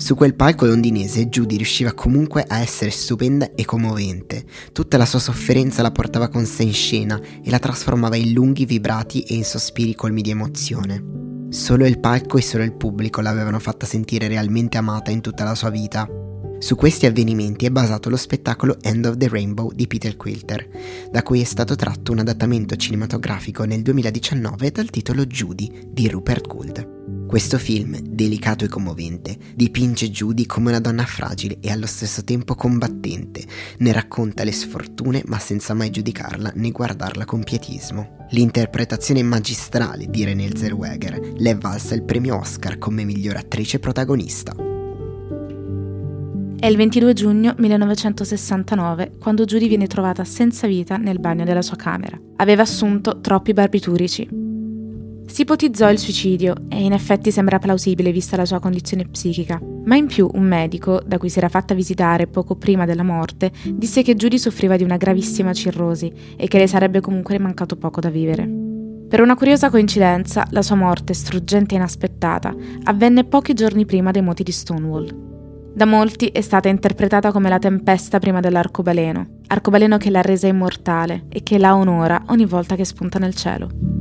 Su 0.00 0.14
quel 0.14 0.34
palco 0.34 0.64
londinese 0.64 1.28
Judy 1.28 1.56
riusciva 1.56 1.92
comunque 1.92 2.42
a 2.48 2.60
essere 2.60 2.90
stupenda 2.90 3.50
e 3.54 3.66
commovente. 3.66 4.44
Tutta 4.72 4.96
la 4.96 5.04
sua 5.04 5.18
sofferenza 5.18 5.82
la 5.82 5.90
portava 5.90 6.28
con 6.28 6.46
sé 6.46 6.62
in 6.62 6.72
scena 6.72 7.20
e 7.44 7.50
la 7.50 7.58
trasformava 7.58 8.16
in 8.16 8.32
lunghi 8.32 8.64
vibrati 8.64 9.20
e 9.20 9.34
in 9.34 9.44
sospiri 9.44 9.94
colmi 9.94 10.22
di 10.22 10.30
emozione. 10.30 11.04
Solo 11.50 11.84
il 11.84 12.00
palco 12.00 12.38
e 12.38 12.42
solo 12.42 12.64
il 12.64 12.72
pubblico 12.72 13.20
l'avevano 13.20 13.58
fatta 13.58 13.84
sentire 13.84 14.26
realmente 14.26 14.78
amata 14.78 15.10
in 15.10 15.20
tutta 15.20 15.44
la 15.44 15.54
sua 15.54 15.68
vita. 15.68 16.08
Su 16.58 16.76
questi 16.76 17.04
avvenimenti 17.04 17.66
è 17.66 17.70
basato 17.70 18.08
lo 18.08 18.16
spettacolo 18.16 18.78
End 18.80 19.04
of 19.04 19.18
the 19.18 19.28
Rainbow 19.28 19.70
di 19.70 19.86
Peter 19.86 20.16
Quilter, 20.16 20.66
da 21.10 21.22
cui 21.22 21.42
è 21.42 21.44
stato 21.44 21.76
tratto 21.76 22.12
un 22.12 22.20
adattamento 22.20 22.74
cinematografico 22.74 23.64
nel 23.64 23.82
2019 23.82 24.70
dal 24.70 24.88
titolo 24.88 25.26
Judy 25.26 25.88
di 25.92 26.08
Rupert 26.08 26.46
Gould. 26.46 26.99
Questo 27.30 27.58
film, 27.58 27.96
delicato 28.00 28.64
e 28.64 28.68
commovente, 28.68 29.36
dipinge 29.54 30.10
Judy 30.10 30.46
come 30.46 30.70
una 30.70 30.80
donna 30.80 31.04
fragile 31.04 31.58
e 31.60 31.70
allo 31.70 31.86
stesso 31.86 32.24
tempo 32.24 32.56
combattente, 32.56 33.44
ne 33.78 33.92
racconta 33.92 34.42
le 34.42 34.50
sfortune 34.50 35.22
ma 35.26 35.38
senza 35.38 35.72
mai 35.72 35.90
giudicarla 35.90 36.50
né 36.56 36.72
guardarla 36.72 37.24
con 37.24 37.44
pietismo. 37.44 38.26
L'interpretazione 38.30 39.22
magistrale 39.22 40.06
di 40.08 40.24
Renée 40.24 40.56
Zellweger 40.56 41.34
le 41.36 41.50
è 41.50 41.56
valsa 41.56 41.94
il 41.94 42.02
premio 42.02 42.36
Oscar 42.36 42.78
come 42.78 43.04
miglior 43.04 43.36
attrice 43.36 43.78
protagonista. 43.78 44.52
È 46.58 46.66
il 46.66 46.76
22 46.76 47.12
giugno 47.12 47.54
1969 47.56 49.18
quando 49.20 49.44
Judy 49.44 49.68
viene 49.68 49.86
trovata 49.86 50.24
senza 50.24 50.66
vita 50.66 50.96
nel 50.96 51.20
bagno 51.20 51.44
della 51.44 51.62
sua 51.62 51.76
camera. 51.76 52.20
Aveva 52.38 52.62
assunto 52.62 53.20
troppi 53.20 53.52
barbiturici 53.52 54.48
si 55.30 55.42
ipotizzò 55.42 55.88
il 55.90 55.98
suicidio 55.98 56.54
e 56.68 56.82
in 56.82 56.92
effetti 56.92 57.30
sembra 57.30 57.60
plausibile 57.60 58.10
vista 58.10 58.36
la 58.36 58.44
sua 58.44 58.58
condizione 58.58 59.06
psichica, 59.06 59.60
ma 59.84 59.94
in 59.94 60.06
più 60.06 60.28
un 60.32 60.42
medico, 60.42 61.00
da 61.06 61.18
cui 61.18 61.28
si 61.28 61.38
era 61.38 61.48
fatta 61.48 61.72
visitare 61.72 62.26
poco 62.26 62.56
prima 62.56 62.84
della 62.84 63.04
morte, 63.04 63.52
disse 63.72 64.02
che 64.02 64.16
Judy 64.16 64.38
soffriva 64.38 64.76
di 64.76 64.82
una 64.82 64.96
gravissima 64.96 65.52
cirrosi 65.52 66.12
e 66.36 66.48
che 66.48 66.58
le 66.58 66.66
sarebbe 66.66 67.00
comunque 67.00 67.38
mancato 67.38 67.76
poco 67.76 68.00
da 68.00 68.10
vivere. 68.10 68.48
Per 69.08 69.20
una 69.20 69.36
curiosa 69.36 69.70
coincidenza, 69.70 70.46
la 70.50 70.62
sua 70.62 70.76
morte, 70.76 71.14
struggente 71.14 71.74
e 71.74 71.78
inaspettata, 71.78 72.54
avvenne 72.84 73.24
pochi 73.24 73.54
giorni 73.54 73.84
prima 73.84 74.10
dei 74.10 74.22
moti 74.22 74.42
di 74.42 74.52
Stonewall. 74.52 75.28
Da 75.72 75.84
molti 75.84 76.26
è 76.26 76.40
stata 76.40 76.68
interpretata 76.68 77.30
come 77.30 77.48
la 77.48 77.58
tempesta 77.60 78.18
prima 78.18 78.40
dell'arcobaleno, 78.40 79.40
arcobaleno 79.46 79.96
che 79.96 80.10
l'ha 80.10 80.22
resa 80.22 80.48
immortale 80.48 81.26
e 81.28 81.44
che 81.44 81.58
la 81.58 81.76
onora 81.76 82.24
ogni 82.28 82.46
volta 82.46 82.74
che 82.74 82.84
spunta 82.84 83.20
nel 83.20 83.34
cielo. 83.34 83.99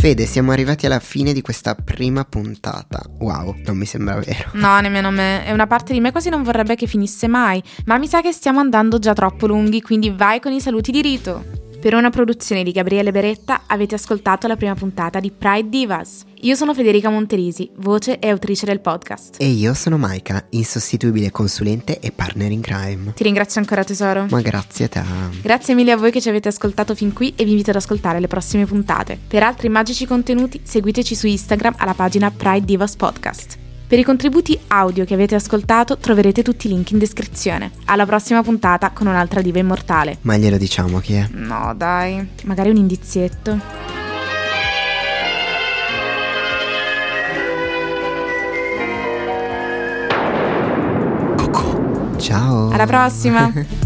Fede, 0.00 0.26
siamo 0.26 0.52
arrivati 0.52 0.86
alla 0.86 1.00
fine 1.00 1.32
di 1.32 1.40
questa 1.42 1.74
prima 1.74 2.24
puntata. 2.24 3.02
Wow, 3.18 3.56
non 3.64 3.76
mi 3.76 3.84
sembra 3.84 4.14
vero. 4.14 4.50
No, 4.52 4.78
nemmeno 4.78 5.10
me. 5.10 5.44
E 5.44 5.52
una 5.52 5.66
parte 5.66 5.92
di 5.92 5.98
me 5.98 6.12
quasi 6.12 6.28
non 6.28 6.44
vorrebbe 6.44 6.76
che 6.76 6.86
finisse 6.86 7.26
mai. 7.26 7.60
Ma 7.86 7.98
mi 7.98 8.06
sa 8.06 8.20
che 8.20 8.30
stiamo 8.30 8.60
andando 8.60 9.00
già 9.00 9.12
troppo 9.12 9.48
lunghi, 9.48 9.82
quindi 9.82 10.10
vai 10.10 10.38
con 10.38 10.52
i 10.52 10.60
saluti 10.60 10.92
di 10.92 11.02
rito. 11.02 11.67
Per 11.80 11.94
una 11.94 12.10
produzione 12.10 12.64
di 12.64 12.72
Gabriele 12.72 13.12
Beretta 13.12 13.62
avete 13.68 13.94
ascoltato 13.94 14.48
la 14.48 14.56
prima 14.56 14.74
puntata 14.74 15.20
di 15.20 15.30
Pride 15.30 15.68
Divas. 15.68 16.24
Io 16.40 16.56
sono 16.56 16.74
Federica 16.74 17.08
Monterisi, 17.08 17.70
voce 17.76 18.18
e 18.18 18.28
autrice 18.30 18.66
del 18.66 18.80
podcast. 18.80 19.36
E 19.38 19.46
io 19.46 19.74
sono 19.74 19.96
Maika, 19.96 20.44
insostituibile 20.50 21.30
consulente 21.30 22.00
e 22.00 22.10
partner 22.10 22.50
in 22.50 22.62
crime. 22.62 23.12
Ti 23.14 23.22
ringrazio 23.22 23.60
ancora 23.60 23.84
tesoro. 23.84 24.26
Ma 24.28 24.40
grazie 24.40 24.86
a 24.86 24.88
te. 24.88 25.02
Grazie 25.40 25.74
mille 25.74 25.92
a 25.92 25.96
voi 25.96 26.10
che 26.10 26.20
ci 26.20 26.28
avete 26.28 26.48
ascoltato 26.48 26.96
fin 26.96 27.12
qui 27.12 27.32
e 27.36 27.44
vi 27.44 27.50
invito 27.50 27.70
ad 27.70 27.76
ascoltare 27.76 28.18
le 28.18 28.26
prossime 28.26 28.66
puntate. 28.66 29.16
Per 29.28 29.44
altri 29.44 29.68
magici 29.68 30.04
contenuti 30.04 30.60
seguiteci 30.64 31.14
su 31.14 31.28
Instagram 31.28 31.74
alla 31.78 31.94
pagina 31.94 32.28
Pride 32.32 32.66
Divas 32.66 32.96
Podcast. 32.96 33.67
Per 33.88 33.98
i 33.98 34.04
contributi 34.04 34.58
audio 34.66 35.06
che 35.06 35.14
avete 35.14 35.34
ascoltato 35.34 35.96
troverete 35.96 36.42
tutti 36.42 36.66
i 36.66 36.68
link 36.68 36.90
in 36.90 36.98
descrizione. 36.98 37.70
Alla 37.86 38.04
prossima 38.04 38.42
puntata 38.42 38.90
con 38.90 39.06
un'altra 39.06 39.40
diva 39.40 39.60
immortale. 39.60 40.18
Ma 40.20 40.36
glielo 40.36 40.58
diciamo 40.58 40.98
chi 40.98 41.14
è? 41.14 41.26
No, 41.32 41.72
dai, 41.74 42.28
magari 42.44 42.68
un 42.68 42.76
indizietto. 42.76 43.58
Ciao. 52.18 52.68
Alla 52.68 52.84
prossima! 52.84 53.50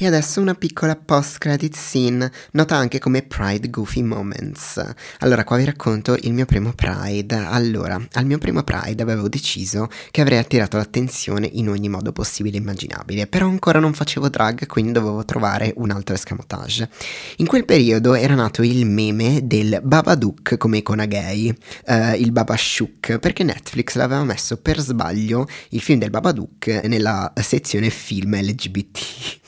E 0.00 0.06
adesso 0.06 0.40
una 0.40 0.54
piccola 0.54 0.94
post-credit 0.94 1.74
scene, 1.74 2.30
nota 2.52 2.76
anche 2.76 3.00
come 3.00 3.22
Pride 3.22 3.68
Goofy 3.68 4.02
Moments. 4.02 4.80
Allora, 5.18 5.42
qua 5.42 5.56
vi 5.56 5.64
racconto 5.64 6.16
il 6.20 6.32
mio 6.32 6.46
primo 6.46 6.72
Pride. 6.72 7.34
Allora, 7.34 8.00
al 8.12 8.24
mio 8.24 8.38
primo 8.38 8.62
Pride 8.62 9.02
avevo 9.02 9.28
deciso 9.28 9.88
che 10.12 10.20
avrei 10.20 10.38
attirato 10.38 10.76
l'attenzione 10.76 11.48
in 11.50 11.68
ogni 11.68 11.88
modo 11.88 12.12
possibile 12.12 12.58
e 12.58 12.60
immaginabile, 12.60 13.26
però 13.26 13.48
ancora 13.48 13.80
non 13.80 13.92
facevo 13.92 14.28
drag, 14.28 14.66
quindi 14.66 14.92
dovevo 14.92 15.24
trovare 15.24 15.72
un 15.78 15.90
altro 15.90 16.14
escamotage. 16.14 16.88
In 17.38 17.46
quel 17.46 17.64
periodo 17.64 18.14
era 18.14 18.36
nato 18.36 18.62
il 18.62 18.86
meme 18.86 19.48
del 19.48 19.80
Babadook 19.82 20.58
come 20.58 20.76
icona 20.76 21.06
gay, 21.06 21.48
uh, 21.86 22.14
il 22.16 22.30
Babashuk, 22.30 23.18
perché 23.18 23.42
Netflix 23.42 23.96
l'aveva 23.96 24.22
messo 24.22 24.58
per 24.58 24.78
sbaglio 24.78 25.48
il 25.70 25.80
film 25.80 25.98
del 25.98 26.10
Babadook 26.10 26.82
nella 26.84 27.32
sezione 27.34 27.90
film 27.90 28.40
LGBT. 28.40 29.46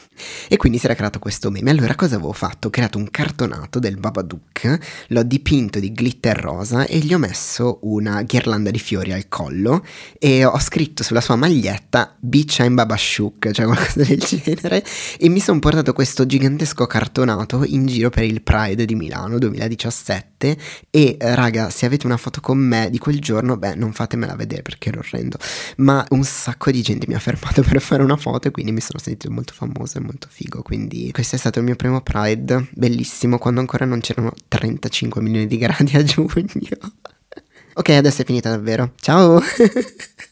E 0.48 0.56
quindi 0.56 0.78
si 0.78 0.86
era 0.86 0.94
creato 0.94 1.18
questo 1.18 1.50
meme. 1.50 1.70
Allora 1.70 1.94
cosa 1.94 2.16
avevo 2.16 2.32
fatto? 2.32 2.68
Ho 2.68 2.70
creato 2.70 2.98
un 2.98 3.10
cartonato 3.10 3.78
del 3.78 3.96
Babadook, 3.96 4.78
l'ho 5.08 5.22
dipinto 5.22 5.78
di 5.78 5.92
glitter 5.92 6.38
rosa 6.38 6.86
e 6.86 6.98
gli 6.98 7.14
ho 7.14 7.18
messo 7.18 7.78
una 7.82 8.22
ghirlanda 8.22 8.70
di 8.70 8.78
fiori 8.78 9.12
al 9.12 9.28
collo 9.28 9.84
e 10.18 10.44
ho 10.44 10.58
scritto 10.58 11.02
sulla 11.02 11.20
sua 11.20 11.36
maglietta 11.36 12.14
Bitch 12.18 12.58
I'm 12.58 12.74
Babashuk, 12.74 13.50
cioè 13.50 13.66
qualcosa 13.66 14.02
del 14.04 14.18
genere, 14.18 14.84
e 15.18 15.28
mi 15.28 15.40
sono 15.40 15.58
portato 15.58 15.92
questo 15.92 16.26
gigantesco 16.26 16.86
cartonato 16.86 17.64
in 17.64 17.86
giro 17.86 18.10
per 18.10 18.24
il 18.24 18.42
Pride 18.42 18.84
di 18.84 18.94
Milano 18.94 19.38
2017 19.38 20.56
e 20.90 21.16
raga, 21.20 21.70
se 21.70 21.86
avete 21.86 22.06
una 22.06 22.16
foto 22.16 22.40
con 22.40 22.58
me 22.58 22.88
di 22.90 22.98
quel 22.98 23.20
giorno, 23.20 23.56
beh, 23.56 23.74
non 23.74 23.92
fatemela 23.92 24.34
vedere 24.34 24.62
perché 24.62 24.88
ero 24.88 25.00
orrendo, 25.00 25.38
ma 25.76 26.04
un 26.10 26.24
sacco 26.24 26.70
di 26.70 26.82
gente 26.82 27.06
mi 27.08 27.14
ha 27.14 27.18
fermato 27.18 27.62
per 27.66 27.80
fare 27.80 28.02
una 28.02 28.16
foto 28.16 28.48
e 28.48 28.50
quindi 28.50 28.72
mi 28.72 28.80
sono 28.80 28.98
sentito 28.98 29.32
molto 29.32 29.52
famoso 29.52 29.98
e 29.98 30.00
molto 30.10 30.26
figo. 30.28 30.62
Quindi 30.62 31.10
questo 31.12 31.36
è 31.36 31.38
stato 31.38 31.60
il 31.60 31.64
mio 31.64 31.76
primo 31.76 32.00
Pride, 32.00 32.68
bellissimo, 32.72 33.38
quando 33.38 33.60
ancora 33.60 33.84
non 33.84 34.00
c'erano 34.00 34.32
35 34.48 35.22
milioni 35.22 35.46
di 35.46 35.56
gradi 35.56 35.96
a 35.96 36.02
giugno. 36.02 36.28
ok, 37.74 37.88
adesso 37.90 38.22
è 38.22 38.24
finita 38.24 38.50
davvero. 38.50 38.92
Ciao! 38.96 39.40